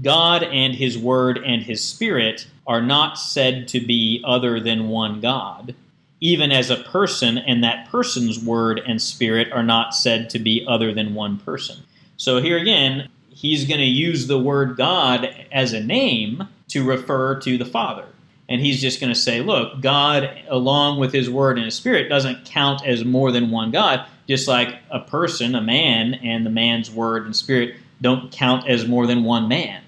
God 0.02 0.42
and 0.42 0.74
his 0.74 0.98
word 0.98 1.38
and 1.38 1.62
his 1.62 1.84
spirit 1.84 2.48
are 2.66 2.82
not 2.82 3.20
said 3.20 3.68
to 3.68 3.82
be 3.82 4.24
other 4.26 4.58
than 4.58 4.88
one 4.88 5.20
God, 5.20 5.76
even 6.22 6.50
as 6.50 6.70
a 6.70 6.78
person 6.78 7.38
and 7.38 7.62
that 7.62 7.90
person's 7.90 8.42
word 8.42 8.80
and 8.88 9.02
spirit 9.02 9.52
are 9.52 9.64
not 9.64 9.94
said 9.94 10.30
to 10.30 10.40
be 10.40 10.66
other 10.66 10.94
than 10.94 11.14
one 11.14 11.40
person. 11.40 11.76
So 12.16 12.42
here 12.42 12.58
again, 12.58 13.10
he's 13.28 13.66
going 13.66 13.82
to 13.82 13.86
use 13.86 14.28
the 14.28 14.40
word 14.40 14.78
God 14.78 15.28
as 15.52 15.74
a 15.74 15.84
name 15.84 16.48
to 16.70 16.86
refer 16.86 17.38
to 17.42 17.58
the 17.58 17.66
Father. 17.66 18.06
And 18.48 18.62
he's 18.62 18.80
just 18.80 19.02
going 19.02 19.14
to 19.14 19.20
say, 19.20 19.42
look, 19.42 19.82
God, 19.82 20.40
along 20.48 21.02
with 21.02 21.12
his 21.12 21.30
word 21.30 21.58
and 21.58 21.66
his 21.66 21.76
spirit, 21.76 22.08
doesn't 22.08 22.46
count 22.46 22.88
as 22.88 23.04
more 23.04 23.34
than 23.34 23.52
one 23.52 23.72
God, 23.72 24.06
just 24.32 24.48
like 24.48 24.76
a 24.90 25.00
person, 25.00 25.56
a 25.56 25.62
man, 25.62 26.16
and 26.16 26.46
the 26.46 26.50
man's 26.50 26.90
word 26.90 27.26
and 27.26 27.36
spirit 27.36 27.76
don't 28.02 28.32
count 28.32 28.68
as 28.68 28.88
more 28.88 29.06
than 29.06 29.24
one 29.24 29.48
man. 29.48 29.84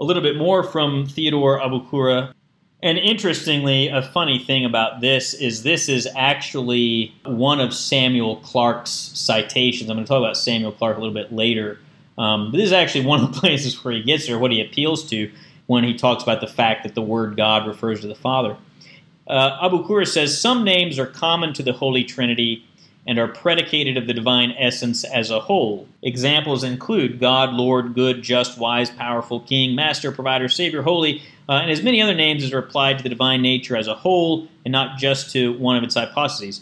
A 0.00 0.04
little 0.04 0.22
bit 0.22 0.36
more 0.36 0.62
from 0.62 1.06
Theodore 1.06 1.58
Abukura. 1.58 2.32
And 2.82 2.98
interestingly, 2.98 3.88
a 3.88 4.02
funny 4.02 4.38
thing 4.38 4.64
about 4.64 5.00
this 5.00 5.34
is 5.34 5.62
this 5.62 5.88
is 5.88 6.08
actually 6.16 7.14
one 7.24 7.60
of 7.60 7.72
Samuel 7.72 8.36
Clarke's 8.36 8.90
citations. 8.90 9.88
I'm 9.88 9.96
going 9.96 10.04
to 10.04 10.08
talk 10.08 10.18
about 10.18 10.36
Samuel 10.36 10.72
Clarke 10.72 10.96
a 10.96 11.00
little 11.00 11.14
bit 11.14 11.32
later 11.32 11.78
um, 12.18 12.50
but 12.50 12.58
this 12.58 12.66
is 12.66 12.72
actually 12.72 13.06
one 13.06 13.22
of 13.22 13.32
the 13.32 13.40
places 13.40 13.82
where 13.84 13.94
he 13.94 14.02
gets 14.02 14.26
there, 14.26 14.38
what 14.38 14.50
he 14.50 14.60
appeals 14.60 15.08
to 15.10 15.30
when 15.66 15.84
he 15.84 15.94
talks 15.94 16.22
about 16.22 16.40
the 16.40 16.46
fact 16.46 16.82
that 16.84 16.94
the 16.94 17.02
word 17.02 17.36
God 17.36 17.66
refers 17.66 18.00
to 18.00 18.06
the 18.06 18.14
Father. 18.14 18.56
Uh, 19.26 19.58
Abu 19.62 19.84
Qura 19.84 20.06
says 20.06 20.38
some 20.38 20.64
names 20.64 20.98
are 20.98 21.06
common 21.06 21.52
to 21.54 21.62
the 21.62 21.72
Holy 21.72 22.04
Trinity 22.04 22.66
and 23.06 23.18
are 23.18 23.28
predicated 23.28 23.96
of 23.96 24.06
the 24.06 24.14
divine 24.14 24.54
essence 24.58 25.02
as 25.04 25.30
a 25.30 25.40
whole. 25.40 25.88
Examples 26.02 26.62
include 26.62 27.18
God, 27.18 27.52
Lord, 27.52 27.94
Good, 27.94 28.22
Just, 28.22 28.58
Wise, 28.58 28.90
Powerful, 28.90 29.40
King, 29.40 29.74
Master, 29.74 30.12
Provider, 30.12 30.48
Savior, 30.48 30.82
Holy, 30.82 31.20
uh, 31.48 31.54
and 31.54 31.70
as 31.70 31.82
many 31.82 32.00
other 32.00 32.14
names 32.14 32.44
as 32.44 32.52
are 32.52 32.58
applied 32.58 32.98
to 32.98 33.02
the 33.02 33.08
divine 33.08 33.42
nature 33.42 33.76
as 33.76 33.88
a 33.88 33.94
whole 33.94 34.46
and 34.64 34.70
not 34.70 34.98
just 34.98 35.32
to 35.32 35.52
one 35.58 35.76
of 35.76 35.82
its 35.82 35.96
hypostases. 35.96 36.60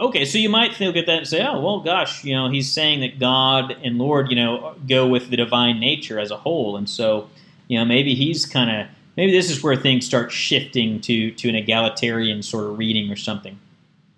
Okay, 0.00 0.24
so 0.24 0.38
you 0.38 0.48
might 0.48 0.78
look 0.80 0.96
at 0.96 1.06
that 1.06 1.18
and 1.18 1.26
say, 1.26 1.44
oh, 1.44 1.60
well, 1.60 1.80
gosh, 1.80 2.24
you 2.24 2.34
know, 2.34 2.50
he's 2.50 2.70
saying 2.70 3.00
that 3.00 3.18
God 3.18 3.76
and 3.82 3.98
Lord, 3.98 4.28
you 4.30 4.36
know, 4.36 4.74
go 4.88 5.06
with 5.06 5.30
the 5.30 5.36
divine 5.36 5.78
nature 5.78 6.18
as 6.18 6.30
a 6.30 6.36
whole. 6.36 6.76
And 6.76 6.88
so, 6.88 7.28
you 7.68 7.78
know, 7.78 7.84
maybe 7.84 8.14
he's 8.14 8.44
kind 8.44 8.70
of, 8.70 8.88
maybe 9.16 9.32
this 9.32 9.50
is 9.50 9.62
where 9.62 9.76
things 9.76 10.04
start 10.04 10.32
shifting 10.32 11.00
to, 11.02 11.30
to 11.32 11.48
an 11.48 11.54
egalitarian 11.54 12.42
sort 12.42 12.64
of 12.64 12.78
reading 12.78 13.10
or 13.10 13.16
something. 13.16 13.58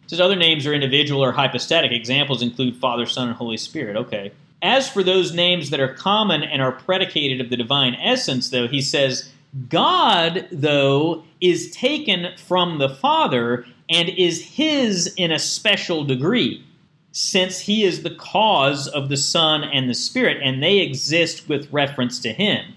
Says 0.06 0.20
other 0.20 0.36
names 0.36 0.66
are 0.66 0.72
individual 0.72 1.22
or 1.22 1.32
hypostatic. 1.32 1.92
Examples 1.92 2.42
include 2.42 2.76
Father, 2.76 3.06
Son, 3.06 3.28
and 3.28 3.36
Holy 3.36 3.56
Spirit. 3.56 3.96
Okay. 3.96 4.32
As 4.62 4.88
for 4.88 5.02
those 5.02 5.34
names 5.34 5.70
that 5.70 5.80
are 5.80 5.94
common 5.94 6.42
and 6.42 6.62
are 6.62 6.72
predicated 6.72 7.40
of 7.40 7.50
the 7.50 7.56
divine 7.56 7.94
essence, 7.96 8.50
though, 8.50 8.66
he 8.66 8.80
says, 8.80 9.30
God, 9.68 10.48
though, 10.50 11.24
is 11.40 11.70
taken 11.70 12.36
from 12.36 12.78
the 12.78 12.88
Father 12.88 13.66
and 13.90 14.08
is 14.08 14.42
his 14.42 15.12
in 15.16 15.30
a 15.30 15.38
special 15.38 16.04
degree, 16.04 16.64
since 17.12 17.60
he 17.60 17.84
is 17.84 18.02
the 18.02 18.14
cause 18.14 18.88
of 18.88 19.08
the 19.08 19.16
Son 19.16 19.64
and 19.64 19.88
the 19.88 19.94
Spirit, 19.94 20.38
and 20.42 20.62
they 20.62 20.78
exist 20.78 21.48
with 21.48 21.72
reference 21.72 22.18
to 22.20 22.32
him. 22.32 22.74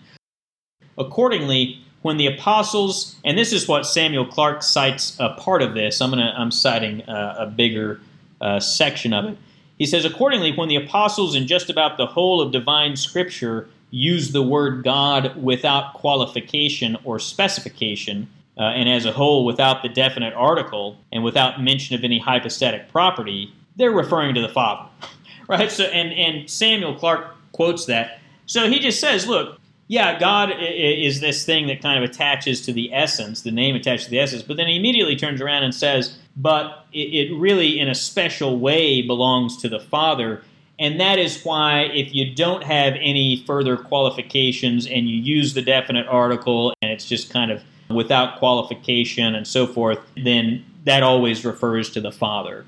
Accordingly, 0.97 1.81
when 2.01 2.17
the 2.17 2.27
apostles, 2.27 3.15
and 3.25 3.37
this 3.37 3.51
is 3.51 3.67
what 3.67 3.85
Samuel 3.85 4.25
Clarke 4.25 4.63
cites 4.63 5.17
a 5.19 5.29
part 5.29 5.61
of 5.61 5.73
this, 5.73 6.01
I'm 6.01 6.09
gonna 6.09 6.33
I'm 6.37 6.51
citing 6.51 7.01
a, 7.07 7.35
a 7.39 7.45
bigger 7.45 7.99
uh, 8.39 8.59
section 8.59 9.13
of 9.13 9.25
it. 9.25 9.37
He 9.77 9.85
says, 9.85 10.05
accordingly, 10.05 10.51
when 10.53 10.69
the 10.69 10.75
apostles 10.75 11.35
in 11.35 11.47
just 11.47 11.69
about 11.69 11.97
the 11.97 12.05
whole 12.05 12.41
of 12.41 12.51
divine 12.51 12.95
Scripture 12.95 13.69
use 13.91 14.31
the 14.31 14.43
word 14.43 14.83
God 14.83 15.41
without 15.41 15.93
qualification 15.93 16.97
or 17.03 17.17
specification, 17.19 18.29
uh, 18.57 18.63
and 18.63 18.89
as 18.89 19.05
a 19.05 19.11
whole 19.11 19.45
without 19.45 19.81
the 19.81 19.89
definite 19.89 20.33
article 20.33 20.97
and 21.11 21.23
without 21.23 21.61
mention 21.61 21.95
of 21.95 22.03
any 22.03 22.19
hypostatic 22.19 22.91
property, 22.91 23.53
they're 23.77 23.91
referring 23.91 24.35
to 24.35 24.41
the 24.41 24.49
Father. 24.49 24.89
right? 25.47 25.71
So 25.71 25.85
and, 25.85 26.13
and 26.13 26.49
Samuel 26.49 26.95
Clarke 26.95 27.35
quotes 27.51 27.85
that. 27.85 28.19
So 28.45 28.69
he 28.69 28.79
just 28.79 28.99
says, 28.99 29.27
look, 29.27 29.58
yeah, 29.89 30.19
God 30.19 30.53
is 30.61 31.19
this 31.19 31.43
thing 31.45 31.65
that 31.65 31.81
kind 31.81 32.01
of 32.01 32.07
attaches 32.07 32.61
to 32.61 32.71
the 32.71 32.93
essence, 32.93 33.41
the 33.41 33.49
name 33.49 33.75
attached 33.75 34.05
to 34.05 34.11
the 34.11 34.19
essence, 34.19 34.43
but 34.43 34.55
then 34.55 34.67
he 34.67 34.75
immediately 34.77 35.15
turns 35.15 35.41
around 35.41 35.63
and 35.63 35.73
says, 35.73 36.15
but 36.37 36.85
it 36.93 37.35
really, 37.35 37.79
in 37.79 37.89
a 37.89 37.95
special 37.95 38.59
way, 38.59 39.01
belongs 39.01 39.57
to 39.57 39.67
the 39.67 39.79
Father. 39.79 40.43
And 40.77 40.99
that 40.99 41.17
is 41.17 41.43
why, 41.43 41.85
if 41.85 42.13
you 42.13 42.35
don't 42.35 42.63
have 42.63 42.93
any 43.01 43.43
further 43.47 43.77
qualifications 43.77 44.85
and 44.85 45.09
you 45.09 45.17
use 45.17 45.55
the 45.55 45.63
definite 45.63 46.05
article 46.07 46.71
and 46.83 46.91
it's 46.91 47.05
just 47.05 47.31
kind 47.31 47.49
of 47.49 47.63
without 47.89 48.37
qualification 48.37 49.33
and 49.33 49.47
so 49.47 49.65
forth, 49.65 49.97
then 50.23 50.63
that 50.85 51.01
always 51.01 51.43
refers 51.43 51.89
to 51.89 51.99
the 51.99 52.11
Father. 52.11 52.63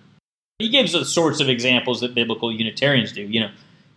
He 0.58 0.70
gives 0.70 0.94
the 0.94 1.06
sorts 1.06 1.40
of 1.40 1.50
examples 1.50 2.02
that 2.02 2.16
biblical 2.16 2.52
Unitarians 2.52 3.12
do. 3.12 3.22
You 3.22 3.42
know, 3.42 3.52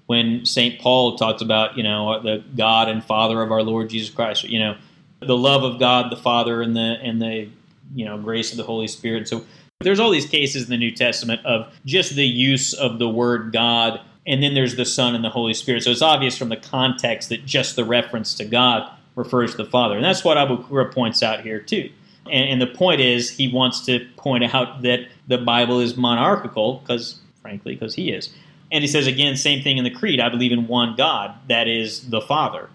when 0.06 0.44
St. 0.44 0.80
Paul 0.80 1.16
talks 1.16 1.40
about, 1.40 1.76
you 1.76 1.82
know, 1.82 2.20
the 2.22 2.44
God 2.56 2.88
and 2.88 3.02
Father 3.02 3.42
of 3.42 3.50
our 3.50 3.62
Lord 3.62 3.90
Jesus 3.90 4.14
Christ, 4.14 4.44
you 4.44 4.58
know, 4.58 4.76
the 5.20 5.36
love 5.36 5.62
of 5.62 5.78
God 5.78 6.12
the 6.12 6.16
Father 6.16 6.60
and 6.60 6.76
the 6.76 6.98
and 7.02 7.20
the 7.20 7.48
you 7.94 8.04
know 8.04 8.18
grace 8.18 8.50
of 8.50 8.58
the 8.58 8.64
Holy 8.64 8.88
Spirit. 8.88 9.28
So 9.28 9.44
there's 9.80 10.00
all 10.00 10.10
these 10.10 10.26
cases 10.26 10.64
in 10.64 10.70
the 10.70 10.76
New 10.76 10.90
Testament 10.90 11.44
of 11.46 11.72
just 11.84 12.14
the 12.14 12.26
use 12.26 12.74
of 12.74 12.98
the 12.98 13.08
word 13.08 13.52
God 13.52 14.00
and 14.26 14.42
then 14.42 14.54
there's 14.54 14.76
the 14.76 14.84
Son 14.84 15.14
and 15.14 15.24
the 15.24 15.30
Holy 15.30 15.54
Spirit. 15.54 15.82
So 15.82 15.90
it's 15.90 16.02
obvious 16.02 16.36
from 16.36 16.48
the 16.48 16.56
context 16.56 17.28
that 17.28 17.44
just 17.44 17.76
the 17.76 17.84
reference 17.84 18.34
to 18.34 18.44
God 18.44 18.90
refers 19.16 19.52
to 19.52 19.58
the 19.58 19.70
Father. 19.70 19.96
And 19.96 20.04
that's 20.04 20.24
what 20.24 20.38
Abu 20.38 20.62
Kura 20.64 20.90
points 20.90 21.22
out 21.22 21.40
here, 21.40 21.60
too. 21.60 21.90
And, 22.26 22.48
and 22.50 22.62
the 22.62 22.66
point 22.66 23.00
is, 23.00 23.30
he 23.30 23.48
wants 23.48 23.84
to 23.86 24.06
point 24.16 24.54
out 24.54 24.82
that 24.82 25.08
the 25.28 25.38
Bible 25.38 25.80
is 25.80 25.96
monarchical, 25.96 26.78
because, 26.78 27.20
frankly, 27.42 27.74
because 27.74 27.94
he 27.94 28.10
is. 28.10 28.32
And 28.72 28.82
he 28.82 28.88
says, 28.88 29.06
again, 29.06 29.36
same 29.36 29.62
thing 29.62 29.78
in 29.78 29.84
the 29.84 29.90
Creed 29.90 30.20
I 30.20 30.28
believe 30.28 30.52
in 30.52 30.66
one 30.66 30.96
God, 30.96 31.34
that 31.48 31.68
is 31.68 32.08
the 32.10 32.20
Father. 32.20 32.68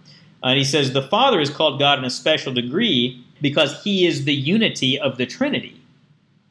And 0.43 0.57
he 0.57 0.63
says, 0.63 0.93
the 0.93 1.07
Father 1.07 1.39
is 1.39 1.49
called 1.49 1.79
God 1.79 1.99
in 1.99 2.05
a 2.05 2.09
special 2.09 2.53
degree 2.53 3.23
because 3.41 3.83
he 3.83 4.05
is 4.05 4.25
the 4.25 4.33
unity 4.33 4.97
of 4.99 5.17
the 5.17 5.25
Trinity. 5.25 5.79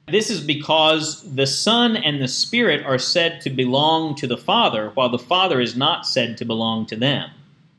This 0.09 0.31
is 0.31 0.41
because 0.41 1.23
the 1.35 1.47
Son 1.47 1.97
and 1.97 2.21
the 2.21 2.29
Spirit 2.29 2.85
are 2.87 2.99
said 2.99 3.41
to 3.43 3.51
belong 3.51 4.15
to 4.17 4.27
the 4.27 4.39
Father, 4.39 4.91
while 4.95 5.11
the 5.11 5.19
Father 5.19 5.61
is 5.61 5.77
not 5.77 6.07
said 6.07 6.39
to 6.39 6.47
belong 6.47 6.87
to 6.87 6.97
them. 6.97 7.31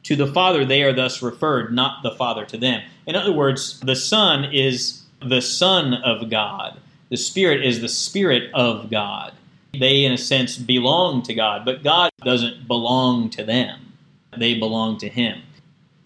To 0.03 0.15
the 0.15 0.31
Father 0.31 0.63
they 0.63 0.83
are 0.83 0.93
thus 0.93 1.21
referred, 1.21 1.73
not 1.73 2.03
the 2.03 2.11
Father 2.11 2.45
to 2.45 2.57
them. 2.57 2.83
In 3.07 3.15
other 3.15 3.31
words, 3.31 3.79
the 3.79 3.95
Son 3.95 4.45
is 4.53 5.03
the 5.21 5.41
Son 5.41 5.95
of 5.95 6.29
God, 6.29 6.79
the 7.09 7.17
Spirit 7.17 7.65
is 7.65 7.81
the 7.81 7.89
Spirit 7.89 8.51
of 8.53 8.89
God. 8.91 9.33
They, 9.73 10.03
in 10.03 10.11
a 10.11 10.17
sense, 10.17 10.57
belong 10.57 11.21
to 11.23 11.33
God, 11.33 11.63
but 11.65 11.83
God 11.83 12.11
doesn't 12.23 12.67
belong 12.67 13.29
to 13.31 13.43
them, 13.43 13.93
they 14.37 14.55
belong 14.55 14.97
to 14.99 15.09
Him. 15.09 15.41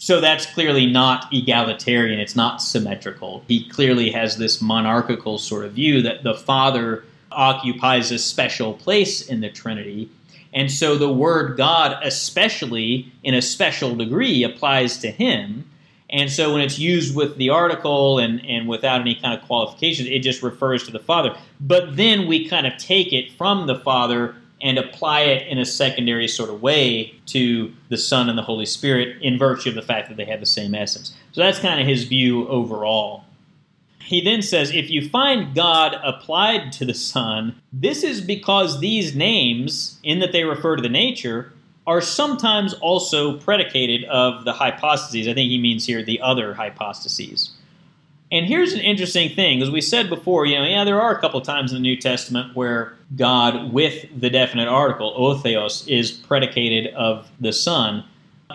So 0.04 0.20
that's 0.20 0.46
clearly 0.48 0.86
not 0.86 1.28
egalitarian. 1.32 2.20
It's 2.20 2.36
not 2.36 2.62
symmetrical. 2.62 3.42
He 3.48 3.70
clearly 3.70 4.12
has 4.12 4.36
this 4.36 4.62
monarchical 4.62 5.38
sort 5.38 5.64
of 5.64 5.72
view 5.72 6.02
that 6.02 6.24
the 6.24 6.34
Father 6.34 7.06
occupies 7.32 8.12
a 8.12 8.20
special 8.20 8.74
place 8.74 9.22
in 9.22 9.40
the 9.40 9.50
Trinity. 9.50 10.10
And 10.54 10.70
so 10.70 10.98
the 10.98 11.12
word 11.12 11.58
God, 11.58 11.98
especially 12.04 13.12
in 13.24 13.34
a 13.34 13.42
special 13.42 13.96
degree, 13.96 14.44
applies 14.44 14.98
to 14.98 15.10
him. 15.10 15.70
And 16.14 16.32
so 16.32 16.54
when 16.54 16.62
it's 16.62 16.78
used 16.78 17.16
with 17.16 17.38
the 17.38 17.50
article 17.50 18.20
and, 18.20 18.46
and 18.46 18.68
without 18.68 19.02
any 19.02 19.16
kind 19.16 19.38
of 19.38 19.46
qualifications, 19.48 20.08
it 20.08 20.20
just 20.20 20.44
refers 20.44 20.84
to 20.84 20.92
the 20.92 21.00
Father. 21.00 21.36
But 21.60 21.98
then 21.98 22.28
we 22.28 22.48
kind 22.48 22.68
of 22.68 22.78
take 22.78 23.12
it 23.12 23.32
from 23.32 23.66
the 23.66 23.80
Father 23.80 24.36
and 24.62 24.78
apply 24.78 25.22
it 25.22 25.48
in 25.48 25.58
a 25.58 25.66
secondary 25.66 26.28
sort 26.28 26.52
of 26.52 26.62
way 26.62 27.16
to 27.26 27.74
the 27.90 27.98
Son 27.98 28.30
and 28.30 28.38
the 28.38 28.44
Holy 28.44 28.68
Spirit 28.68 29.22
in 29.24 29.40
virtue 29.40 29.70
of 29.70 29.76
the 29.76 29.82
fact 29.82 30.08
that 30.08 30.16
they 30.16 30.24
have 30.26 30.40
the 30.40 30.46
same 30.46 30.76
essence. 30.76 31.14
So 31.32 31.42
that's 31.42 31.60
kind 31.60 31.82
of 31.82 31.88
his 31.88 32.04
view 32.04 32.48
overall. 32.48 33.26
He 34.00 34.22
then 34.22 34.44
says 34.44 34.70
if 34.72 34.92
you 34.92 35.10
find 35.10 35.56
God 35.56 35.98
applied 36.04 36.72
to 36.74 36.86
the 36.86 36.94
Son, 36.94 37.60
this 37.74 38.04
is 38.04 38.22
because 38.22 38.80
these 38.80 39.16
names, 39.16 40.00
in 40.04 40.20
that 40.20 40.32
they 40.32 40.44
refer 40.44 40.76
to 40.76 40.82
the 40.82 40.90
nature, 40.90 41.52
are 41.86 42.02
sometimes 42.02 42.74
also 42.76 43.38
predicated 43.38 44.06
of 44.06 44.46
the 44.46 44.54
hypostases. 44.54 45.30
I 45.30 45.34
think 45.34 45.50
he 45.50 45.58
means 45.58 45.86
here 45.86 46.02
the 46.02 46.22
other 46.22 46.54
hypostases. 46.54 47.52
And 48.32 48.48
here's 48.48 48.74
an 48.74 48.80
interesting 48.80 49.30
thing, 49.30 49.62
as 49.62 49.70
we 49.70 49.80
said 49.80 50.10
before, 50.10 50.48
you 50.48 50.56
know, 50.56 50.66
yeah, 50.66 50.84
there 50.84 51.00
are 51.00 51.16
a 51.16 51.20
couple 51.20 51.40
times 51.42 51.72
in 51.72 51.76
the 51.76 51.82
New 51.82 51.96
Testament 51.96 52.56
where 52.56 52.96
God, 53.16 53.72
with 53.72 54.08
the 54.20 54.30
definite 54.32 54.68
article, 54.68 55.14
otheos, 55.16 55.88
is 55.88 56.12
predicated 56.12 56.92
of 56.96 57.30
the 57.40 57.54
Son. 57.54 58.04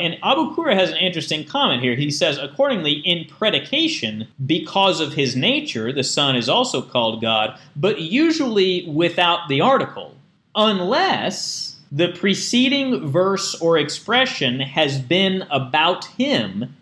And 0.00 0.18
Abu 0.22 0.54
Kura 0.54 0.74
has 0.74 0.90
an 0.90 0.96
interesting 0.96 1.44
comment 1.44 1.82
here. 1.82 1.94
He 1.94 2.10
says, 2.10 2.38
accordingly, 2.38 2.92
in 2.92 3.26
predication, 3.26 4.26
because 4.46 5.00
of 5.00 5.12
his 5.12 5.36
nature, 5.36 5.92
the 5.92 6.02
Son 6.02 6.34
is 6.34 6.48
also 6.48 6.82
called 6.82 7.20
God, 7.20 7.56
but 7.76 8.00
usually 8.00 8.84
without 8.88 9.48
the 9.48 9.60
article, 9.60 10.16
unless 10.56 11.67
the 11.90 12.08
preceding 12.08 13.08
verse 13.08 13.54
or 13.60 13.78
expression 13.78 14.60
has 14.60 14.98
been 14.98 15.42
about 15.50 16.04
him 16.06 16.76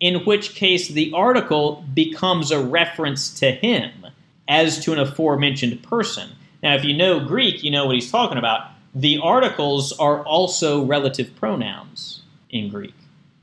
in 0.00 0.24
which 0.24 0.54
case 0.54 0.88
the 0.88 1.12
article 1.14 1.84
becomes 1.94 2.50
a 2.50 2.60
reference 2.60 3.38
to 3.40 3.50
him 3.50 4.06
as 4.48 4.82
to 4.84 4.92
an 4.92 4.98
aforementioned 4.98 5.82
person. 5.82 6.30
Now, 6.62 6.74
if 6.74 6.84
you 6.84 6.96
know 6.96 7.20
Greek, 7.20 7.62
you 7.62 7.70
know 7.70 7.86
what 7.86 7.94
he's 7.94 8.10
talking 8.10 8.38
about. 8.38 8.68
The 8.94 9.18
articles 9.18 9.92
are 9.98 10.24
also 10.24 10.84
relative 10.84 11.34
pronouns 11.36 12.22
in 12.50 12.68
Greek. 12.68 12.94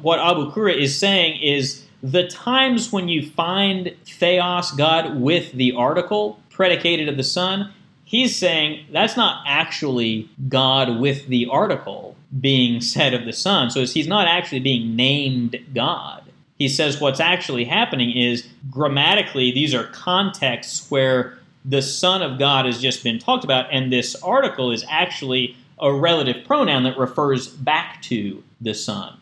What 0.02 0.20
Abu 0.20 0.52
Kura 0.52 0.74
is 0.74 0.98
saying 0.98 1.42
is 1.42 1.86
the 2.04 2.28
times 2.28 2.92
when 2.92 3.08
you 3.08 3.30
find 3.30 3.96
theos, 4.06 4.72
God, 4.72 5.20
with 5.20 5.52
the 5.54 5.74
article 5.74 6.40
predicated 6.50 7.08
of 7.08 7.18
the 7.18 7.24
Son, 7.24 7.72
he's 8.16 8.36
saying 8.36 8.86
that's 8.92 9.18
not 9.18 9.44
actually 9.48 10.30
God 10.50 11.00
with 11.00 11.28
the 11.28 11.48
article 11.52 12.16
being 12.40 12.82
said 12.82 13.14
of 13.14 13.26
the 13.26 13.34
Son. 13.34 13.70
So 13.70 13.86
he's 13.86 14.08
not 14.08 14.28
actually 14.28 14.60
being 14.60 14.96
named 14.96 15.58
God 15.74 16.26
he 16.58 16.70
says 16.70 17.02
what's 17.02 17.20
actually 17.20 17.66
happening 17.66 18.16
is 18.16 18.48
grammatically, 18.72 19.52
these 19.52 19.74
are 19.74 19.86
contexts 19.86 20.90
where 20.90 21.38
the 21.66 21.82
Son 21.82 22.22
of 22.22 22.40
God 22.40 22.66
has 22.66 22.80
just 22.80 23.04
been 23.04 23.20
talked 23.20 23.44
about, 23.44 23.68
and 23.72 23.92
this 23.92 24.16
article 24.24 24.72
is 24.72 24.86
actually 24.90 25.58
a 25.80 25.94
relative 25.94 26.46
pronoun 26.46 26.84
that 26.84 26.98
refers 26.98 27.48
back 27.48 28.02
to 28.04 28.42
the 28.62 28.74
Son. 28.74 29.18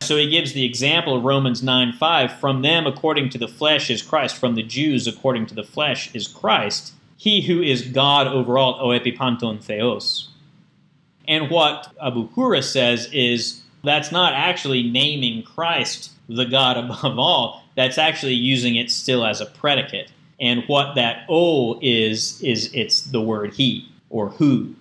So 0.00 0.16
he 0.16 0.30
gives 0.30 0.54
the 0.54 0.64
example 0.64 1.14
of 1.14 1.24
Romans 1.24 1.62
9 1.62 1.92
5 1.92 2.40
from 2.40 2.62
them 2.62 2.86
according 2.86 3.28
to 3.30 3.38
the 3.38 3.48
flesh 3.48 3.90
is 3.90 4.00
Christ, 4.00 4.36
from 4.36 4.54
the 4.54 4.62
Jews 4.62 5.06
according 5.06 5.46
to 5.46 5.54
the 5.54 5.62
flesh 5.62 6.14
is 6.14 6.26
Christ, 6.26 6.94
he 7.20 7.42
who 7.42 7.60
is 7.60 7.82
God 7.82 8.26
over 8.28 8.56
all, 8.56 8.78
o 8.80 8.98
epipanton 8.98 9.62
theos. 9.62 10.30
And 11.28 11.50
what 11.50 11.92
Abu 12.02 12.28
Kura 12.28 12.62
says 12.62 13.10
is 13.12 13.60
that's 13.84 14.10
not 14.10 14.32
actually 14.32 14.84
naming 14.84 15.42
Christ 15.42 16.12
the 16.30 16.46
God 16.46 16.78
above 16.78 17.18
all, 17.18 17.62
that's 17.76 17.98
actually 17.98 18.32
using 18.32 18.76
it 18.76 18.90
still 18.90 19.26
as 19.26 19.42
a 19.42 19.44
predicate. 19.44 20.10
And 20.40 20.64
what 20.66 20.94
that 20.94 21.26
O 21.28 21.78
is, 21.82 22.40
is 22.40 22.70
it's 22.72 23.02
the 23.02 23.20
word 23.20 23.52
he 23.52 23.86
or 24.08 24.30
who. 24.30 24.74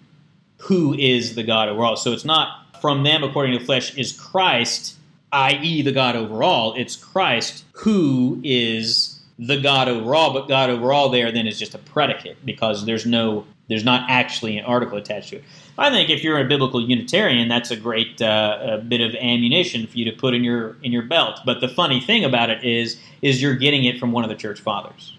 Who 0.60 0.94
is 0.94 1.36
the 1.36 1.44
God 1.44 1.68
overall. 1.68 1.98
So 1.98 2.14
it's 2.14 2.24
not 2.24 2.80
from 2.80 3.04
them 3.04 3.22
according 3.22 3.52
to 3.52 3.60
the 3.60 3.66
flesh 3.66 3.98
is 3.98 4.14
Christ, 4.14 4.96
i.e., 5.34 5.82
the 5.82 5.92
God 5.92 6.16
overall. 6.16 6.74
It's 6.78 6.96
Christ 6.96 7.66
who 7.74 8.40
is 8.46 9.19
the 9.40 9.58
God 9.58 9.88
overall, 9.88 10.34
but 10.34 10.50
God 10.50 10.70
overall 10.70 11.10
there 11.10 11.32
then 11.32 11.48
is 11.48 11.58
just 11.58 11.74
a 11.74 11.78
predicate 11.78 12.46
because 12.46 12.86
there's 12.86 13.06
no 13.06 13.46
there's 13.70 13.86
not 13.86 14.10
actually 14.10 14.58
an 14.58 14.66
article 14.66 14.98
attached 14.98 15.30
to 15.30 15.38
it. 15.38 15.44
I 15.78 15.92
think 15.92 16.10
if 16.10 16.24
you're 16.24 16.40
a 16.40 16.44
biblical 16.44 16.82
Unitarian, 16.82 17.48
that's 17.48 17.72
a 17.72 17.78
great 17.78 18.22
uh, 18.22 18.60
a 18.62 18.78
bit 18.80 19.00
of 19.00 19.16
ammunition 19.16 19.88
for 19.88 19.98
you 19.98 20.06
to 20.06 20.12
put 20.12 20.34
in 20.34 20.44
your 20.44 20.76
in 20.84 20.92
your 20.92 21.04
belt. 21.04 21.40
But 21.46 21.62
the 21.62 21.70
funny 21.70 22.02
thing 22.02 22.26
about 22.26 22.50
it 22.50 22.66
is, 22.66 23.00
is 23.22 23.42
you're 23.42 23.56
getting 23.56 23.86
it 23.86 23.98
from 23.98 24.12
one 24.12 24.26
of 24.26 24.30
the 24.30 24.36
church 24.36 24.60
fathers. 24.60 25.16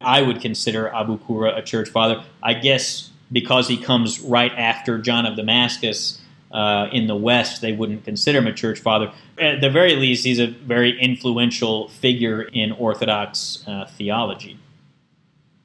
I 0.00 0.22
would 0.22 0.40
consider 0.40 0.88
Abu 0.94 1.18
Kura 1.18 1.56
a 1.56 1.62
church 1.62 1.88
father. 1.88 2.22
I 2.42 2.54
guess 2.54 3.10
because 3.32 3.66
he 3.66 3.76
comes 3.76 4.20
right 4.20 4.52
after 4.52 4.98
John 4.98 5.26
of 5.26 5.34
Damascus 5.34 6.20
uh, 6.54 6.88
in 6.92 7.08
the 7.08 7.16
West, 7.16 7.60
they 7.60 7.72
wouldn't 7.72 8.04
consider 8.04 8.38
him 8.38 8.46
a 8.46 8.52
church 8.52 8.80
father. 8.80 9.12
At 9.38 9.60
the 9.60 9.68
very 9.68 9.96
least, 9.96 10.24
he's 10.24 10.38
a 10.38 10.46
very 10.46 10.98
influential 11.00 11.88
figure 11.88 12.42
in 12.42 12.72
Orthodox 12.72 13.64
uh, 13.66 13.86
theology. 13.86 14.58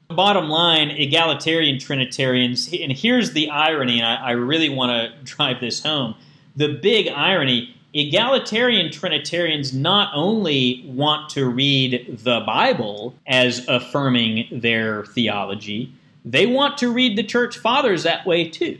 Bottom 0.08 0.48
line, 0.48 0.90
egalitarian 0.90 1.78
Trinitarians, 1.78 2.72
and 2.72 2.90
here's 2.90 3.32
the 3.32 3.48
irony, 3.48 4.00
and 4.00 4.06
I, 4.06 4.16
I 4.16 4.30
really 4.32 4.68
want 4.68 4.90
to 4.90 5.22
drive 5.24 5.60
this 5.60 5.82
home. 5.82 6.16
The 6.56 6.68
big 6.68 7.08
irony 7.08 7.76
egalitarian 7.92 8.92
Trinitarians 8.92 9.72
not 9.72 10.12
only 10.14 10.84
want 10.86 11.28
to 11.30 11.48
read 11.48 12.18
the 12.22 12.40
Bible 12.40 13.14
as 13.26 13.66
affirming 13.68 14.48
their 14.52 15.04
theology, 15.06 15.92
they 16.24 16.46
want 16.46 16.78
to 16.78 16.92
read 16.92 17.16
the 17.16 17.24
church 17.24 17.58
fathers 17.58 18.02
that 18.02 18.26
way 18.26 18.48
too. 18.48 18.78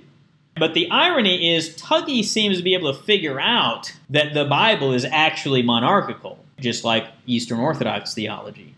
But 0.60 0.74
the 0.74 0.88
irony 0.90 1.56
is, 1.56 1.70
Tuggy 1.76 2.24
seems 2.24 2.58
to 2.58 2.62
be 2.62 2.74
able 2.74 2.94
to 2.94 3.02
figure 3.02 3.40
out 3.40 3.92
that 4.10 4.34
the 4.34 4.44
Bible 4.44 4.92
is 4.92 5.04
actually 5.04 5.62
monarchical, 5.62 6.38
just 6.60 6.84
like 6.84 7.08
Eastern 7.26 7.58
Orthodox 7.58 8.14
theology 8.14 8.70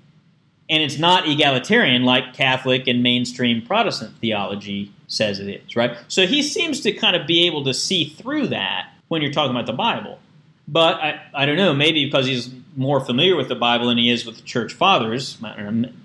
and 0.72 0.82
it's 0.82 0.98
not 0.98 1.28
egalitarian 1.28 2.04
like 2.04 2.32
Catholic 2.32 2.88
and 2.88 3.02
mainstream 3.02 3.60
Protestant 3.60 4.16
theology 4.22 4.90
says 5.06 5.38
it 5.38 5.48
is, 5.48 5.76
right? 5.76 5.98
So 6.08 6.26
he 6.26 6.42
seems 6.42 6.80
to 6.80 6.92
kind 6.92 7.14
of 7.14 7.26
be 7.26 7.46
able 7.46 7.62
to 7.64 7.74
see 7.74 8.06
through 8.06 8.48
that 8.48 8.90
when 9.08 9.20
you're 9.20 9.32
talking 9.32 9.50
about 9.50 9.66
the 9.66 9.74
Bible. 9.74 10.18
But 10.66 10.94
I, 10.94 11.20
I 11.34 11.44
don't 11.44 11.58
know, 11.58 11.74
maybe 11.74 12.06
because 12.06 12.24
he's 12.24 12.50
more 12.74 13.04
familiar 13.04 13.36
with 13.36 13.48
the 13.48 13.54
Bible 13.54 13.88
than 13.88 13.98
he 13.98 14.08
is 14.08 14.24
with 14.24 14.36
the 14.36 14.42
church 14.42 14.72
fathers, 14.72 15.36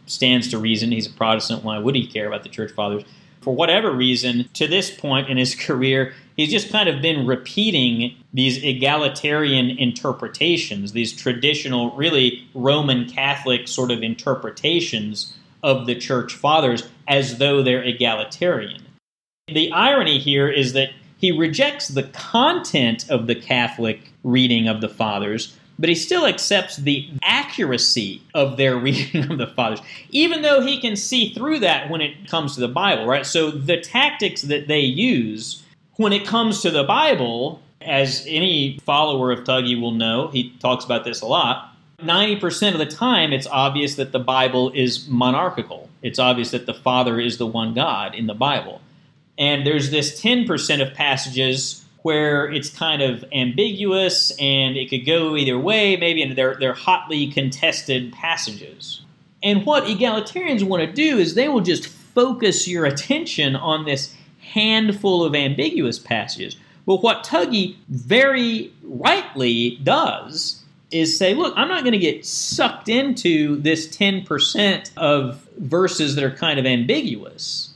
stands 0.05 0.49
to 0.49 0.57
reason 0.57 0.91
he's 0.91 1.07
a 1.07 1.13
Protestant. 1.13 1.63
Why 1.63 1.80
would 1.80 1.95
he 1.95 2.05
care 2.05 2.28
about 2.28 2.43
the 2.43 2.49
church 2.49 2.73
fathers? 2.73 3.03
For 3.47 3.55
whatever 3.55 3.93
reason, 3.93 4.49
to 4.55 4.67
this 4.67 4.91
point 4.91 5.29
in 5.29 5.37
his 5.37 5.55
career, 5.67 6.13
he's 6.35 6.51
just 6.51 6.69
kind 6.69 6.89
of 6.89 7.01
been 7.01 7.25
repeating 7.25 8.13
these 8.33 8.61
egalitarian 8.61 9.69
interpretations, 9.69 10.91
these 10.91 11.13
traditional, 11.13 11.95
really 11.95 12.45
Roman 12.53 13.07
Catholic 13.07 13.69
sort 13.69 13.89
of 13.89 14.03
interpretations 14.03 15.33
of 15.63 15.85
the 15.85 15.95
church 15.95 16.33
fathers 16.33 16.89
as 17.07 17.37
though 17.37 17.63
they're 17.63 17.81
egalitarian. 17.81 18.83
The 19.47 19.71
irony 19.71 20.19
here 20.19 20.49
is 20.49 20.73
that 20.73 20.89
he 21.17 21.31
rejects 21.31 21.87
the 21.87 22.03
content 22.03 23.09
of 23.09 23.27
the 23.27 23.35
Catholic 23.35 24.11
reading 24.25 24.67
of 24.67 24.81
the 24.81 24.89
Fathers, 24.89 25.57
but 25.80 25.89
he 25.89 25.95
still 25.95 26.25
accepts 26.25 26.78
the 26.78 27.09
accuracy 27.23 28.21
of 28.34 28.57
their 28.57 28.78
reading 28.78 29.32
of 29.32 29.38
the 29.38 29.47
Fathers, 29.47 29.82
even 30.09 30.41
though 30.41 30.61
he 30.61 30.80
can 30.80 30.95
see 30.95 31.34
through 31.34 31.59
that 31.59 31.89
when 31.89 32.01
it 32.01 32.28
comes 32.28 32.55
to 32.55 32.61
the 32.61 32.67
Bible, 32.67 33.05
right? 33.05 33.25
So 33.25 33.51
the 33.51 33.80
tactics 33.80 34.43
that 34.43 34.67
they 34.67 34.82
use 34.82 35.63
when 35.97 36.13
it 36.13 36.25
comes 36.25 36.61
to 36.61 36.71
the 36.71 36.84
Bible, 36.84 37.61
as 37.82 38.23
any 38.28 38.80
follower 38.86 39.32
of 39.32 39.43
Tuggy 39.43 39.80
will 39.80 39.91
know, 39.91 40.28
he 40.28 40.51
talks 40.59 40.86
about 40.86 41.03
this 41.03 41.21
a 41.21 41.25
lot. 41.25 41.73
90% 41.99 42.73
of 42.73 42.78
the 42.78 42.86
time, 42.86 43.34
it's 43.34 43.47
obvious 43.47 43.95
that 43.95 44.11
the 44.11 44.19
Bible 44.19 44.71
is 44.75 45.07
monarchical. 45.07 45.89
It's 46.03 46.19
obvious 46.19 46.51
that 46.51 46.67
the 46.67 46.73
Father 46.73 47.19
is 47.19 47.39
the 47.39 47.47
one 47.47 47.73
God 47.73 48.13
in 48.13 48.28
the 48.28 48.36
Bible. 48.36 48.82
And 49.39 49.65
there's 49.65 49.89
this 49.89 50.21
10% 50.21 50.82
of 50.82 50.93
passages 50.93 51.84
where 52.01 52.51
it's 52.51 52.69
kind 52.69 53.01
of 53.01 53.25
ambiguous 53.33 54.31
and 54.39 54.77
it 54.77 54.89
could 54.89 55.05
go 55.05 55.35
either 55.35 55.57
way, 55.57 55.97
maybe, 55.97 56.21
and 56.21 56.37
they're, 56.37 56.55
they're 56.59 56.73
hotly 56.73 57.27
contested 57.31 58.13
passages. 58.13 59.01
And 59.43 59.65
what 59.65 59.83
egalitarians 59.85 60.63
want 60.63 60.83
to 60.83 60.91
do 60.91 61.17
is 61.17 61.35
they 61.35 61.49
will 61.49 61.61
just 61.61 61.87
focus 61.87 62.67
your 62.67 62.85
attention 62.85 63.55
on 63.55 63.85
this 63.85 64.15
handful 64.39 65.23
of 65.23 65.35
ambiguous 65.35 65.99
passages. 65.99 66.57
Well, 66.85 66.99
what 66.99 67.23
Tuggy 67.23 67.75
very 67.89 68.73
rightly 68.81 69.77
does 69.83 70.63
is 70.89 71.17
say, 71.17 71.33
look, 71.33 71.53
I'm 71.57 71.67
not 71.67 71.83
going 71.83 71.93
to 71.93 71.99
get 71.99 72.25
sucked 72.25 72.87
into 72.87 73.57
this 73.57 73.87
10% 73.89 74.91
of 74.95 75.45
verses 75.57 76.15
that 76.15 76.23
are 76.23 76.31
kind 76.31 76.59
of 76.59 76.65
ambiguous. 76.65 77.66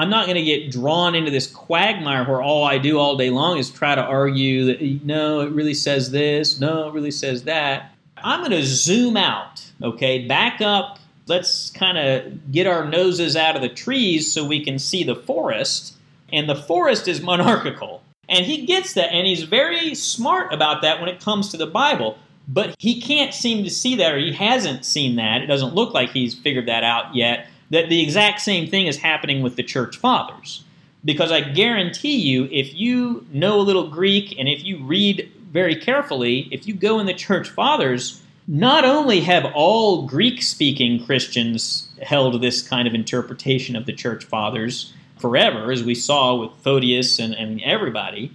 I'm 0.00 0.08
not 0.08 0.24
going 0.24 0.36
to 0.36 0.42
get 0.42 0.70
drawn 0.70 1.14
into 1.14 1.30
this 1.30 1.46
quagmire 1.46 2.24
where 2.24 2.40
all 2.40 2.64
I 2.64 2.78
do 2.78 2.98
all 2.98 3.18
day 3.18 3.28
long 3.28 3.58
is 3.58 3.68
try 3.68 3.94
to 3.94 4.00
argue 4.00 4.64
that 4.64 5.04
no, 5.04 5.40
it 5.40 5.52
really 5.52 5.74
says 5.74 6.10
this, 6.10 6.58
no, 6.58 6.88
it 6.88 6.94
really 6.94 7.10
says 7.10 7.44
that. 7.44 7.92
I'm 8.16 8.40
going 8.40 8.52
to 8.52 8.64
zoom 8.64 9.18
out, 9.18 9.62
okay, 9.82 10.26
back 10.26 10.62
up. 10.62 10.98
Let's 11.26 11.68
kind 11.68 11.98
of 11.98 12.50
get 12.50 12.66
our 12.66 12.88
noses 12.88 13.36
out 13.36 13.56
of 13.56 13.60
the 13.60 13.68
trees 13.68 14.32
so 14.32 14.42
we 14.42 14.64
can 14.64 14.78
see 14.78 15.04
the 15.04 15.14
forest. 15.14 15.98
And 16.32 16.48
the 16.48 16.56
forest 16.56 17.06
is 17.06 17.20
monarchical. 17.20 18.02
And 18.26 18.46
he 18.46 18.64
gets 18.64 18.94
that, 18.94 19.12
and 19.12 19.26
he's 19.26 19.42
very 19.42 19.94
smart 19.94 20.50
about 20.54 20.80
that 20.80 20.98
when 21.00 21.10
it 21.10 21.22
comes 21.22 21.50
to 21.50 21.58
the 21.58 21.66
Bible. 21.66 22.16
But 22.48 22.74
he 22.78 23.02
can't 23.02 23.34
seem 23.34 23.64
to 23.64 23.70
see 23.70 23.96
that, 23.96 24.14
or 24.14 24.18
he 24.18 24.32
hasn't 24.32 24.86
seen 24.86 25.16
that. 25.16 25.42
It 25.42 25.46
doesn't 25.46 25.74
look 25.74 25.92
like 25.92 26.08
he's 26.08 26.32
figured 26.32 26.68
that 26.68 26.84
out 26.84 27.14
yet 27.14 27.48
that 27.70 27.88
the 27.88 28.02
exact 28.02 28.40
same 28.40 28.68
thing 28.68 28.86
is 28.86 28.96
happening 28.96 29.42
with 29.42 29.56
the 29.56 29.62
church 29.62 29.96
fathers. 29.96 30.64
Because 31.04 31.32
I 31.32 31.40
guarantee 31.40 32.16
you, 32.16 32.48
if 32.50 32.74
you 32.74 33.26
know 33.32 33.60
a 33.60 33.62
little 33.62 33.88
Greek 33.88 34.38
and 34.38 34.48
if 34.48 34.64
you 34.64 34.84
read 34.84 35.30
very 35.50 35.74
carefully, 35.74 36.48
if 36.50 36.66
you 36.66 36.74
go 36.74 36.98
in 36.98 37.06
the 37.06 37.14
church 37.14 37.48
fathers, 37.48 38.20
not 38.46 38.84
only 38.84 39.20
have 39.20 39.46
all 39.54 40.06
Greek 40.06 40.42
speaking 40.42 41.04
Christians 41.04 41.88
held 42.02 42.40
this 42.40 42.66
kind 42.66 42.86
of 42.86 42.94
interpretation 42.94 43.76
of 43.76 43.86
the 43.86 43.92
church 43.92 44.24
fathers 44.24 44.92
forever, 45.18 45.70
as 45.70 45.84
we 45.84 45.94
saw 45.94 46.34
with 46.34 46.50
Photius 46.62 47.18
and, 47.18 47.34
and 47.34 47.62
everybody, 47.62 48.32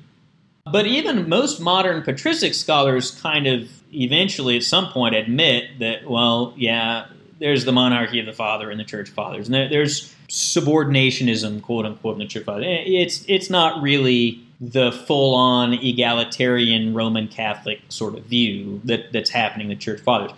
but 0.71 0.88
even 0.88 1.29
most 1.29 1.59
modern 1.59 2.01
patristic 2.01 2.53
scholars 2.53 3.11
kind 3.21 3.45
of 3.45 3.69
eventually 3.93 4.57
at 4.57 4.63
some 4.63 4.91
point 4.91 5.15
admit 5.15 5.79
that, 5.79 6.09
well, 6.09 6.53
yeah, 6.57 7.05
there's 7.39 7.65
the 7.65 7.71
monarchy 7.71 8.19
of 8.19 8.25
the 8.25 8.33
father 8.33 8.69
and 8.69 8.79
the 8.79 8.83
church 8.83 9.09
fathers, 9.09 9.47
and 9.47 9.53
there, 9.53 9.69
there's 9.69 10.13
subordinationism, 10.29 11.61
quote 11.61 11.86
unquote, 11.86 12.13
in 12.13 12.19
the 12.19 12.27
church 12.27 12.45
fathers. 12.45 12.65
Eh, 12.65 12.83
it's 12.86 13.25
it's 13.27 13.49
not 13.49 13.81
really 13.81 14.41
the 14.61 14.91
full-on 14.91 15.73
egalitarian 15.73 16.93
Roman 16.93 17.27
Catholic 17.27 17.81
sort 17.89 18.15
of 18.17 18.23
view 18.23 18.79
that, 18.86 19.11
that's 19.11 19.29
happening 19.29 19.69
in 19.69 19.77
the 19.77 19.81
church 19.81 19.99
fathers. 19.99 20.31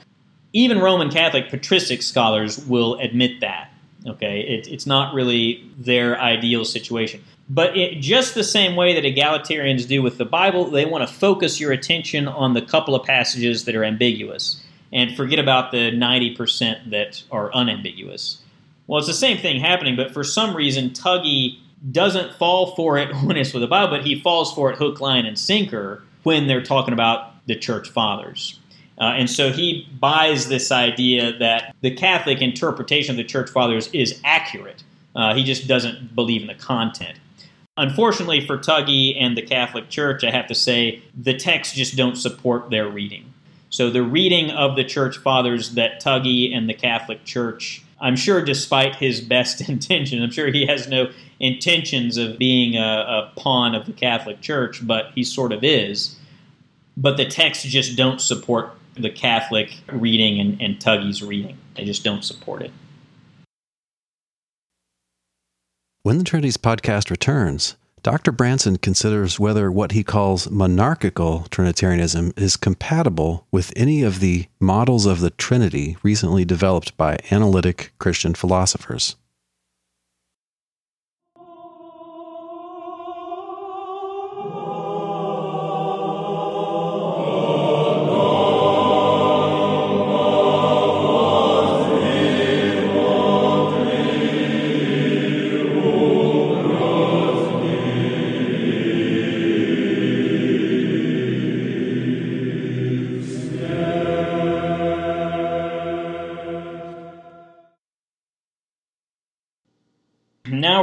Even 0.53 0.79
Roman 0.79 1.11
Catholic 1.11 1.49
patristic 1.49 2.01
scholars 2.01 2.65
will 2.65 2.95
admit 2.95 3.41
that. 3.41 3.71
Okay, 4.07 4.41
it, 4.41 4.67
it's 4.67 4.87
not 4.87 5.13
really 5.13 5.63
their 5.77 6.19
ideal 6.19 6.65
situation. 6.65 7.23
But 7.49 7.77
it, 7.77 8.01
just 8.01 8.35
the 8.35 8.43
same 8.43 8.75
way 8.75 8.93
that 8.93 9.03
egalitarians 9.03 9.87
do 9.87 10.01
with 10.01 10.17
the 10.17 10.25
Bible, 10.25 10.65
they 10.69 10.85
want 10.85 11.07
to 11.07 11.13
focus 11.13 11.59
your 11.59 11.71
attention 11.71 12.27
on 12.27 12.53
the 12.53 12.61
couple 12.61 12.95
of 12.95 13.05
passages 13.05 13.65
that 13.65 13.75
are 13.75 13.83
ambiguous 13.83 14.61
and 14.91 15.15
forget 15.15 15.39
about 15.39 15.71
the 15.71 15.91
90% 15.91 16.91
that 16.91 17.23
are 17.31 17.53
unambiguous. 17.53 18.41
Well, 18.87 18.99
it's 18.99 19.07
the 19.07 19.13
same 19.13 19.37
thing 19.37 19.59
happening, 19.59 19.95
but 19.95 20.13
for 20.13 20.23
some 20.23 20.55
reason, 20.55 20.91
Tuggy 20.91 21.59
doesn't 21.91 22.33
fall 22.35 22.75
for 22.75 22.97
it 22.97 23.13
when 23.23 23.37
it's 23.37 23.53
with 23.53 23.61
the 23.61 23.67
Bible, 23.67 23.97
but 23.97 24.05
he 24.05 24.19
falls 24.19 24.53
for 24.53 24.71
it 24.71 24.77
hook, 24.77 25.01
line, 25.01 25.25
and 25.25 25.37
sinker 25.37 26.03
when 26.23 26.47
they're 26.47 26.63
talking 26.63 26.93
about 26.93 27.45
the 27.47 27.55
church 27.55 27.89
fathers. 27.89 28.59
Uh, 28.99 29.13
and 29.15 29.29
so 29.29 29.51
he 29.51 29.87
buys 29.99 30.49
this 30.49 30.71
idea 30.71 31.37
that 31.37 31.75
the 31.81 31.91
Catholic 31.91 32.41
interpretation 32.41 33.11
of 33.11 33.17
the 33.17 33.23
church 33.23 33.49
fathers 33.49 33.89
is 33.93 34.19
accurate. 34.23 34.83
Uh, 35.15 35.35
he 35.35 35.43
just 35.43 35.67
doesn't 35.67 36.15
believe 36.15 36.41
in 36.41 36.47
the 36.47 36.55
content. 36.55 37.19
Unfortunately 37.77 38.45
for 38.45 38.57
Tuggy 38.57 39.15
and 39.21 39.37
the 39.37 39.43
Catholic 39.43 39.89
Church, 39.89 40.23
I 40.23 40.31
have 40.31 40.47
to 40.47 40.55
say 40.55 41.03
the 41.15 41.35
texts 41.35 41.75
just 41.75 41.95
don't 41.95 42.15
support 42.15 42.71
their 42.71 42.89
reading. 42.89 43.26
So 43.69 43.89
the 43.89 44.03
reading 44.03 44.49
of 44.51 44.75
the 44.75 44.83
church 44.83 45.17
fathers 45.17 45.71
that 45.71 46.01
Tuggy 46.01 46.55
and 46.55 46.69
the 46.69 46.73
Catholic 46.73 47.25
Church, 47.25 47.83
I'm 47.99 48.15
sure, 48.15 48.41
despite 48.43 48.95
his 48.95 49.21
best 49.21 49.61
intentions, 49.69 50.21
I'm 50.21 50.31
sure 50.31 50.51
he 50.51 50.65
has 50.67 50.87
no 50.87 51.11
intentions 51.39 52.17
of 52.17 52.37
being 52.37 52.75
a, 52.75 52.79
a 52.79 53.31
pawn 53.35 53.75
of 53.75 53.85
the 53.85 53.93
Catholic 53.93 54.41
Church, 54.41 54.85
but 54.85 55.11
he 55.13 55.23
sort 55.23 55.51
of 55.51 55.63
is. 55.63 56.17
But 56.95 57.17
the 57.17 57.25
texts 57.25 57.65
just 57.65 57.95
don't 57.95 58.21
support 58.21 58.71
the 58.95 59.09
Catholic 59.09 59.77
reading 59.91 60.39
and, 60.39 60.61
and 60.61 60.79
Tuggy's 60.79 61.21
reading. 61.21 61.57
They 61.75 61.85
just 61.85 62.03
don't 62.03 62.23
support 62.23 62.63
it. 62.63 62.71
When 66.01 66.17
the 66.17 66.23
Trinities 66.23 66.57
podcast 66.57 67.11
returns, 67.11 67.75
Dr. 68.07 68.31
Branson 68.31 68.77
considers 68.77 69.37
whether 69.37 69.69
what 69.69 69.91
he 69.91 70.01
calls 70.01 70.49
monarchical 70.49 71.45
Trinitarianism 71.49 72.31
is 72.37 72.55
compatible 72.55 73.45
with 73.51 73.73
any 73.75 74.01
of 74.01 74.21
the 74.21 74.45
models 74.61 75.05
of 75.05 75.19
the 75.19 75.31
Trinity 75.31 75.97
recently 76.03 76.45
developed 76.45 76.95
by 76.95 77.17
analytic 77.31 77.91
Christian 77.99 78.33
philosophers. 78.33 79.17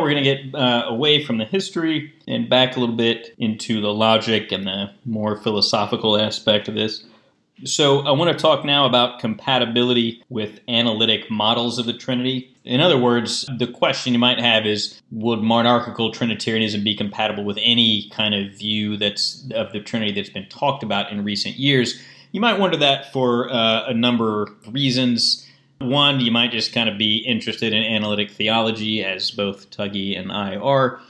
We're 0.05 0.11
going 0.11 0.25
to 0.25 0.35
get 0.35 0.55
uh, 0.55 0.85
away 0.87 1.25
from 1.25 1.39
the 1.39 1.45
history 1.47 2.13
and 2.29 2.49
back 2.49 2.77
a 2.77 2.81
little 2.81 2.95
bit 2.95 3.35
into 3.39 3.81
the 3.81 3.93
logic 3.93 4.53
and 4.53 4.67
the 4.67 4.91
more 5.05 5.37
philosophical 5.37 6.21
aspect 6.21 6.69
of 6.69 6.75
this. 6.75 7.05
So, 7.65 8.01
I 8.01 8.11
want 8.11 8.37
to 8.37 8.43
talk 8.43 8.65
now 8.65 8.85
about 8.85 9.21
compatibility 9.21 10.23
with 10.29 10.59
analytic 10.69 11.31
models 11.31 11.79
of 11.79 11.87
the 11.87 11.93
Trinity. 11.93 12.55
In 12.65 12.81
other 12.81 12.99
words, 12.99 13.49
the 13.59 13.69
question 13.69 14.13
you 14.13 14.19
might 14.19 14.41
have 14.41 14.67
is 14.67 15.01
would 15.13 15.41
monarchical 15.41 16.11
Trinitarianism 16.11 16.83
be 16.83 16.97
compatible 16.97 17.45
with 17.45 17.57
any 17.63 18.11
kind 18.11 18.35
of 18.35 18.53
view 18.53 18.97
that's 18.97 19.49
of 19.55 19.73
the 19.73 19.81
Trinity 19.81 20.13
that's 20.13 20.31
been 20.31 20.49
talked 20.49 20.83
about 20.83 21.13
in 21.13 21.25
recent 21.25 21.57
years? 21.57 22.03
You 22.33 22.41
might 22.41 22.59
wonder 22.59 22.77
that 22.79 23.13
for 23.13 23.49
uh, 23.51 23.87
a 23.87 23.95
number 23.95 24.43
of 24.43 24.75
reasons. 24.75 25.49
One, 25.79 26.21
you 26.21 26.31
might 26.31 26.53
just 26.53 26.73
kind 26.73 26.89
of 26.89 26.97
be 26.97 27.19
interested 27.19 27.73
in 27.73 27.83
analytic 27.83 28.31
theology, 28.31 29.05
as 29.05 29.31
both 29.31 29.71
Tuggy 29.71 30.19
and 30.19 30.33
I 30.33 30.57
are. 30.57 31.01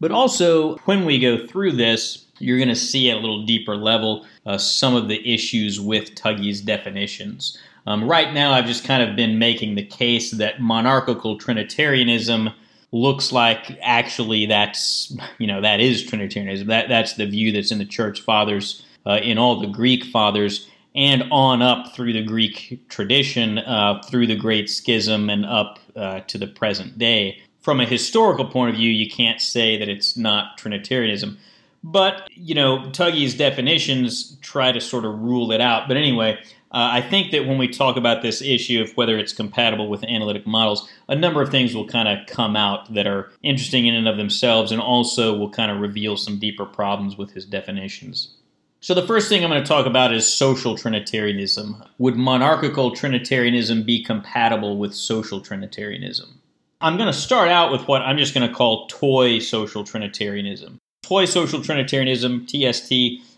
But 0.00 0.10
also, 0.10 0.76
when 0.78 1.04
we 1.04 1.18
go 1.18 1.46
through 1.46 1.72
this, 1.72 2.26
you're 2.38 2.58
going 2.58 2.68
to 2.68 2.76
see 2.76 3.10
at 3.10 3.16
a 3.16 3.20
little 3.20 3.44
deeper 3.44 3.76
level 3.76 4.26
uh, 4.46 4.58
some 4.58 4.94
of 4.94 5.08
the 5.08 5.32
issues 5.32 5.80
with 5.80 6.14
Tuggy's 6.14 6.60
definitions. 6.60 7.58
Um, 7.86 8.08
right 8.08 8.32
now, 8.34 8.52
I've 8.52 8.66
just 8.66 8.84
kind 8.84 9.02
of 9.02 9.16
been 9.16 9.38
making 9.38 9.74
the 9.74 9.84
case 9.84 10.32
that 10.32 10.60
monarchical 10.60 11.38
Trinitarianism 11.38 12.50
looks 12.92 13.32
like 13.32 13.78
actually 13.82 14.46
that's 14.46 15.14
you 15.38 15.46
know 15.46 15.60
that 15.60 15.80
is 15.80 16.04
Trinitarianism. 16.04 16.68
That 16.68 16.88
that's 16.88 17.14
the 17.14 17.26
view 17.26 17.52
that's 17.52 17.70
in 17.70 17.78
the 17.78 17.84
Church 17.84 18.20
Fathers, 18.20 18.84
uh, 19.06 19.20
in 19.22 19.38
all 19.38 19.60
the 19.60 19.66
Greek 19.66 20.04
Fathers, 20.04 20.68
and 20.98 21.22
on 21.30 21.62
up 21.62 21.94
through 21.94 22.12
the 22.12 22.24
Greek 22.24 22.84
tradition, 22.88 23.58
uh, 23.58 24.02
through 24.10 24.26
the 24.26 24.34
Great 24.34 24.68
Schism, 24.68 25.30
and 25.30 25.46
up 25.46 25.78
uh, 25.94 26.20
to 26.26 26.36
the 26.36 26.48
present 26.48 26.98
day. 26.98 27.40
From 27.60 27.78
a 27.80 27.86
historical 27.86 28.44
point 28.44 28.70
of 28.70 28.76
view, 28.76 28.90
you 28.90 29.08
can't 29.08 29.40
say 29.40 29.78
that 29.78 29.88
it's 29.88 30.16
not 30.16 30.58
Trinitarianism. 30.58 31.38
But, 31.84 32.28
you 32.32 32.56
know, 32.56 32.80
Tuggy's 32.90 33.36
definitions 33.36 34.36
try 34.42 34.72
to 34.72 34.80
sort 34.80 35.04
of 35.04 35.20
rule 35.20 35.52
it 35.52 35.60
out. 35.60 35.86
But 35.86 35.96
anyway, 35.96 36.36
uh, 36.72 36.90
I 36.92 37.00
think 37.00 37.30
that 37.30 37.46
when 37.46 37.58
we 37.58 37.68
talk 37.68 37.96
about 37.96 38.22
this 38.22 38.42
issue 38.42 38.82
of 38.82 38.96
whether 38.96 39.16
it's 39.16 39.32
compatible 39.32 39.88
with 39.88 40.02
analytic 40.02 40.48
models, 40.48 40.88
a 41.08 41.14
number 41.14 41.40
of 41.40 41.50
things 41.50 41.76
will 41.76 41.86
kind 41.86 42.08
of 42.08 42.26
come 42.26 42.56
out 42.56 42.92
that 42.92 43.06
are 43.06 43.30
interesting 43.44 43.86
in 43.86 43.94
and 43.94 44.08
of 44.08 44.16
themselves 44.16 44.72
and 44.72 44.80
also 44.80 45.36
will 45.36 45.50
kind 45.50 45.70
of 45.70 45.78
reveal 45.78 46.16
some 46.16 46.40
deeper 46.40 46.66
problems 46.66 47.16
with 47.16 47.30
his 47.30 47.44
definitions. 47.44 48.34
So, 48.80 48.94
the 48.94 49.06
first 49.06 49.28
thing 49.28 49.42
I'm 49.42 49.50
going 49.50 49.62
to 49.62 49.66
talk 49.66 49.86
about 49.86 50.14
is 50.14 50.28
social 50.28 50.76
Trinitarianism. 50.76 51.82
Would 51.98 52.14
monarchical 52.14 52.92
Trinitarianism 52.92 53.82
be 53.82 54.04
compatible 54.04 54.78
with 54.78 54.94
social 54.94 55.40
Trinitarianism? 55.40 56.40
I'm 56.80 56.96
going 56.96 57.08
to 57.08 57.18
start 57.18 57.48
out 57.48 57.72
with 57.72 57.88
what 57.88 58.02
I'm 58.02 58.18
just 58.18 58.34
going 58.34 58.48
to 58.48 58.54
call 58.54 58.86
toy 58.86 59.40
social 59.40 59.82
Trinitarianism. 59.82 60.78
Toy 61.02 61.24
social 61.24 61.60
Trinitarianism, 61.60 62.46
TST, 62.46 62.92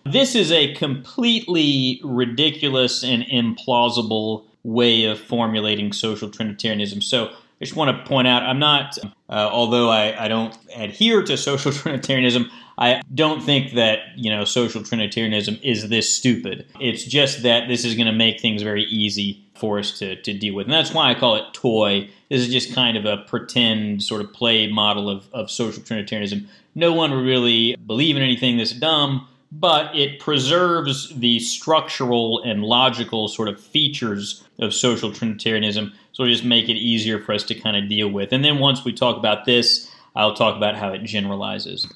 this 0.04 0.34
is 0.34 0.52
a 0.52 0.74
completely 0.74 2.02
ridiculous 2.04 3.02
and 3.02 3.22
implausible 3.24 4.44
way 4.62 5.04
of 5.04 5.18
formulating 5.18 5.94
social 5.94 6.28
Trinitarianism. 6.28 7.00
So 7.00 7.28
I 7.28 7.64
just 7.64 7.76
want 7.76 7.96
to 7.96 8.04
point 8.06 8.28
out 8.28 8.42
I'm 8.42 8.58
not, 8.58 8.98
uh, 9.30 9.48
although 9.50 9.88
I, 9.88 10.24
I 10.24 10.28
don't 10.28 10.56
adhere 10.76 11.22
to 11.22 11.36
social 11.38 11.72
Trinitarianism, 11.72 12.50
I 12.80 13.02
don't 13.14 13.42
think 13.42 13.74
that, 13.74 13.98
you 14.16 14.30
know, 14.30 14.44
social 14.44 14.82
Trinitarianism 14.82 15.58
is 15.62 15.90
this 15.90 16.08
stupid. 16.08 16.66
It's 16.80 17.04
just 17.04 17.42
that 17.42 17.68
this 17.68 17.84
is 17.84 17.94
going 17.94 18.06
to 18.06 18.12
make 18.12 18.40
things 18.40 18.62
very 18.62 18.84
easy 18.84 19.44
for 19.54 19.78
us 19.78 19.98
to, 19.98 20.16
to 20.22 20.32
deal 20.32 20.54
with. 20.54 20.66
And 20.66 20.72
that's 20.72 20.94
why 20.94 21.10
I 21.10 21.14
call 21.14 21.36
it 21.36 21.52
toy. 21.52 22.08
This 22.30 22.40
is 22.40 22.48
just 22.48 22.74
kind 22.74 22.96
of 22.96 23.04
a 23.04 23.18
pretend 23.18 24.02
sort 24.02 24.22
of 24.22 24.32
play 24.32 24.66
model 24.66 25.10
of, 25.10 25.28
of 25.34 25.50
social 25.50 25.82
Trinitarianism. 25.82 26.48
No 26.74 26.94
one 26.94 27.10
would 27.10 27.26
really 27.26 27.76
believe 27.86 28.16
in 28.16 28.22
anything 28.22 28.56
this 28.56 28.72
dumb, 28.72 29.28
but 29.52 29.94
it 29.94 30.18
preserves 30.18 31.14
the 31.14 31.38
structural 31.40 32.42
and 32.42 32.64
logical 32.64 33.28
sort 33.28 33.48
of 33.48 33.60
features 33.60 34.42
of 34.58 34.72
social 34.72 35.12
Trinitarianism. 35.12 35.92
So 36.12 36.26
just 36.26 36.44
make 36.44 36.70
it 36.70 36.76
easier 36.76 37.20
for 37.20 37.34
us 37.34 37.42
to 37.44 37.54
kind 37.54 37.76
of 37.76 37.90
deal 37.90 38.08
with. 38.08 38.32
And 38.32 38.42
then 38.42 38.58
once 38.58 38.86
we 38.86 38.92
talk 38.94 39.18
about 39.18 39.44
this, 39.44 39.90
I'll 40.16 40.34
talk 40.34 40.56
about 40.56 40.76
how 40.76 40.92
it 40.92 41.04
generalizes. 41.04 41.86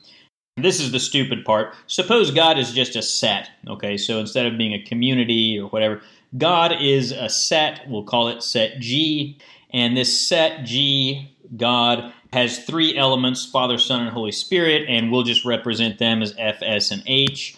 This 0.56 0.78
is 0.78 0.92
the 0.92 1.00
stupid 1.00 1.44
part. 1.44 1.74
Suppose 1.88 2.30
God 2.30 2.60
is 2.60 2.72
just 2.72 2.94
a 2.94 3.02
set, 3.02 3.50
okay? 3.66 3.96
So 3.96 4.20
instead 4.20 4.46
of 4.46 4.56
being 4.56 4.72
a 4.72 4.84
community 4.84 5.58
or 5.58 5.68
whatever, 5.68 6.00
God 6.38 6.80
is 6.80 7.10
a 7.10 7.28
set. 7.28 7.88
We'll 7.88 8.04
call 8.04 8.28
it 8.28 8.40
set 8.40 8.78
G. 8.78 9.36
And 9.72 9.96
this 9.96 10.28
set 10.28 10.64
G, 10.64 11.34
God, 11.56 12.12
has 12.32 12.64
three 12.64 12.96
elements 12.96 13.44
Father, 13.44 13.78
Son, 13.78 14.02
and 14.02 14.10
Holy 14.10 14.30
Spirit, 14.30 14.88
and 14.88 15.10
we'll 15.10 15.24
just 15.24 15.44
represent 15.44 15.98
them 15.98 16.22
as 16.22 16.34
F, 16.38 16.58
S, 16.62 16.92
and 16.92 17.02
H. 17.06 17.56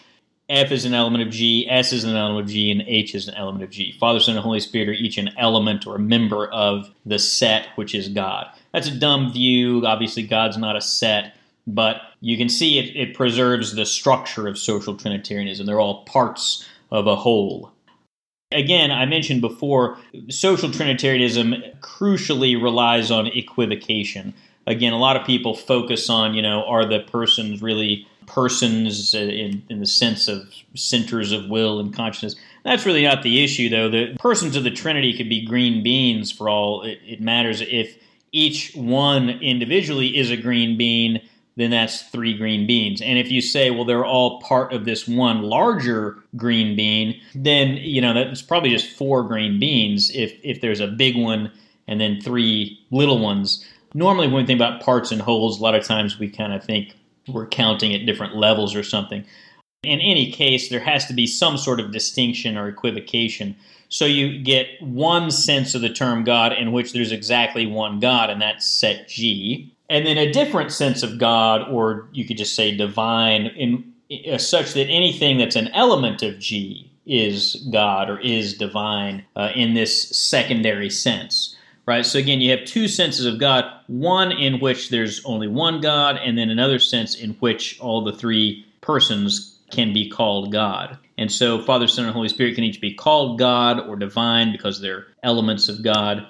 F 0.48 0.72
is 0.72 0.86
an 0.86 0.94
element 0.94 1.22
of 1.22 1.30
G, 1.30 1.68
S 1.68 1.92
is 1.92 2.04
an 2.04 2.16
element 2.16 2.46
of 2.46 2.50
G, 2.50 2.70
and 2.70 2.80
H 2.82 3.14
is 3.14 3.28
an 3.28 3.34
element 3.34 3.64
of 3.64 3.70
G. 3.70 3.92
Father, 3.92 4.20
Son, 4.20 4.36
and 4.36 4.44
Holy 4.44 4.60
Spirit 4.60 4.88
are 4.88 4.92
each 4.92 5.18
an 5.18 5.30
element 5.36 5.86
or 5.86 5.96
a 5.96 5.98
member 5.98 6.46
of 6.46 6.88
the 7.04 7.18
set, 7.18 7.68
which 7.74 7.94
is 7.94 8.08
God. 8.08 8.46
That's 8.72 8.88
a 8.88 8.98
dumb 8.98 9.32
view. 9.32 9.84
Obviously, 9.84 10.22
God's 10.22 10.56
not 10.56 10.76
a 10.76 10.80
set 10.80 11.34
but 11.66 12.00
you 12.20 12.36
can 12.36 12.48
see 12.48 12.78
it, 12.78 12.96
it 12.96 13.14
preserves 13.14 13.74
the 13.74 13.86
structure 13.86 14.46
of 14.46 14.58
social 14.58 14.96
Trinitarianism. 14.96 15.66
They're 15.66 15.80
all 15.80 16.04
parts 16.04 16.66
of 16.90 17.06
a 17.06 17.16
whole. 17.16 17.72
Again, 18.52 18.92
I 18.92 19.06
mentioned 19.06 19.40
before, 19.40 19.98
social 20.28 20.70
Trinitarianism 20.70 21.54
crucially 21.80 22.60
relies 22.60 23.10
on 23.10 23.26
equivocation. 23.26 24.34
Again, 24.68 24.92
a 24.92 24.98
lot 24.98 25.16
of 25.16 25.26
people 25.26 25.54
focus 25.54 26.08
on, 26.08 26.34
you 26.34 26.42
know, 26.42 26.64
are 26.64 26.86
the 26.86 27.00
persons 27.00 27.60
really 27.60 28.06
persons 28.26 29.14
in, 29.14 29.62
in 29.68 29.78
the 29.80 29.86
sense 29.86 30.26
of 30.28 30.48
centers 30.74 31.32
of 31.32 31.48
will 31.48 31.80
and 31.80 31.94
consciousness? 31.94 32.36
That's 32.64 32.86
really 32.86 33.04
not 33.04 33.22
the 33.22 33.42
issue, 33.42 33.68
though. 33.68 33.88
The 33.88 34.16
persons 34.18 34.56
of 34.56 34.64
the 34.64 34.70
Trinity 34.70 35.16
could 35.16 35.28
be 35.28 35.44
green 35.44 35.82
beans 35.82 36.30
for 36.30 36.48
all 36.48 36.82
it, 36.82 37.00
it 37.04 37.20
matters 37.20 37.60
if 37.60 37.96
each 38.32 38.74
one 38.74 39.30
individually 39.30 40.16
is 40.16 40.30
a 40.30 40.36
green 40.36 40.76
bean 40.76 41.20
then 41.56 41.70
that's 41.70 42.02
three 42.02 42.36
green 42.36 42.66
beans. 42.66 43.00
And 43.00 43.18
if 43.18 43.30
you 43.30 43.40
say, 43.40 43.70
well, 43.70 43.84
they're 43.84 44.04
all 44.04 44.40
part 44.42 44.72
of 44.72 44.84
this 44.84 45.08
one 45.08 45.42
larger 45.42 46.22
green 46.36 46.76
bean, 46.76 47.18
then 47.34 47.78
you 47.78 48.00
know 48.00 48.12
that's 48.12 48.42
probably 48.42 48.70
just 48.70 48.90
four 48.96 49.22
green 49.22 49.58
beans. 49.58 50.10
If 50.14 50.38
if 50.42 50.60
there's 50.60 50.80
a 50.80 50.86
big 50.86 51.16
one 51.16 51.50
and 51.88 52.00
then 52.00 52.20
three 52.20 52.78
little 52.90 53.18
ones. 53.18 53.64
Normally, 53.94 54.26
when 54.26 54.36
we 54.36 54.46
think 54.46 54.58
about 54.58 54.82
parts 54.82 55.10
and 55.10 55.22
wholes, 55.22 55.58
a 55.58 55.62
lot 55.62 55.74
of 55.74 55.84
times 55.84 56.18
we 56.18 56.28
kind 56.28 56.52
of 56.52 56.62
think 56.62 56.94
we're 57.28 57.46
counting 57.46 57.94
at 57.94 58.04
different 58.04 58.36
levels 58.36 58.74
or 58.74 58.82
something. 58.82 59.24
In 59.82 60.00
any 60.00 60.30
case, 60.32 60.68
there 60.68 60.80
has 60.80 61.06
to 61.06 61.14
be 61.14 61.26
some 61.26 61.56
sort 61.56 61.80
of 61.80 61.92
distinction 61.92 62.56
or 62.56 62.68
equivocation. 62.68 63.56
So 63.88 64.04
you 64.04 64.42
get 64.42 64.66
one 64.80 65.30
sense 65.30 65.74
of 65.74 65.80
the 65.80 65.88
term 65.88 66.24
God 66.24 66.52
in 66.52 66.72
which 66.72 66.92
there's 66.92 67.12
exactly 67.12 67.66
one 67.66 68.00
God, 68.00 68.30
and 68.30 68.42
that's 68.42 68.66
set 68.66 69.08
G 69.08 69.75
and 69.88 70.06
then 70.06 70.18
a 70.18 70.32
different 70.32 70.72
sense 70.72 71.02
of 71.02 71.18
God, 71.18 71.68
or 71.68 72.08
you 72.12 72.24
could 72.24 72.36
just 72.36 72.56
say 72.56 72.76
divine, 72.76 73.46
in, 73.46 73.92
uh, 74.30 74.38
such 74.38 74.74
that 74.74 74.88
anything 74.88 75.38
that's 75.38 75.56
an 75.56 75.68
element 75.68 76.22
of 76.22 76.38
G 76.38 76.90
is 77.06 77.66
God 77.70 78.10
or 78.10 78.18
is 78.18 78.58
divine 78.58 79.24
uh, 79.36 79.50
in 79.54 79.74
this 79.74 80.16
secondary 80.16 80.90
sense. 80.90 81.56
Right? 81.86 82.04
So 82.04 82.18
again, 82.18 82.40
you 82.40 82.50
have 82.50 82.64
two 82.64 82.88
senses 82.88 83.26
of 83.26 83.38
God 83.38 83.64
one 83.86 84.32
in 84.32 84.58
which 84.58 84.90
there's 84.90 85.24
only 85.24 85.46
one 85.46 85.80
God, 85.80 86.16
and 86.16 86.36
then 86.36 86.50
another 86.50 86.80
sense 86.80 87.14
in 87.14 87.30
which 87.34 87.78
all 87.80 88.02
the 88.02 88.12
three 88.12 88.66
persons 88.80 89.58
can 89.70 89.92
be 89.92 90.08
called 90.08 90.50
God. 90.50 90.98
And 91.16 91.30
so 91.30 91.62
Father, 91.62 91.86
Son, 91.86 92.04
and 92.04 92.12
Holy 92.12 92.28
Spirit 92.28 92.56
can 92.56 92.64
each 92.64 92.80
be 92.80 92.92
called 92.92 93.38
God 93.38 93.80
or 93.88 93.96
divine 93.96 94.50
because 94.52 94.80
they're 94.80 95.06
elements 95.22 95.68
of 95.68 95.82
God. 95.82 96.26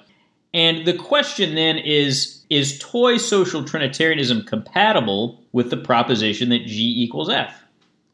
And 0.53 0.85
the 0.85 0.93
question 0.93 1.55
then 1.55 1.77
is 1.77 2.36
is 2.49 2.79
toy 2.79 3.17
social 3.17 3.63
Trinitarianism 3.63 4.43
compatible 4.43 5.43
with 5.51 5.69
the 5.69 5.77
proposition 5.77 6.49
that 6.49 6.65
G 6.65 6.93
equals 7.03 7.29
F? 7.29 7.63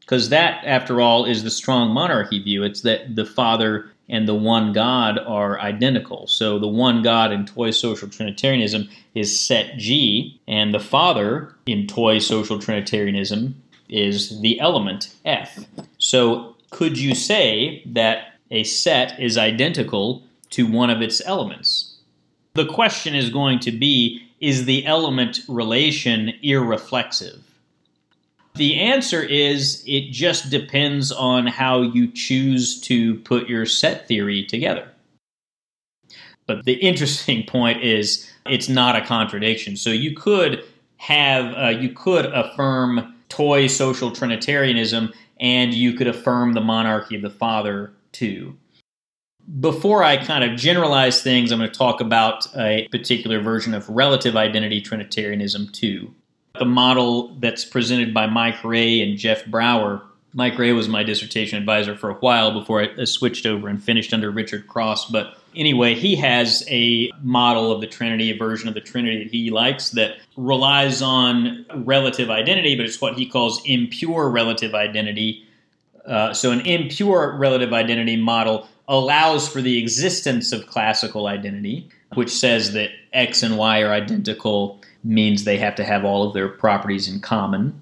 Because 0.00 0.28
that, 0.28 0.62
after 0.64 1.00
all, 1.00 1.24
is 1.24 1.44
the 1.44 1.50
strong 1.50 1.90
monarchy 1.90 2.42
view. 2.42 2.62
It's 2.62 2.82
that 2.82 3.16
the 3.16 3.24
Father 3.24 3.90
and 4.08 4.28
the 4.28 4.34
one 4.34 4.72
God 4.72 5.18
are 5.18 5.58
identical. 5.60 6.26
So 6.26 6.58
the 6.58 6.68
one 6.68 7.02
God 7.02 7.32
in 7.32 7.46
toy 7.46 7.70
social 7.70 8.08
Trinitarianism 8.08 8.88
is 9.14 9.38
set 9.38 9.78
G, 9.78 10.38
and 10.46 10.74
the 10.74 10.80
Father 10.80 11.54
in 11.66 11.86
toy 11.86 12.18
social 12.18 12.58
Trinitarianism 12.58 13.60
is 13.88 14.40
the 14.40 14.60
element 14.60 15.14
F. 15.24 15.64
So 15.98 16.56
could 16.70 16.98
you 16.98 17.14
say 17.14 17.82
that 17.86 18.34
a 18.50 18.64
set 18.64 19.18
is 19.18 19.38
identical 19.38 20.22
to 20.50 20.66
one 20.66 20.90
of 20.90 21.00
its 21.00 21.22
elements? 21.24 21.96
The 22.54 22.66
question 22.66 23.14
is 23.14 23.30
going 23.30 23.58
to 23.60 23.72
be 23.72 24.23
is 24.44 24.66
the 24.66 24.84
element 24.84 25.40
relation 25.48 26.34
irreflexive? 26.42 27.40
The 28.56 28.78
answer 28.78 29.22
is 29.22 29.82
it 29.86 30.12
just 30.12 30.50
depends 30.50 31.10
on 31.10 31.46
how 31.46 31.80
you 31.80 32.12
choose 32.12 32.78
to 32.82 33.14
put 33.20 33.48
your 33.48 33.64
set 33.64 34.06
theory 34.06 34.44
together. 34.44 34.86
But 36.46 36.66
the 36.66 36.74
interesting 36.74 37.44
point 37.48 37.82
is 37.82 38.30
it's 38.44 38.68
not 38.68 38.96
a 38.96 39.04
contradiction. 39.04 39.76
So 39.76 39.88
you 39.88 40.14
could 40.14 40.62
have, 40.98 41.54
uh, 41.56 41.78
you 41.80 41.88
could 41.88 42.26
affirm 42.26 43.14
toy 43.30 43.66
social 43.66 44.10
Trinitarianism 44.10 45.10
and 45.40 45.72
you 45.72 45.94
could 45.94 46.06
affirm 46.06 46.52
the 46.52 46.60
monarchy 46.60 47.16
of 47.16 47.22
the 47.22 47.30
Father 47.30 47.94
too. 48.12 48.56
Before 49.60 50.02
I 50.02 50.16
kind 50.16 50.42
of 50.42 50.58
generalize 50.58 51.22
things, 51.22 51.52
I'm 51.52 51.58
going 51.58 51.70
to 51.70 51.78
talk 51.78 52.00
about 52.00 52.46
a 52.56 52.88
particular 52.90 53.40
version 53.40 53.74
of 53.74 53.88
relative 53.88 54.36
identity 54.36 54.80
Trinitarianism 54.80 55.68
too. 55.72 56.14
The 56.58 56.64
model 56.64 57.34
that's 57.40 57.64
presented 57.64 58.14
by 58.14 58.26
Mike 58.26 58.62
Rea 58.64 59.02
and 59.02 59.18
Jeff 59.18 59.44
Brower. 59.46 60.02
Mike 60.32 60.58
Rea 60.58 60.72
was 60.72 60.88
my 60.88 61.02
dissertation 61.02 61.58
advisor 61.58 61.94
for 61.94 62.10
a 62.10 62.14
while 62.14 62.58
before 62.58 62.82
I 62.82 63.04
switched 63.04 63.44
over 63.44 63.68
and 63.68 63.82
finished 63.82 64.12
under 64.14 64.30
Richard 64.30 64.66
Cross. 64.66 65.10
But 65.10 65.36
anyway, 65.54 65.94
he 65.94 66.16
has 66.16 66.64
a 66.68 67.10
model 67.22 67.70
of 67.70 67.80
the 67.80 67.86
Trinity, 67.86 68.30
a 68.30 68.36
version 68.36 68.66
of 68.66 68.74
the 68.74 68.80
Trinity 68.80 69.24
that 69.24 69.30
he 69.30 69.50
likes 69.50 69.90
that 69.90 70.16
relies 70.36 71.02
on 71.02 71.66
relative 71.84 72.30
identity, 72.30 72.76
but 72.76 72.86
it's 72.86 73.00
what 73.00 73.14
he 73.14 73.26
calls 73.26 73.62
impure 73.66 74.28
relative 74.30 74.74
identity. 74.74 75.46
Uh, 76.06 76.32
so, 76.32 76.50
an 76.50 76.60
impure 76.60 77.36
relative 77.36 77.72
identity 77.72 78.16
model 78.16 78.68
allows 78.88 79.48
for 79.48 79.60
the 79.60 79.78
existence 79.78 80.52
of 80.52 80.66
classical 80.66 81.26
identity, 81.26 81.88
which 82.14 82.30
says 82.30 82.72
that 82.72 82.90
X 83.12 83.42
and 83.42 83.56
Y 83.56 83.80
are 83.82 83.92
identical 83.92 84.80
means 85.02 85.44
they 85.44 85.58
have 85.58 85.74
to 85.76 85.84
have 85.84 86.04
all 86.04 86.26
of 86.26 86.34
their 86.34 86.48
properties 86.48 87.08
in 87.08 87.20
common. 87.20 87.80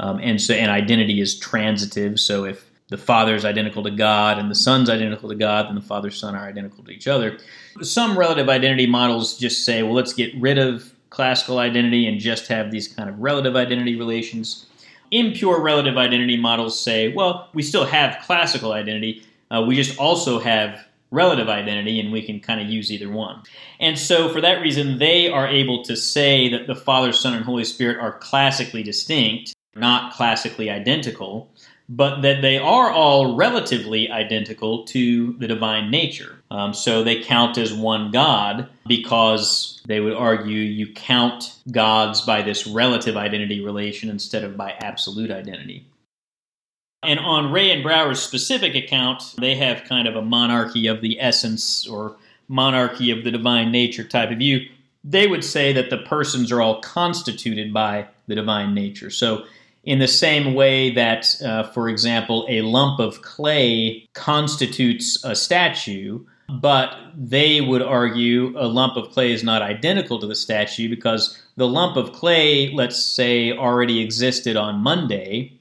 Um, 0.00 0.18
and 0.18 0.40
so 0.40 0.54
and 0.54 0.70
identity 0.70 1.20
is 1.20 1.38
transitive. 1.38 2.18
So 2.18 2.44
if 2.44 2.70
the 2.88 2.96
Father 2.96 3.34
is 3.34 3.44
identical 3.44 3.82
to 3.84 3.90
God 3.90 4.38
and 4.38 4.50
the 4.50 4.54
Son's 4.54 4.90
identical 4.90 5.28
to 5.28 5.34
God, 5.34 5.68
then 5.68 5.74
the 5.74 5.80
Father 5.80 6.10
Son 6.10 6.34
are 6.34 6.46
identical 6.46 6.84
to 6.84 6.90
each 6.90 7.08
other. 7.08 7.38
Some 7.82 8.18
relative 8.18 8.48
identity 8.48 8.86
models 8.86 9.38
just 9.38 9.64
say, 9.64 9.82
well, 9.82 9.94
let's 9.94 10.12
get 10.12 10.34
rid 10.36 10.58
of 10.58 10.92
classical 11.10 11.58
identity 11.58 12.06
and 12.06 12.20
just 12.20 12.48
have 12.48 12.70
these 12.70 12.88
kind 12.88 13.08
of 13.08 13.18
relative 13.20 13.56
identity 13.56 13.96
relations. 13.96 14.66
impure 15.10 15.60
relative 15.60 15.96
identity 15.96 16.36
models 16.36 16.78
say, 16.78 17.12
well, 17.12 17.48
we 17.54 17.62
still 17.62 17.84
have 17.84 18.18
classical 18.24 18.72
identity, 18.72 19.22
uh, 19.54 19.62
we 19.62 19.76
just 19.76 19.98
also 19.98 20.40
have 20.40 20.84
relative 21.10 21.48
identity, 21.48 22.00
and 22.00 22.10
we 22.10 22.22
can 22.22 22.40
kind 22.40 22.60
of 22.60 22.68
use 22.68 22.90
either 22.90 23.08
one. 23.08 23.42
And 23.78 23.98
so, 23.98 24.28
for 24.28 24.40
that 24.40 24.60
reason, 24.60 24.98
they 24.98 25.28
are 25.28 25.46
able 25.46 25.84
to 25.84 25.96
say 25.96 26.48
that 26.48 26.66
the 26.66 26.74
Father, 26.74 27.12
Son, 27.12 27.34
and 27.34 27.44
Holy 27.44 27.64
Spirit 27.64 27.98
are 27.98 28.18
classically 28.18 28.82
distinct, 28.82 29.54
not 29.76 30.12
classically 30.14 30.70
identical 30.70 31.50
but 31.88 32.22
that 32.22 32.40
they 32.40 32.56
are 32.58 32.90
all 32.90 33.36
relatively 33.36 34.10
identical 34.10 34.84
to 34.84 35.34
the 35.34 35.46
divine 35.46 35.90
nature. 35.90 36.42
Um, 36.50 36.72
so 36.72 37.02
they 37.02 37.22
count 37.22 37.58
as 37.58 37.74
one 37.74 38.10
God 38.10 38.68
because 38.86 39.82
they 39.86 40.00
would 40.00 40.14
argue 40.14 40.58
you 40.58 40.92
count 40.92 41.56
gods 41.70 42.22
by 42.22 42.42
this 42.42 42.66
relative 42.66 43.16
identity 43.16 43.62
relation 43.62 44.08
instead 44.08 44.44
of 44.44 44.56
by 44.56 44.72
absolute 44.80 45.30
identity. 45.30 45.86
And 47.06 47.20
on 47.20 47.52
Rea 47.52 47.72
and 47.72 47.82
Brower's 47.82 48.22
specific 48.22 48.74
account, 48.74 49.34
they 49.38 49.54
have 49.54 49.84
kind 49.84 50.08
of 50.08 50.16
a 50.16 50.22
monarchy 50.22 50.86
of 50.86 51.00
the 51.00 51.20
essence 51.20 51.86
or 51.86 52.16
monarchy 52.48 53.10
of 53.10 53.24
the 53.24 53.30
divine 53.30 53.70
nature 53.70 54.04
type 54.04 54.30
of 54.30 54.38
view. 54.38 54.68
They 55.02 55.26
would 55.26 55.44
say 55.44 55.72
that 55.72 55.90
the 55.90 55.98
persons 55.98 56.50
are 56.50 56.62
all 56.62 56.80
constituted 56.80 57.72
by 57.72 58.08
the 58.26 58.34
divine 58.34 58.74
nature. 58.74 59.10
So 59.10 59.44
in 59.84 59.98
the 59.98 60.08
same 60.08 60.54
way 60.54 60.90
that, 60.92 61.34
uh, 61.44 61.64
for 61.64 61.88
example, 61.88 62.46
a 62.48 62.62
lump 62.62 63.00
of 63.00 63.22
clay 63.22 64.08
constitutes 64.14 65.22
a 65.24 65.34
statue, 65.34 66.24
but 66.48 66.96
they 67.16 67.60
would 67.60 67.82
argue 67.82 68.54
a 68.58 68.66
lump 68.66 68.96
of 68.96 69.10
clay 69.10 69.32
is 69.32 69.42
not 69.42 69.62
identical 69.62 70.18
to 70.20 70.26
the 70.26 70.34
statue 70.34 70.88
because 70.88 71.38
the 71.56 71.68
lump 71.68 71.96
of 71.96 72.12
clay, 72.12 72.72
let's 72.72 73.02
say, 73.02 73.52
already 73.52 74.00
existed 74.00 74.56
on 74.56 74.76
Monday, 74.76 75.52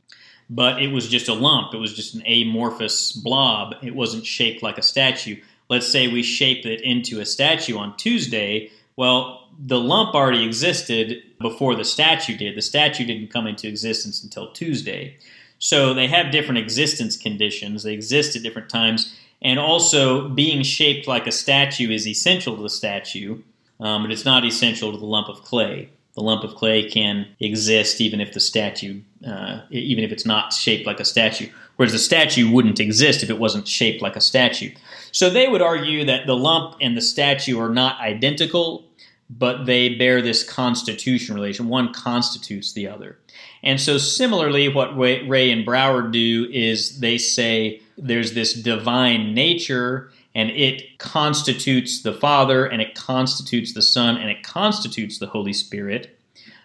but 0.49 0.81
it 0.81 0.87
was 0.87 1.09
just 1.09 1.27
a 1.27 1.33
lump. 1.33 1.73
It 1.73 1.77
was 1.77 1.93
just 1.93 2.15
an 2.15 2.23
amorphous 2.25 3.11
blob. 3.11 3.75
It 3.81 3.95
wasn't 3.95 4.25
shaped 4.25 4.63
like 4.63 4.77
a 4.77 4.83
statue. 4.83 5.37
Let's 5.69 5.87
say 5.87 6.07
we 6.07 6.23
shape 6.23 6.65
it 6.65 6.81
into 6.81 7.19
a 7.19 7.25
statue 7.25 7.77
on 7.77 7.95
Tuesday. 7.97 8.71
Well, 8.95 9.47
the 9.57 9.79
lump 9.79 10.13
already 10.13 10.43
existed 10.43 11.23
before 11.39 11.75
the 11.75 11.85
statue 11.85 12.37
did. 12.37 12.55
The 12.55 12.61
statue 12.61 13.05
didn't 13.05 13.31
come 13.31 13.47
into 13.47 13.67
existence 13.67 14.23
until 14.23 14.51
Tuesday. 14.51 15.17
So 15.59 15.93
they 15.93 16.07
have 16.07 16.31
different 16.31 16.57
existence 16.57 17.15
conditions. 17.15 17.83
They 17.83 17.93
exist 17.93 18.35
at 18.35 18.43
different 18.43 18.69
times. 18.69 19.15
And 19.41 19.59
also, 19.59 20.29
being 20.29 20.63
shaped 20.63 21.07
like 21.07 21.27
a 21.27 21.31
statue 21.31 21.91
is 21.91 22.07
essential 22.07 22.55
to 22.55 22.61
the 22.61 22.69
statue, 22.69 23.41
um, 23.79 24.03
but 24.03 24.11
it's 24.11 24.25
not 24.25 24.45
essential 24.45 24.91
to 24.91 24.97
the 24.97 25.05
lump 25.05 25.27
of 25.27 25.43
clay. 25.43 25.89
The 26.15 26.21
lump 26.21 26.43
of 26.43 26.55
clay 26.55 26.89
can 26.89 27.27
exist 27.39 27.99
even 27.99 28.21
if 28.21 28.33
the 28.33 28.39
statue, 28.39 29.01
uh, 29.25 29.61
even 29.71 30.03
if 30.03 30.11
it's 30.11 30.25
not 30.25 30.53
shaped 30.53 30.85
like 30.85 30.99
a 30.99 31.05
statue. 31.05 31.49
Whereas 31.75 31.91
the 31.91 31.99
statue 31.99 32.51
wouldn't 32.51 32.79
exist 32.79 33.23
if 33.23 33.31
it 33.31 33.39
wasn't 33.39 33.67
shaped 33.67 34.01
like 34.01 34.15
a 34.15 34.21
statue. 34.21 34.71
So 35.11 35.29
they 35.29 35.47
would 35.47 35.61
argue 35.61 36.05
that 36.05 36.27
the 36.27 36.35
lump 36.35 36.75
and 36.81 36.95
the 36.95 37.01
statue 37.01 37.59
are 37.59 37.69
not 37.69 37.99
identical 37.99 38.85
but 39.29 39.65
they 39.65 39.95
bear 39.95 40.21
this 40.21 40.43
constitution 40.43 41.35
relation. 41.35 41.67
One 41.67 41.93
constitutes 41.93 42.73
the 42.73 42.87
other. 42.87 43.17
And 43.63 43.79
so, 43.79 43.97
similarly, 43.97 44.67
what 44.67 44.97
Rea 44.97 45.51
and 45.51 45.65
Brower 45.65 46.03
do 46.03 46.47
is 46.51 46.99
they 46.99 47.17
say 47.17 47.81
there's 47.97 48.33
this 48.33 48.53
divine 48.53 49.33
nature, 49.33 50.11
and 50.35 50.49
it 50.49 50.97
constitutes 50.99 52.01
the 52.01 52.13
Father, 52.13 52.65
and 52.65 52.81
it 52.81 52.95
constitutes 52.95 53.73
the 53.73 53.81
Son, 53.81 54.17
and 54.17 54.29
it 54.29 54.43
constitutes 54.43 55.19
the 55.19 55.27
Holy 55.27 55.53
Spirit. 55.53 56.17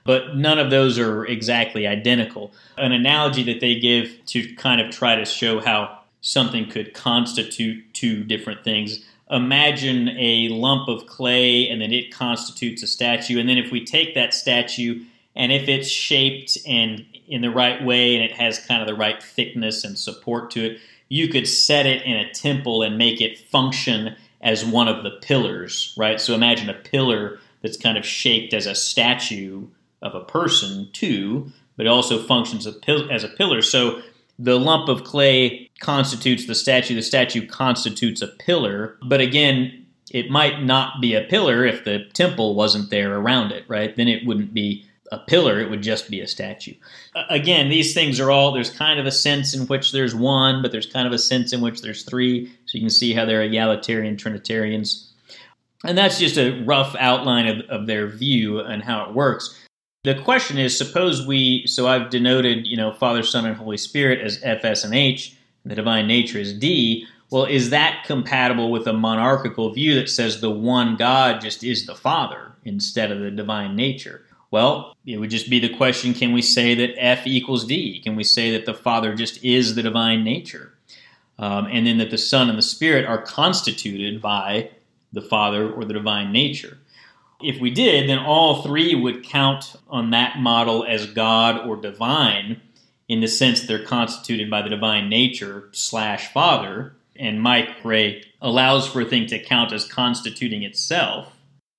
But 0.05 0.37
none 0.37 0.59
of 0.59 0.71
those 0.71 0.99
are 0.99 1.27
exactly 1.27 1.87
identical. 1.87 2.53
An 2.79 2.93
analogy 2.93 3.43
that 3.45 3.61
they 3.61 3.79
give 3.79 4.19
to 4.27 4.55
kind 4.55 4.81
of 4.81 4.91
try 4.91 5.16
to 5.16 5.25
show 5.25 5.61
how 5.61 5.99
something 6.21 6.69
could 6.71 6.95
constitute 6.95 7.93
two 7.93 8.25
different 8.25 8.64
things 8.64 9.05
imagine 9.31 10.09
a 10.19 10.49
lump 10.49 10.89
of 10.89 11.07
clay 11.07 11.69
and 11.69 11.81
then 11.81 11.93
it 11.93 12.11
constitutes 12.11 12.83
a 12.83 12.87
statue. 12.87 13.39
And 13.39 13.49
then 13.49 13.59
if 13.59 13.71
we 13.71 13.85
take 13.85 14.14
that 14.14 14.33
statue 14.33 15.05
and 15.37 15.53
if 15.53 15.69
it's 15.69 15.89
shaped 15.89 16.57
and 16.66 17.05
in 17.27 17.43
the 17.43 17.51
right 17.51 17.85
way 17.85 18.14
and 18.14 18.25
it 18.25 18.33
has 18.33 18.59
kind 18.59 18.81
of 18.81 18.89
the 18.89 18.95
right 18.95 19.23
thickness 19.23 19.85
and 19.85 19.99
support 19.99 20.51
to 20.53 20.64
it, 20.64 20.79
you 21.09 21.29
could 21.29 21.49
set 21.49 21.87
it 21.87 22.03
in 22.05 22.17
a 22.17 22.33
temple 22.33 22.83
and 22.83 22.99
make 22.99 23.21
it 23.21 23.39
function 23.39 24.17
as 24.41 24.65
one 24.65 24.89
of 24.89 25.03
the 25.03 25.11
pillars, 25.23 25.95
right? 25.97 26.21
So 26.21 26.35
imagine 26.35 26.71
a 26.71 26.75
pillar 26.75 27.39
that's 27.63 27.77
kind 27.77 27.99
of 27.99 28.07
shaped 28.07 28.55
as 28.55 28.67
a 28.67 28.75
statue 28.75 29.67
of 30.01 30.15
a 30.15 30.25
person 30.25 30.89
too, 30.93 31.51
but 31.77 31.87
it 31.87 31.89
also 31.89 32.23
functions 32.23 32.67
as 32.67 33.25
a 33.25 33.29
pillar. 33.29 33.63
So 33.63 34.03
the 34.39 34.59
lump 34.59 34.89
of 34.89 35.03
clay 35.05 35.69
constitutes 35.81 36.47
the 36.47 36.55
statue, 36.55 36.95
the 36.95 37.03
statue 37.03 37.47
constitutes 37.47 38.23
a 38.23 38.29
pillar. 38.29 38.97
But 39.03 39.21
again, 39.21 39.87
it 40.13 40.31
might 40.31 40.63
not 40.63 41.01
be 41.01 41.15
a 41.15 41.25
pillar 41.25 41.65
if 41.65 41.85
the 41.85 42.05
temple 42.15 42.55
wasn't 42.55 42.91
there 42.91 43.19
around 43.19 43.53
it, 43.53 43.65
right? 43.69 43.95
Then 43.97 44.09
it 44.09 44.25
wouldn't 44.25 44.55
be 44.55 44.88
a 45.11 45.19
pillar, 45.19 45.61
it 45.61 45.71
would 45.71 45.83
just 45.83 46.11
be 46.11 46.21
a 46.21 46.27
statue. 46.27 46.75
Again, 47.31 47.69
these 47.69 47.95
things 47.95 48.21
are 48.21 48.31
all, 48.31 48.53
there's 48.53 48.71
kind 48.71 49.01
of 49.01 49.07
a 49.07 49.13
sense 49.13 49.55
in 49.55 49.67
which 49.67 49.93
there's 49.93 50.15
one, 50.15 50.63
but 50.63 50.73
there's 50.73 50.87
kind 50.87 51.07
of 51.07 51.13
a 51.13 51.19
sense 51.19 51.53
in 51.53 51.61
which 51.61 51.83
there's 51.83 52.03
three. 52.03 52.47
So 52.67 52.79
you 52.79 52.81
can 52.81 52.91
see 52.91 53.15
how 53.15 53.25
they're 53.25 53.43
egalitarian 53.43 54.17
Trinitarians. 54.17 55.13
And 55.85 55.97
that's 55.97 56.19
just 56.19 56.37
a 56.37 56.63
rough 56.65 56.95
outline 56.99 57.47
of, 57.47 57.61
of 57.69 57.87
their 57.87 58.09
view 58.09 58.61
and 58.61 58.83
how 58.83 59.09
it 59.09 59.15
works. 59.15 59.59
The 60.05 60.15
question 60.23 60.59
is 60.59 60.77
suppose 60.77 61.27
we, 61.27 61.67
so 61.67 61.89
I've 61.89 62.11
denoted, 62.11 62.67
you 62.67 62.77
know, 62.77 62.93
Father, 62.93 63.23
Son, 63.23 63.47
and 63.47 63.57
Holy 63.57 63.77
Spirit 63.77 64.21
as 64.21 64.41
F, 64.43 64.65
S, 64.65 64.85
and 64.85 64.95
H, 64.95 65.37
and 65.65 65.71
the 65.71 65.77
divine 65.77 66.07
nature 66.07 66.39
is 66.39 66.53
D. 66.53 67.07
Well, 67.31 67.45
is 67.45 67.71
that 67.71 68.05
compatible 68.07 68.71
with 68.71 68.87
a 68.87 68.93
monarchical 68.93 69.73
view 69.73 69.95
that 69.97 70.09
says 70.09 70.41
the 70.41 70.51
one 70.51 70.97
God 70.97 71.41
just 71.41 71.63
is 71.63 71.85
the 71.85 71.95
Father 71.95 72.53
instead 72.65 73.11
of 73.11 73.21
the 73.21 73.31
divine 73.31 73.77
nature? 73.77 74.25
Well, 74.51 74.97
it 75.05 75.19
would 75.19 75.31
just 75.31 75.51
be 75.51 75.61
the 75.61 75.77
question 75.77 76.15
can 76.15 76.33
we 76.33 76.43
say 76.43 76.75
that 76.75 76.95
F 76.97 77.27
equals 77.27 77.67
D? 77.67 78.01
Can 78.01 78.17
we 78.17 78.25
say 78.25 78.51
that 78.53 78.67
the 78.67 78.75
Father 78.75 79.15
just 79.15 79.45
is 79.45 79.75
the 79.75 79.83
divine 79.83 80.25
nature? 80.25 80.75
Um, 81.39 81.69
and 81.71 81.87
then 81.87 81.99
that 81.99 82.11
the 82.11 82.19
Son 82.19 82.49
and 82.49 82.59
the 82.59 82.63
Spirit 82.63 83.05
are 83.05 83.23
constituted 83.23 84.21
by 84.21 84.71
the 85.13 85.23
Father 85.23 85.71
or 85.71 85.85
the 85.85 85.95
divine 85.95 86.33
nature? 86.33 86.79
If 87.41 87.61
we 87.61 87.71
did, 87.71 88.09
then 88.09 88.19
all 88.19 88.63
three 88.63 88.95
would 88.95 89.23
count 89.23 89.77
on 89.89 90.11
that 90.11 90.39
model 90.39 90.85
as 90.85 91.07
God 91.07 91.69
or 91.69 91.77
divine 91.77 92.61
in 93.09 93.21
the 93.21 93.29
sense 93.29 93.63
they're 93.63 93.85
constituted 93.85 94.51
by 94.51 94.63
the 94.63 94.69
divine 94.69 95.09
nature 95.09 95.69
slash 95.73 96.33
Father. 96.33 96.95
And 97.17 97.41
Mike 97.41 97.85
Rea 97.85 98.25
allows 98.41 98.89
for 98.89 99.01
a 99.03 99.05
thing 99.05 99.27
to 99.27 99.43
count 99.43 99.73
as 99.73 99.85
constituting 99.85 100.63
itself. 100.63 101.33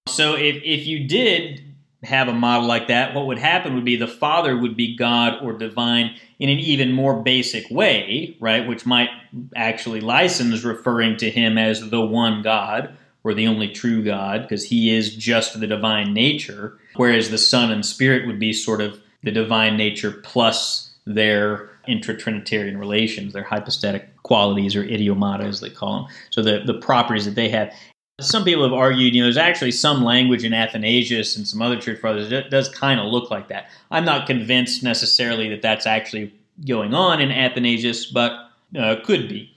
So 0.08 0.36
if, 0.36 0.56
if 0.64 0.88
you 0.88 1.08
did 1.08 1.69
have 2.04 2.30
a 2.30 2.34
model 2.34 2.68
like 2.68 2.88
that, 2.88 3.14
what 3.14 3.28
would 3.28 3.39
happen 3.39 3.76
would 3.76 3.86
be 3.86 3.97
the 3.97 4.08
Father 4.08 4.58
would 4.58 4.76
be 4.76 4.95
God 4.95 5.43
or 5.43 5.54
divine 5.54 6.16
in 6.39 6.50
an 6.50 6.60
even 6.60 6.93
more 6.93 7.22
basic 7.22 7.70
way, 7.70 8.38
right? 8.39 8.68
Which 8.68 8.86
might 8.86 9.10
actually 9.56 10.00
license 10.00 10.64
referring 10.64 11.18
to 11.18 11.30
him 11.30 11.58
as 11.58 11.89
the 11.89 12.02
one 12.02 12.41
God 12.41 12.95
or 13.24 13.34
the 13.34 13.47
only 13.47 13.68
true 13.68 14.02
God, 14.02 14.43
because 14.43 14.64
he 14.64 14.95
is 14.95 15.14
just 15.14 15.60
the 15.60 15.68
divine 15.68 16.14
nature, 16.14 16.80
whereas 16.95 17.30
the 17.30 17.38
Son 17.38 17.70
and 17.70 17.86
Spirit 17.86 18.26
would 18.28 18.39
be 18.39 18.54
sort 18.54 18.80
of 18.80 19.02
the 19.24 19.32
divine 19.32 19.76
nature 19.76 20.12
plus 20.12 20.91
their 21.06 21.70
intra-Trinitarian 21.86 22.78
relations, 22.78 23.34
their 23.34 23.43
hypostatic 23.43 24.16
qualities 24.24 24.76
or 24.76 24.86
idiomata, 24.86 25.43
as 25.43 25.60
they 25.60 25.70
call 25.70 26.04
them. 26.04 26.12
So 26.30 26.41
the, 26.41 26.62
the 26.66 26.76
properties 26.76 27.26
that 27.26 27.36
they 27.36 27.50
have. 27.50 27.74
Some 28.22 28.44
people 28.44 28.64
have 28.64 28.74
argued, 28.74 29.16
you 29.16 29.22
know, 29.22 29.26
there's 29.26 29.38
actually 29.38 29.72
some 29.72 30.04
language 30.04 30.44
in 30.44 30.54
Athanasius 30.54 31.36
and 31.36 31.48
some 31.48 31.62
other 31.62 31.80
church 31.80 32.00
fathers 32.00 32.30
that 32.30 32.50
does 32.50 32.70
kind 32.70 33.00
of 33.00 33.08
look 33.08 33.30
like 33.30 33.48
that. 33.50 33.70
I'm 33.92 34.06
not 34.06 34.28
convinced 34.28 34.84
necessarily 34.84 35.50
that 35.50 35.62
that's 35.62 35.86
actually 35.86 36.34
going 36.68 36.94
on 36.94 37.22
in 37.22 37.32
Athanasius, 37.32 38.06
but 38.06 38.50
uh, 38.78 38.98
could 39.04 39.28
be 39.30 39.54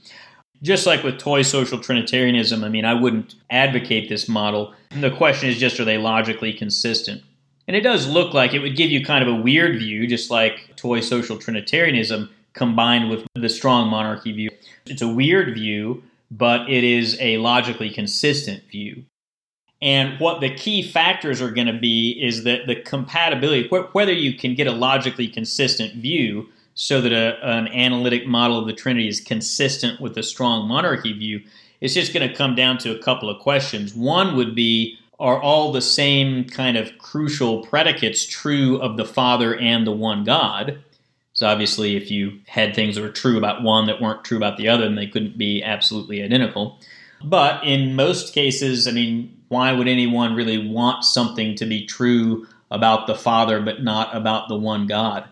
just 0.63 0.87
like 0.87 1.03
with 1.03 1.19
toy 1.19 1.43
social 1.43 1.79
Trinitarianism, 1.79 2.63
I 2.63 2.69
mean, 2.69 2.85
I 2.85 2.95
wouldn't 2.95 3.35
advocate 3.51 4.09
this 4.09 4.29
model. 4.29 4.73
The 4.91 5.11
question 5.11 5.49
is 5.49 5.59
just 5.59 5.79
are 5.81 5.85
they 5.85 5.99
logically 5.99 6.53
consistent? 6.53 7.23
And 7.67 7.77
it 7.77 7.83
does 7.83 8.07
look 8.07 8.33
like 8.33 8.55
it 8.55 8.61
would 8.61 8.77
give 8.77 8.91
you 8.91 9.05
kind 9.05 9.27
of 9.27 9.35
a 9.35 9.41
weird 9.41 9.79
view, 9.79 10.07
just 10.07 10.31
like 10.31 10.75
toy 10.77 11.01
social 11.01 11.37
Trinitarianism 11.37 12.31
combined 12.55 13.11
with 13.11 13.27
the 13.35 13.49
strong 13.49 13.89
monarchy 13.89 14.33
view. 14.33 14.51
It's 14.87 15.03
a 15.03 15.09
weird 15.09 15.55
view, 15.55 16.03
but 16.33 16.68
it 16.68 16.83
is 16.83 17.16
a 17.20 17.37
logically 17.37 17.91
consistent 17.91 18.64
view. 18.70 19.05
And 19.83 20.18
what 20.18 20.41
the 20.41 20.55
key 20.55 20.83
factors 20.83 21.43
are 21.43 21.51
going 21.51 21.66
to 21.66 21.78
be 21.78 22.18
is 22.22 22.45
that 22.45 22.66
the 22.66 22.76
compatibility, 22.76 23.68
whether 23.68 24.12
you 24.12 24.35
can 24.35 24.55
get 24.55 24.66
a 24.66 24.72
logically 24.72 25.28
consistent 25.28 25.95
view 25.97 26.49
so 26.74 27.03
that 27.03 27.12
a, 27.12 27.37
an 27.47 27.68
analytic 27.68 28.26
model 28.26 28.59
of 28.59 28.66
the 28.66 28.72
Trinity 28.72 29.09
is 29.09 29.20
consistent 29.20 30.01
with 30.01 30.16
a 30.16 30.22
strong 30.22 30.66
monarchy 30.66 31.12
view, 31.12 31.43
it's 31.80 31.95
just 31.95 32.14
going 32.14 32.26
to 32.26 32.35
come 32.35 32.55
down 32.55 32.78
to 32.78 32.97
a 32.97 33.03
couple 33.03 33.28
of 33.28 33.43
questions. 33.43 33.95
One 33.95 34.37
would 34.37 34.55
be 34.55 34.97
Are 35.18 35.41
all 35.41 35.70
the 35.72 35.83
same 35.83 36.45
kind 36.45 36.76
of 36.76 36.97
crucial 36.99 37.62
predicates 37.66 38.24
true 38.24 38.80
of 38.80 38.97
the 38.97 39.05
Father 39.05 39.55
and 39.57 39.87
the 39.87 39.93
one 39.93 40.24
God? 40.24 40.83
So 41.43 41.49
obviously, 41.49 41.97
if 41.97 42.09
you 42.09 42.38
had 42.47 42.72
things 42.72 42.95
that 42.95 43.03
were 43.03 43.09
true 43.09 43.36
about 43.36 43.64
one 43.64 43.86
that 43.86 44.01
weren't 44.01 44.24
true 44.24 44.36
about 44.36 44.59
the 44.59 44.68
other, 44.68 44.84
then 44.84 44.95
they 44.95 45.09
couldn't 45.09 45.36
be 45.36 45.61
absolutely 45.61 46.22
identical. 46.22 46.78
But 47.24 47.64
in 47.64 47.97
most 47.97 48.32
cases, 48.32 48.86
I 48.86 48.93
mean, 48.93 49.43
why 49.49 49.72
would 49.72 49.88
anyone 49.88 50.36
really 50.36 50.70
want 50.70 51.03
something 51.03 51.57
to 51.57 51.66
be 51.66 51.84
true 51.84 52.47
about 52.70 53.09
the 53.09 53.16
Father 53.16 53.61
but 53.61 53.82
not 53.82 54.14
about 54.14 54.47
the 54.49 54.57
one 54.57 54.86
God? 54.86 55.24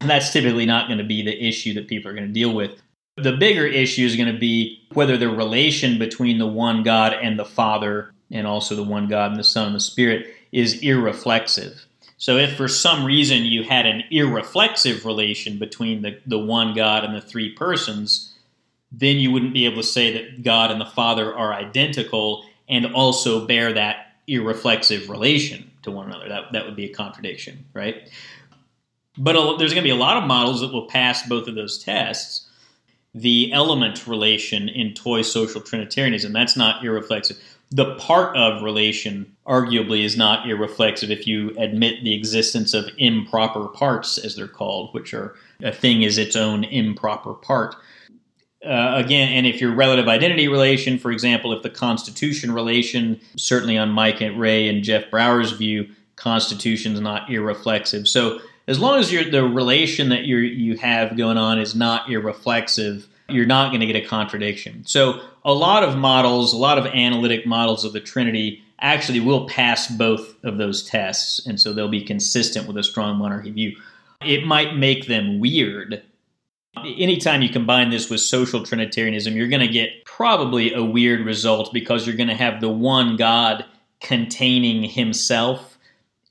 And 0.00 0.08
that's 0.08 0.32
typically 0.32 0.64
not 0.64 0.86
going 0.86 0.96
to 0.96 1.04
be 1.04 1.20
the 1.20 1.46
issue 1.46 1.74
that 1.74 1.86
people 1.86 2.10
are 2.10 2.14
going 2.14 2.28
to 2.28 2.32
deal 2.32 2.54
with. 2.54 2.80
The 3.18 3.36
bigger 3.36 3.66
issue 3.66 4.06
is 4.06 4.16
going 4.16 4.32
to 4.32 4.40
be 4.40 4.86
whether 4.94 5.18
the 5.18 5.28
relation 5.28 5.98
between 5.98 6.38
the 6.38 6.46
one 6.46 6.82
God 6.82 7.12
and 7.12 7.38
the 7.38 7.44
Father, 7.44 8.14
and 8.30 8.46
also 8.46 8.74
the 8.74 8.82
one 8.82 9.06
God 9.06 9.32
and 9.32 9.38
the 9.38 9.44
Son 9.44 9.66
and 9.66 9.76
the 9.76 9.80
Spirit, 9.80 10.34
is 10.50 10.80
irreflexive. 10.80 11.84
So, 12.22 12.36
if 12.36 12.56
for 12.56 12.68
some 12.68 13.04
reason 13.04 13.46
you 13.46 13.64
had 13.64 13.84
an 13.84 14.04
irreflexive 14.12 15.04
relation 15.04 15.58
between 15.58 16.02
the, 16.02 16.20
the 16.24 16.38
one 16.38 16.72
God 16.72 17.02
and 17.02 17.16
the 17.16 17.20
three 17.20 17.52
persons, 17.52 18.32
then 18.92 19.16
you 19.16 19.32
wouldn't 19.32 19.52
be 19.52 19.64
able 19.64 19.78
to 19.78 19.82
say 19.82 20.12
that 20.12 20.44
God 20.44 20.70
and 20.70 20.80
the 20.80 20.86
Father 20.86 21.34
are 21.34 21.52
identical 21.52 22.44
and 22.68 22.86
also 22.94 23.44
bear 23.44 23.72
that 23.72 24.14
irreflexive 24.28 25.08
relation 25.08 25.68
to 25.82 25.90
one 25.90 26.06
another. 26.06 26.28
That, 26.28 26.52
that 26.52 26.64
would 26.64 26.76
be 26.76 26.84
a 26.84 26.94
contradiction, 26.94 27.64
right? 27.74 28.08
But 29.18 29.56
there's 29.56 29.72
going 29.72 29.82
to 29.82 29.88
be 29.88 29.90
a 29.90 29.96
lot 29.96 30.16
of 30.16 30.28
models 30.28 30.60
that 30.60 30.72
will 30.72 30.86
pass 30.86 31.26
both 31.26 31.48
of 31.48 31.56
those 31.56 31.82
tests. 31.82 32.48
The 33.16 33.52
element 33.52 34.06
relation 34.06 34.68
in 34.68 34.94
toy 34.94 35.22
social 35.22 35.60
Trinitarianism, 35.60 36.32
that's 36.32 36.56
not 36.56 36.84
irreflexive. 36.84 37.40
The 37.72 37.94
part 37.94 38.36
of 38.36 38.62
relation, 38.62 39.34
arguably, 39.46 40.04
is 40.04 40.16
not 40.16 40.46
irreflexive 40.46 41.10
if 41.10 41.26
you 41.26 41.54
admit 41.56 42.04
the 42.04 42.14
existence 42.14 42.74
of 42.74 42.90
improper 42.98 43.66
parts, 43.68 44.18
as 44.18 44.36
they're 44.36 44.46
called, 44.46 44.92
which 44.92 45.14
are 45.14 45.34
a 45.62 45.72
thing 45.72 46.02
is 46.02 46.18
its 46.18 46.36
own 46.36 46.64
improper 46.64 47.32
part. 47.32 47.74
Uh, 48.64 48.92
again, 48.94 49.28
and 49.32 49.46
if 49.46 49.60
your 49.60 49.74
relative 49.74 50.06
identity 50.06 50.48
relation, 50.48 50.98
for 50.98 51.10
example, 51.10 51.52
if 51.52 51.62
the 51.62 51.70
constitution 51.70 52.52
relation, 52.52 53.20
certainly 53.36 53.76
on 53.78 53.88
Mike 53.88 54.20
and 54.20 54.38
Rea 54.38 54.68
and 54.68 54.84
Jeff 54.84 55.10
Brower's 55.10 55.52
view, 55.52 55.88
constitution 56.16 56.92
is 56.92 57.00
not 57.00 57.28
irreflexive. 57.28 58.06
So 58.06 58.38
as 58.68 58.78
long 58.78 59.00
as 59.00 59.10
the 59.10 59.42
relation 59.42 60.10
that 60.10 60.24
you 60.24 60.36
you 60.36 60.76
have 60.76 61.16
going 61.16 61.38
on 61.38 61.58
is 61.58 61.74
not 61.74 62.06
irreflexive, 62.06 63.06
you're 63.28 63.46
not 63.46 63.70
going 63.70 63.80
to 63.80 63.86
get 63.86 63.96
a 63.96 64.06
contradiction. 64.06 64.84
So 64.86 65.20
a 65.44 65.52
lot 65.52 65.82
of 65.82 65.96
models, 65.96 66.52
a 66.52 66.58
lot 66.58 66.78
of 66.78 66.86
analytic 66.86 67.46
models 67.46 67.84
of 67.84 67.92
the 67.92 68.00
Trinity 68.00 68.62
actually 68.80 69.20
will 69.20 69.48
pass 69.48 69.88
both 69.88 70.34
of 70.44 70.58
those 70.58 70.82
tests, 70.82 71.46
and 71.46 71.60
so 71.60 71.72
they'll 71.72 71.88
be 71.88 72.04
consistent 72.04 72.66
with 72.66 72.76
a 72.76 72.82
strong 72.82 73.16
monarchy 73.16 73.50
view. 73.50 73.76
It 74.24 74.44
might 74.46 74.76
make 74.76 75.06
them 75.06 75.40
weird 75.40 76.02
Anytime 76.76 77.42
you 77.42 77.50
combine 77.50 77.90
this 77.90 78.08
with 78.08 78.20
social 78.20 78.64
Trinitarianism, 78.64 79.36
you're 79.36 79.48
going 79.48 79.60
to 79.60 79.68
get 79.68 80.06
probably 80.06 80.72
a 80.72 80.82
weird 80.82 81.20
result 81.20 81.70
because 81.72 82.06
you're 82.06 82.16
going 82.16 82.30
to 82.30 82.34
have 82.34 82.62
the 82.62 82.70
one 82.70 83.16
God 83.16 83.66
containing 84.00 84.82
himself 84.82 85.78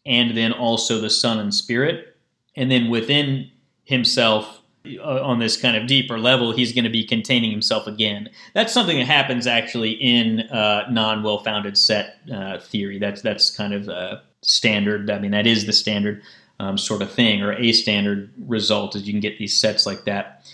and 0.04 0.36
then 0.36 0.52
also 0.52 1.00
the 1.00 1.12
Son 1.12 1.38
and 1.38 1.54
Spirit. 1.54 2.18
And 2.56 2.72
then 2.72 2.90
within 2.90 3.52
himself, 3.84 4.61
on 5.04 5.40
this 5.40 5.58
kind 5.58 5.78
of 5.78 5.88
deeper 5.88 6.18
level, 6.18 6.52
he's 6.52 6.74
going 6.74 6.84
to 6.86 6.90
be 6.90 7.04
containing 7.04 7.52
himself 7.52 7.88
again. 7.88 8.30
That's 8.54 8.74
something 8.74 8.98
that 8.98 9.06
happens 9.06 9.46
actually 9.46 9.92
in 9.92 10.42
uh, 10.42 10.88
non 10.90 11.24
well 11.24 11.40
founded 11.40 11.78
set 11.78 12.20
uh, 12.34 12.60
theory. 12.60 12.98
That's, 12.98 13.22
that's 13.22 13.56
kind 13.56 13.74
of 13.74 13.90
uh, 13.90 14.20
standard. 14.42 15.10
I 15.10 15.20
mean, 15.20 15.32
that 15.32 15.46
is 15.46 15.66
the 15.66 15.74
standard 15.74 16.24
um, 16.60 16.78
sort 16.78 17.02
of 17.02 17.12
thing, 17.12 17.42
or 17.42 17.54
a 17.54 17.72
standard 17.72 18.32
result 18.48 18.96
is 18.96 19.08
you 19.08 19.14
can 19.14 19.20
get 19.20 19.38
these 19.38 19.60
sets 19.60 19.86
like 19.86 20.06
that. 20.06 20.46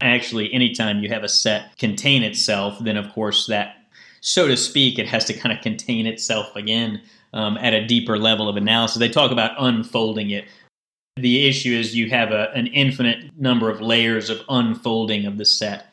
Actually, 0.00 0.52
anytime 0.52 1.00
you 1.00 1.08
have 1.08 1.22
a 1.22 1.28
set 1.28 1.76
contain 1.78 2.22
itself, 2.22 2.78
then 2.80 2.96
of 2.96 3.12
course 3.12 3.46
that, 3.46 3.76
so 4.20 4.48
to 4.48 4.56
speak, 4.56 4.98
it 4.98 5.06
has 5.06 5.24
to 5.26 5.32
kind 5.32 5.56
of 5.56 5.62
contain 5.62 6.06
itself 6.06 6.54
again 6.56 7.00
um, 7.32 7.56
at 7.58 7.72
a 7.72 7.86
deeper 7.86 8.18
level 8.18 8.48
of 8.48 8.56
analysis. 8.56 8.98
They 8.98 9.08
talk 9.08 9.30
about 9.30 9.52
unfolding 9.58 10.30
it. 10.30 10.46
The 11.16 11.46
issue 11.46 11.70
is 11.70 11.94
you 11.94 12.10
have 12.10 12.32
a, 12.32 12.50
an 12.54 12.66
infinite 12.66 13.38
number 13.38 13.70
of 13.70 13.80
layers 13.80 14.30
of 14.30 14.42
unfolding 14.48 15.26
of 15.26 15.38
the 15.38 15.44
set. 15.44 15.86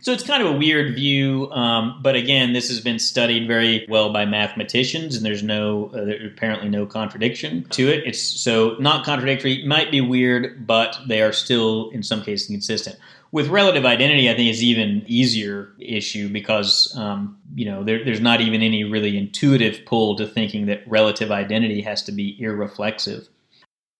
So 0.00 0.12
it's 0.12 0.22
kind 0.22 0.40
of 0.40 0.54
a 0.54 0.56
weird 0.56 0.94
view, 0.94 1.50
um, 1.50 1.98
but 2.00 2.14
again, 2.14 2.52
this 2.52 2.68
has 2.68 2.80
been 2.80 3.00
studied 3.00 3.48
very 3.48 3.84
well 3.88 4.12
by 4.12 4.24
mathematicians, 4.24 5.16
and 5.16 5.26
there's 5.26 5.42
no 5.42 5.90
uh, 5.92 6.04
there's 6.04 6.32
apparently 6.32 6.68
no 6.68 6.86
contradiction 6.86 7.64
to 7.70 7.88
it. 7.88 8.04
It's 8.06 8.22
so 8.22 8.76
not 8.78 9.04
contradictory, 9.04 9.66
might 9.66 9.90
be 9.90 10.00
weird, 10.00 10.64
but 10.64 10.96
they 11.08 11.22
are 11.22 11.32
still 11.32 11.90
in 11.90 12.04
some 12.04 12.22
cases 12.22 12.46
consistent. 12.46 12.96
With 13.32 13.48
relative 13.48 13.84
identity, 13.84 14.30
I 14.30 14.34
think 14.34 14.48
is 14.48 14.62
even 14.62 15.02
easier 15.08 15.72
issue 15.80 16.28
because 16.28 16.96
um, 16.96 17.36
you 17.56 17.64
know 17.64 17.82
there, 17.82 18.04
there's 18.04 18.20
not 18.20 18.40
even 18.40 18.62
any 18.62 18.84
really 18.84 19.18
intuitive 19.18 19.84
pull 19.84 20.14
to 20.18 20.26
thinking 20.28 20.66
that 20.66 20.88
relative 20.88 21.32
identity 21.32 21.82
has 21.82 22.04
to 22.04 22.12
be 22.12 22.38
irreflexive. 22.40 23.26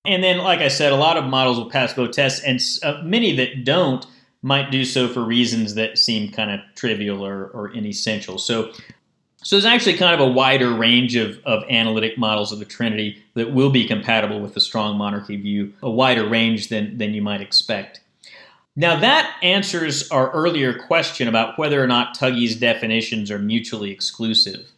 And 0.09 0.25
then, 0.25 0.39
like 0.39 0.61
I 0.61 0.69
said, 0.69 0.91
a 0.91 0.97
lot 0.97 1.19
of 1.19 1.27
models 1.27 1.59
will 1.59 1.69
pass 1.69 1.93
both 1.93 2.13
tests, 2.13 2.43
and 2.43 2.59
uh, 2.83 3.03
many 3.05 3.37
that 3.37 3.63
don't 3.65 4.07
might 4.41 4.71
do 4.71 4.87
so 4.87 5.07
for 5.07 5.23
reasons 5.23 5.75
that 5.75 5.99
seem 5.99 6.33
kind 6.33 6.51
of 6.51 6.61
trivial 6.75 7.25
or, 7.25 7.49
or 7.49 7.69
inessential. 7.75 8.39
So, 8.39 8.73
so 9.43 9.57
there's 9.57 9.67
actually 9.67 9.99
kind 9.99 10.19
of 10.19 10.27
a 10.27 10.33
wider 10.33 10.73
range 10.73 11.15
of, 11.15 11.39
of 11.45 11.63
analytic 11.69 12.17
models 12.17 12.53
of 12.53 12.59
the 12.59 12.65
Trinity 12.65 13.23
that 13.35 13.53
will 13.53 13.69
be 13.69 13.87
compatible 13.87 14.41
with 14.41 14.55
the 14.55 14.63
strong 14.63 14.97
monarchy 14.97 15.37
view, 15.37 15.75
a 15.83 15.91
wider 15.91 16.27
range 16.27 16.69
than, 16.69 16.97
than 16.97 17.13
you 17.13 17.21
might 17.21 17.43
expect. 17.43 18.01
Now, 18.77 18.99
that 19.01 19.37
answers 19.43 20.11
our 20.11 20.31
earlier 20.31 20.73
question 20.73 21.29
about 21.29 21.59
whether 21.59 21.85
or 21.85 21.87
not 21.87 22.17
Tuggy's 22.17 22.57
definitions 22.57 23.31
are 23.31 23.39
mutually 23.39 23.91
exclusive. 23.91 24.71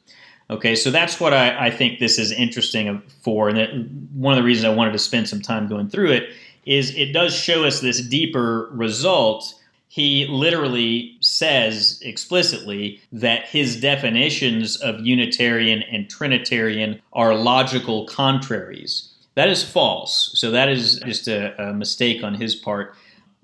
Okay, 0.51 0.75
so 0.75 0.91
that's 0.91 1.21
what 1.21 1.33
I, 1.33 1.67
I 1.67 1.71
think 1.71 2.01
this 2.01 2.19
is 2.19 2.33
interesting 2.33 3.01
for, 3.23 3.49
and 3.49 3.57
that 3.57 3.71
one 4.13 4.37
of 4.37 4.37
the 4.37 4.43
reasons 4.43 4.65
I 4.65 4.75
wanted 4.75 4.93
to 4.93 4.99
spend 4.99 5.29
some 5.29 5.41
time 5.41 5.69
going 5.69 5.89
through 5.89 6.11
it 6.11 6.31
is 6.67 6.95
it 6.97 7.13
does 7.13 7.35
show 7.35 7.65
us 7.65 7.81
this 7.81 8.01
deeper 8.01 8.69
result. 8.73 9.55
He 9.87 10.27
literally 10.27 11.17
says 11.21 12.01
explicitly 12.05 13.01
that 13.13 13.47
his 13.47 13.81
definitions 13.81 14.77
of 14.77 15.01
Unitarian 15.01 15.83
and 15.85 16.11
Trinitarian 16.11 17.01
are 17.13 17.35
logical 17.35 18.07
contraries. 18.07 19.09
That 19.37 19.49
is 19.49 19.63
false. 19.63 20.33
So 20.35 20.51
that 20.51 20.69
is 20.69 20.99
just 21.07 21.29
a, 21.29 21.61
a 21.63 21.73
mistake 21.73 22.25
on 22.25 22.35
his 22.35 22.57
part. 22.57 22.95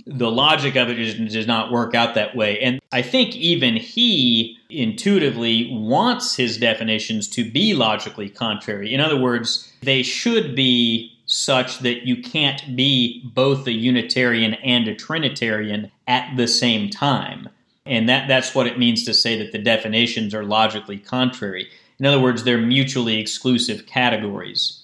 The 0.06 0.30
logic 0.30 0.76
of 0.76 0.88
it 0.88 0.96
just 0.96 1.32
does 1.32 1.46
not 1.46 1.72
work 1.72 1.94
out 1.94 2.14
that 2.14 2.36
way. 2.36 2.60
And 2.60 2.80
I 2.92 3.02
think 3.02 3.34
even 3.34 3.74
he 3.74 4.58
intuitively 4.70 5.70
wants 5.72 6.36
his 6.36 6.58
definitions 6.58 7.28
to 7.30 7.50
be 7.50 7.74
logically 7.74 8.28
contrary. 8.28 8.94
In 8.94 9.00
other 9.00 9.18
words, 9.18 9.72
they 9.82 10.02
should 10.02 10.54
be 10.54 11.12
such 11.26 11.80
that 11.80 12.06
you 12.06 12.22
can't 12.22 12.76
be 12.76 13.22
both 13.34 13.66
a 13.66 13.72
Unitarian 13.72 14.54
and 14.54 14.86
a 14.86 14.94
Trinitarian 14.94 15.90
at 16.06 16.36
the 16.36 16.46
same 16.46 16.88
time. 16.88 17.48
And 17.84 18.08
that, 18.08 18.28
that's 18.28 18.54
what 18.54 18.66
it 18.66 18.78
means 18.78 19.04
to 19.04 19.14
say 19.14 19.38
that 19.38 19.52
the 19.52 19.58
definitions 19.58 20.34
are 20.34 20.44
logically 20.44 20.98
contrary. 20.98 21.68
In 21.98 22.06
other 22.06 22.20
words, 22.20 22.44
they're 22.44 22.58
mutually 22.58 23.18
exclusive 23.18 23.86
categories. 23.86 24.82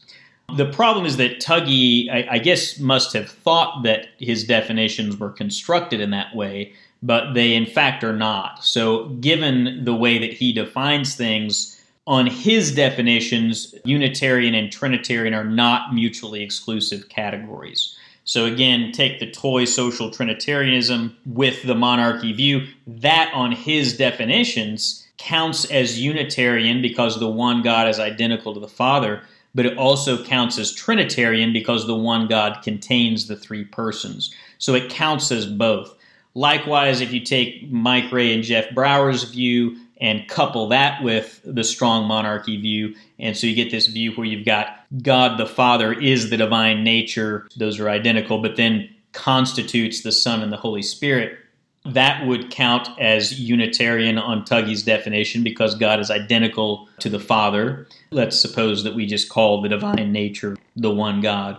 The 0.57 0.71
problem 0.71 1.07
is 1.07 1.17
that 1.17 1.41
Tuggy, 1.41 2.11
I, 2.11 2.27
I 2.33 2.39
guess, 2.39 2.79
must 2.79 3.13
have 3.13 3.29
thought 3.29 3.83
that 3.85 4.09
his 4.19 4.45
definitions 4.45 5.17
were 5.17 5.31
constructed 5.31 6.01
in 6.01 6.11
that 6.11 6.35
way, 6.35 6.73
but 7.03 7.35
they 7.35 7.55
in 7.55 7.67
fact 7.67 8.05
are 8.05 8.17
not. 8.17 8.65
So, 8.65 9.09
given 9.21 9.85
the 9.85 9.95
way 9.95 10.19
that 10.19 10.33
he 10.33 10.53
defines 10.53 11.15
things, 11.15 11.79
on 12.07 12.27
his 12.27 12.75
definitions, 12.75 13.75
Unitarian 13.85 14.55
and 14.55 14.73
Trinitarian 14.73 15.35
are 15.35 15.45
not 15.45 15.95
mutually 15.95 16.43
exclusive 16.43 17.09
categories. 17.09 17.97
So, 18.25 18.45
again, 18.45 18.93
take 18.93 19.19
the 19.19 19.31
toy 19.31 19.65
social 19.65 20.11
Trinitarianism 20.11 21.17
with 21.27 21.63
the 21.63 21.75
monarchy 21.75 22.33
view. 22.33 22.67
That, 22.87 23.33
on 23.35 23.53
his 23.53 23.97
definitions, 23.97 25.07
counts 25.19 25.65
as 25.71 26.01
Unitarian 26.01 26.83
because 26.83 27.19
the 27.19 27.29
one 27.29 27.63
God 27.63 27.89
is 27.89 27.99
identical 27.99 28.55
to 28.55 28.61
the 28.61 28.69
Father, 28.69 29.23
but 29.55 29.67
it 29.67 29.77
also 29.77 30.23
counts 30.25 30.59
as 30.59 30.73
Trinitarian 30.73 31.53
because 31.53 31.87
the 31.87 31.95
one 31.95 32.27
God 32.27 32.63
contains 32.63 33.27
the 33.27 33.37
three 33.37 33.65
persons. 33.65 34.35
So 34.59 34.75
it 34.75 34.91
counts 34.91 35.31
as 35.31 35.47
both. 35.47 35.95
Likewise, 36.35 37.01
if 37.01 37.13
you 37.13 37.21
take 37.21 37.71
Mike 37.71 38.11
Rea 38.11 38.35
and 38.35 38.43
Jeff 38.43 38.75
Brower's 38.75 39.25
view, 39.25 39.77
and 40.03 40.27
couple 40.27 40.67
that 40.67 41.01
with 41.05 41.41
the 41.45 41.63
strong 41.63 42.09
monarchy 42.09 42.61
view. 42.61 42.95
And 43.21 43.37
so 43.37 43.47
you 43.47 43.55
get 43.55 43.71
this 43.71 43.87
view 43.87 44.11
where 44.13 44.27
you've 44.27 44.45
got 44.45 44.85
God 45.01 45.39
the 45.39 45.47
Father 45.47 45.93
is 45.93 46.29
the 46.29 46.37
divine 46.37 46.83
nature, 46.83 47.49
those 47.57 47.79
are 47.79 47.89
identical, 47.89 48.39
but 48.39 48.57
then 48.57 48.91
constitutes 49.13 50.03
the 50.03 50.11
Son 50.11 50.43
and 50.43 50.53
the 50.53 50.57
Holy 50.57 50.83
Spirit. 50.83 51.39
That 51.85 52.27
would 52.27 52.51
count 52.51 52.89
as 53.01 53.41
Unitarian 53.41 54.17
on 54.17 54.45
Tuggy's 54.45 54.85
definition 54.85 55.43
because 55.43 55.75
God 55.75 55.99
is 55.99 56.11
identical 56.11 56.89
to 57.01 57.09
the 57.09 57.19
Father. 57.19 57.89
Let's 58.11 58.41
suppose 58.41 58.85
that 58.85 58.95
we 58.95 59.05
just 59.07 59.29
call 59.29 59.61
the 59.61 59.69
divine 59.69 60.13
nature 60.13 60.57
the 60.77 60.91
one 60.91 61.21
God. 61.21 61.59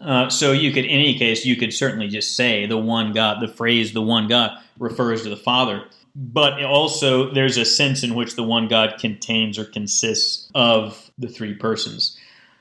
Uh, 0.00 0.28
so 0.28 0.52
you 0.52 0.72
could, 0.72 0.84
in 0.84 0.90
any 0.90 1.16
case, 1.16 1.46
you 1.46 1.56
could 1.56 1.72
certainly 1.72 2.08
just 2.08 2.36
say 2.36 2.66
the 2.66 2.76
one 2.76 3.12
God. 3.12 3.40
The 3.40 3.48
phrase 3.48 3.92
"the 3.92 4.02
one 4.02 4.28
God" 4.28 4.50
refers 4.78 5.22
to 5.22 5.30
the 5.30 5.36
Father, 5.36 5.84
but 6.14 6.62
also 6.62 7.32
there's 7.32 7.56
a 7.56 7.64
sense 7.64 8.02
in 8.02 8.14
which 8.14 8.34
the 8.34 8.42
one 8.42 8.68
God 8.68 8.96
contains 8.98 9.58
or 9.58 9.64
consists 9.64 10.50
of 10.54 11.10
the 11.18 11.28
three 11.28 11.54
persons. 11.54 12.18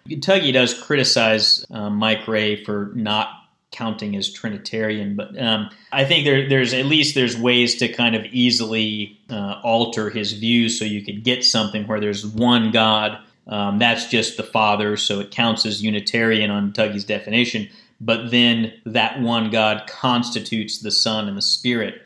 Tuggy 0.08 0.54
does 0.54 0.80
criticize 0.80 1.66
uh, 1.72 1.90
Mike 1.90 2.28
Rea 2.28 2.64
for 2.64 2.92
not 2.96 3.30
counting 3.72 4.16
as 4.16 4.32
Trinitarian, 4.32 5.16
but 5.16 5.40
um, 5.42 5.70
I 5.92 6.04
think 6.04 6.26
there, 6.26 6.48
there's 6.48 6.74
at 6.74 6.86
least 6.86 7.16
there's 7.16 7.38
ways 7.38 7.76
to 7.78 7.88
kind 7.88 8.16
of 8.16 8.26
easily 8.26 9.18
uh, 9.30 9.62
alter 9.64 10.10
his 10.10 10.34
views 10.34 10.78
so 10.78 10.86
you 10.86 11.02
could 11.02 11.24
get 11.24 11.44
something 11.44 11.88
where 11.88 12.00
there's 12.00 12.26
one 12.26 12.72
God. 12.72 13.18
Um, 13.48 13.80
that's 13.80 14.08
just 14.08 14.38
the 14.38 14.44
Father, 14.44 14.98
so 14.98 15.20
it 15.20 15.32
counts 15.32 15.66
as 15.66 15.82
Unitarian 15.82 16.52
on 16.52 16.74
Tuggy's 16.74 17.06
definition. 17.06 17.70
But 18.00 18.32
then 18.32 18.74
that 18.86 19.22
one 19.22 19.52
God 19.52 19.88
constitutes 19.88 20.80
the 20.80 20.92
Son 20.92 21.28
and 21.28 21.38
the 21.38 21.42
Spirit. 21.42 22.02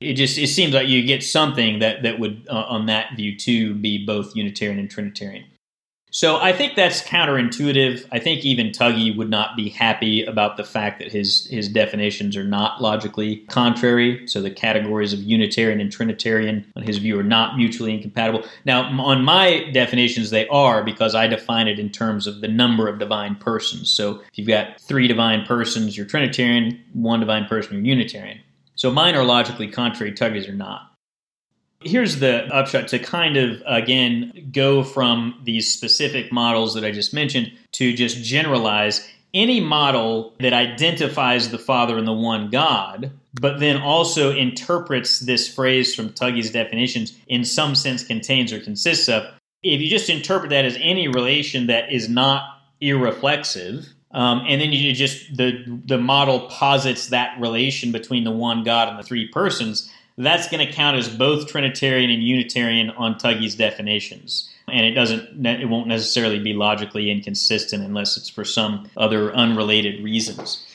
It 0.00 0.14
just 0.14 0.38
it 0.38 0.46
seems 0.46 0.72
like 0.72 0.88
you 0.88 1.04
get 1.04 1.22
something 1.22 1.80
that 1.80 2.02
that 2.04 2.18
would 2.18 2.46
uh, 2.48 2.64
on 2.68 2.86
that 2.86 3.16
view 3.16 3.36
too 3.36 3.74
be 3.74 4.04
both 4.04 4.34
Unitarian 4.34 4.78
and 4.78 4.90
Trinitarian. 4.90 5.44
So 6.12 6.38
I 6.38 6.52
think 6.52 6.74
that's 6.74 7.02
counterintuitive. 7.02 8.04
I 8.10 8.18
think 8.18 8.44
even 8.44 8.68
Tuggy 8.68 9.16
would 9.16 9.30
not 9.30 9.56
be 9.56 9.68
happy 9.68 10.24
about 10.24 10.56
the 10.56 10.64
fact 10.64 10.98
that 10.98 11.12
his 11.12 11.46
his 11.46 11.68
definitions 11.68 12.36
are 12.36 12.44
not 12.44 12.82
logically 12.82 13.36
contrary. 13.48 14.26
So 14.26 14.42
the 14.42 14.50
categories 14.50 15.12
of 15.12 15.22
Unitarian 15.22 15.80
and 15.80 15.90
Trinitarian, 15.90 16.66
on 16.74 16.82
his 16.82 16.98
view, 16.98 17.18
are 17.18 17.24
not 17.24 17.56
mutually 17.56 17.94
incompatible. 17.94 18.44
Now, 18.64 18.82
on 19.00 19.24
my 19.24 19.70
definitions, 19.72 20.30
they 20.30 20.48
are 20.48 20.82
because 20.82 21.14
I 21.14 21.28
define 21.28 21.68
it 21.68 21.78
in 21.78 21.90
terms 21.90 22.26
of 22.26 22.40
the 22.40 22.48
number 22.48 22.88
of 22.88 22.98
divine 22.98 23.36
persons. 23.36 23.88
So 23.88 24.20
if 24.32 24.38
you've 24.38 24.48
got 24.48 24.80
three 24.80 25.06
divine 25.06 25.46
persons, 25.46 25.96
you're 25.96 26.06
Trinitarian. 26.06 26.82
One 26.92 27.20
divine 27.20 27.46
person, 27.46 27.74
you're 27.74 27.84
Unitarian. 27.84 28.40
So 28.74 28.90
mine 28.90 29.14
are 29.14 29.24
logically 29.24 29.68
contrary. 29.68 30.12
Tuggy's 30.12 30.48
are 30.48 30.54
not. 30.54 30.89
Here's 31.82 32.20
the 32.20 32.44
upshot 32.54 32.88
to 32.88 32.98
kind 32.98 33.38
of, 33.38 33.62
again, 33.66 34.50
go 34.52 34.84
from 34.84 35.40
these 35.44 35.72
specific 35.72 36.30
models 36.30 36.74
that 36.74 36.84
I 36.84 36.90
just 36.90 37.14
mentioned 37.14 37.52
to 37.72 37.94
just 37.94 38.22
generalize 38.22 39.08
any 39.32 39.60
model 39.60 40.34
that 40.40 40.52
identifies 40.52 41.50
the 41.50 41.58
Father 41.58 41.96
and 41.96 42.06
the 42.06 42.12
one 42.12 42.50
God, 42.50 43.12
but 43.40 43.60
then 43.60 43.80
also 43.80 44.36
interprets 44.36 45.20
this 45.20 45.52
phrase 45.52 45.94
from 45.94 46.10
Tuggy's 46.10 46.50
definitions 46.50 47.16
in 47.28 47.44
some 47.44 47.74
sense 47.74 48.04
contains 48.04 48.52
or 48.52 48.60
consists 48.60 49.08
of. 49.08 49.24
If 49.62 49.80
you 49.80 49.88
just 49.88 50.10
interpret 50.10 50.50
that 50.50 50.64
as 50.64 50.76
any 50.80 51.08
relation 51.08 51.66
that 51.68 51.92
is 51.92 52.08
not 52.08 52.42
irreflexive, 52.82 53.88
um, 54.12 54.44
and 54.48 54.60
then 54.60 54.72
you 54.72 54.92
just 54.92 55.36
the 55.36 55.80
the 55.86 55.98
model 55.98 56.48
posits 56.48 57.08
that 57.08 57.38
relation 57.40 57.92
between 57.92 58.24
the 58.24 58.32
one 58.32 58.64
God 58.64 58.88
and 58.88 58.98
the 58.98 59.04
three 59.04 59.28
persons 59.28 59.90
that's 60.24 60.48
going 60.48 60.64
to 60.66 60.72
count 60.72 60.96
as 60.98 61.08
both 61.08 61.48
Trinitarian 61.48 62.10
and 62.10 62.22
Unitarian 62.22 62.90
on 62.90 63.14
Tuggy's 63.14 63.54
definitions. 63.54 64.50
And 64.68 64.84
it 64.84 64.92
doesn't, 64.92 65.46
it 65.46 65.68
won't 65.68 65.88
necessarily 65.88 66.38
be 66.38 66.52
logically 66.52 67.10
inconsistent 67.10 67.82
unless 67.82 68.16
it's 68.16 68.28
for 68.28 68.44
some 68.44 68.88
other 68.96 69.34
unrelated 69.34 70.04
reasons. 70.04 70.66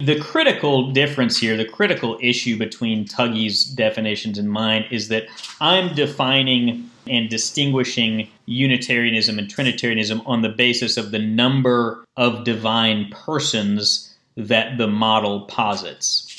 The 0.00 0.18
critical 0.18 0.90
difference 0.90 1.38
here, 1.38 1.56
the 1.56 1.64
critical 1.64 2.18
issue 2.20 2.58
between 2.58 3.04
Tuggy's 3.04 3.64
definitions 3.64 4.38
and 4.38 4.50
mine 4.50 4.86
is 4.90 5.08
that 5.08 5.26
I'm 5.60 5.94
defining 5.94 6.90
and 7.06 7.28
distinguishing 7.28 8.28
Unitarianism 8.46 9.38
and 9.38 9.48
Trinitarianism 9.48 10.22
on 10.26 10.42
the 10.42 10.48
basis 10.48 10.96
of 10.96 11.10
the 11.10 11.18
number 11.18 12.04
of 12.16 12.44
divine 12.44 13.08
persons 13.10 14.14
that 14.36 14.78
the 14.78 14.88
model 14.88 15.42
posits 15.42 16.33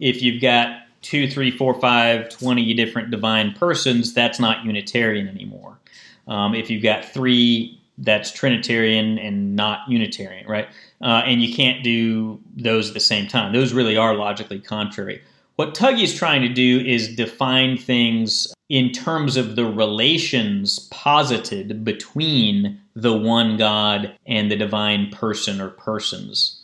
if 0.00 0.22
you've 0.22 0.42
got 0.42 0.82
two, 1.02 1.28
three, 1.28 1.50
four, 1.50 1.74
five, 1.80 2.28
20 2.28 2.74
different 2.74 3.10
divine 3.10 3.52
persons, 3.52 4.12
that's 4.12 4.40
not 4.40 4.64
Unitarian 4.64 5.28
anymore. 5.28 5.78
Um, 6.26 6.54
if 6.54 6.70
you've 6.70 6.82
got 6.82 7.04
three, 7.04 7.80
that's 7.98 8.32
Trinitarian 8.32 9.18
and 9.18 9.56
not 9.56 9.80
Unitarian, 9.88 10.46
right? 10.46 10.68
Uh, 11.00 11.22
and 11.24 11.42
you 11.42 11.54
can't 11.54 11.82
do 11.82 12.40
those 12.56 12.88
at 12.88 12.94
the 12.94 13.00
same 13.00 13.26
time. 13.26 13.52
Those 13.52 13.72
really 13.72 13.96
are 13.96 14.14
logically 14.14 14.60
contrary. 14.60 15.22
What 15.56 15.74
Tuggy 15.74 16.04
is 16.04 16.14
trying 16.14 16.40
to 16.42 16.48
do 16.48 16.80
is 16.80 17.14
define 17.14 17.76
things 17.76 18.52
in 18.70 18.92
terms 18.92 19.36
of 19.36 19.56
the 19.56 19.66
relations 19.66 20.88
posited 20.90 21.84
between 21.84 22.80
the 22.94 23.14
one 23.14 23.56
God 23.56 24.16
and 24.26 24.50
the 24.50 24.56
divine 24.56 25.10
person 25.10 25.60
or 25.60 25.68
persons. 25.68 26.59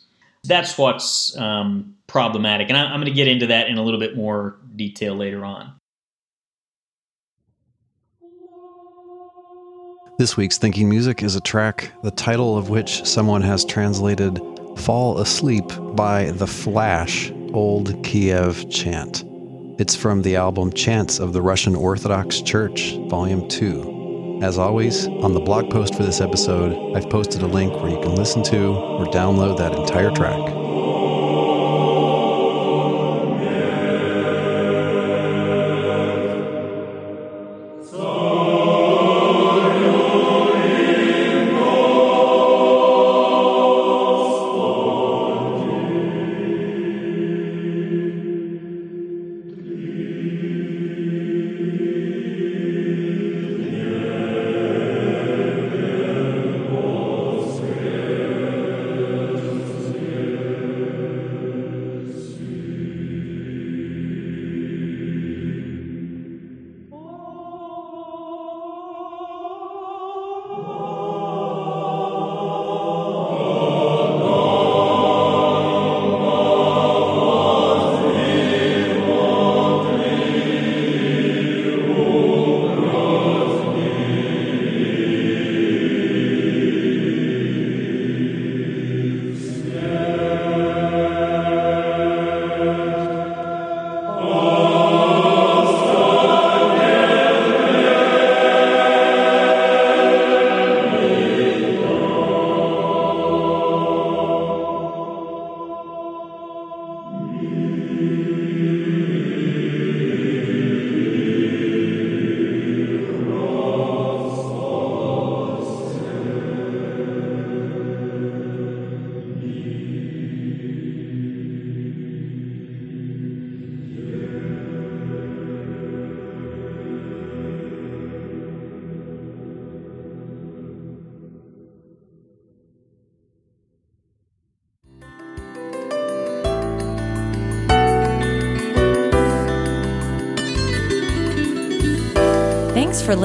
That's 0.47 0.77
what's 0.77 1.37
um, 1.37 1.95
problematic. 2.07 2.69
And 2.69 2.77
I, 2.77 2.85
I'm 2.85 2.99
going 2.99 3.05
to 3.05 3.11
get 3.11 3.27
into 3.27 3.47
that 3.47 3.67
in 3.67 3.77
a 3.77 3.83
little 3.83 3.99
bit 3.99 4.15
more 4.15 4.57
detail 4.75 5.15
later 5.15 5.45
on. 5.45 5.73
This 10.17 10.35
week's 10.35 10.57
Thinking 10.57 10.89
Music 10.89 11.21
is 11.21 11.35
a 11.35 11.41
track, 11.41 11.91
the 12.01 12.09
title 12.09 12.57
of 12.57 12.69
which 12.69 13.05
someone 13.05 13.43
has 13.43 13.63
translated 13.63 14.39
Fall 14.77 15.19
Asleep 15.19 15.65
by 15.93 16.31
The 16.31 16.47
Flash 16.47 17.31
Old 17.53 18.03
Kiev 18.03 18.67
Chant. 18.71 19.23
It's 19.79 19.95
from 19.95 20.23
the 20.23 20.35
album 20.35 20.73
Chants 20.73 21.19
of 21.19 21.33
the 21.33 21.41
Russian 21.43 21.75
Orthodox 21.75 22.41
Church, 22.41 22.95
Volume 23.09 23.47
2. 23.47 23.96
As 24.41 24.59
always, 24.59 25.07
on 25.07 25.33
the 25.33 25.39
blog 25.39 25.71
post 25.71 25.95
for 25.95 26.03
this 26.03 26.21
episode, 26.21 26.95
I've 26.95 27.09
posted 27.09 27.41
a 27.41 27.47
link 27.47 27.73
where 27.73 27.89
you 27.89 27.99
can 27.99 28.13
listen 28.13 28.43
to 28.43 28.67
or 28.67 29.05
download 29.07 29.57
that 29.57 29.73
entire 29.73 30.11
track. 30.11 30.56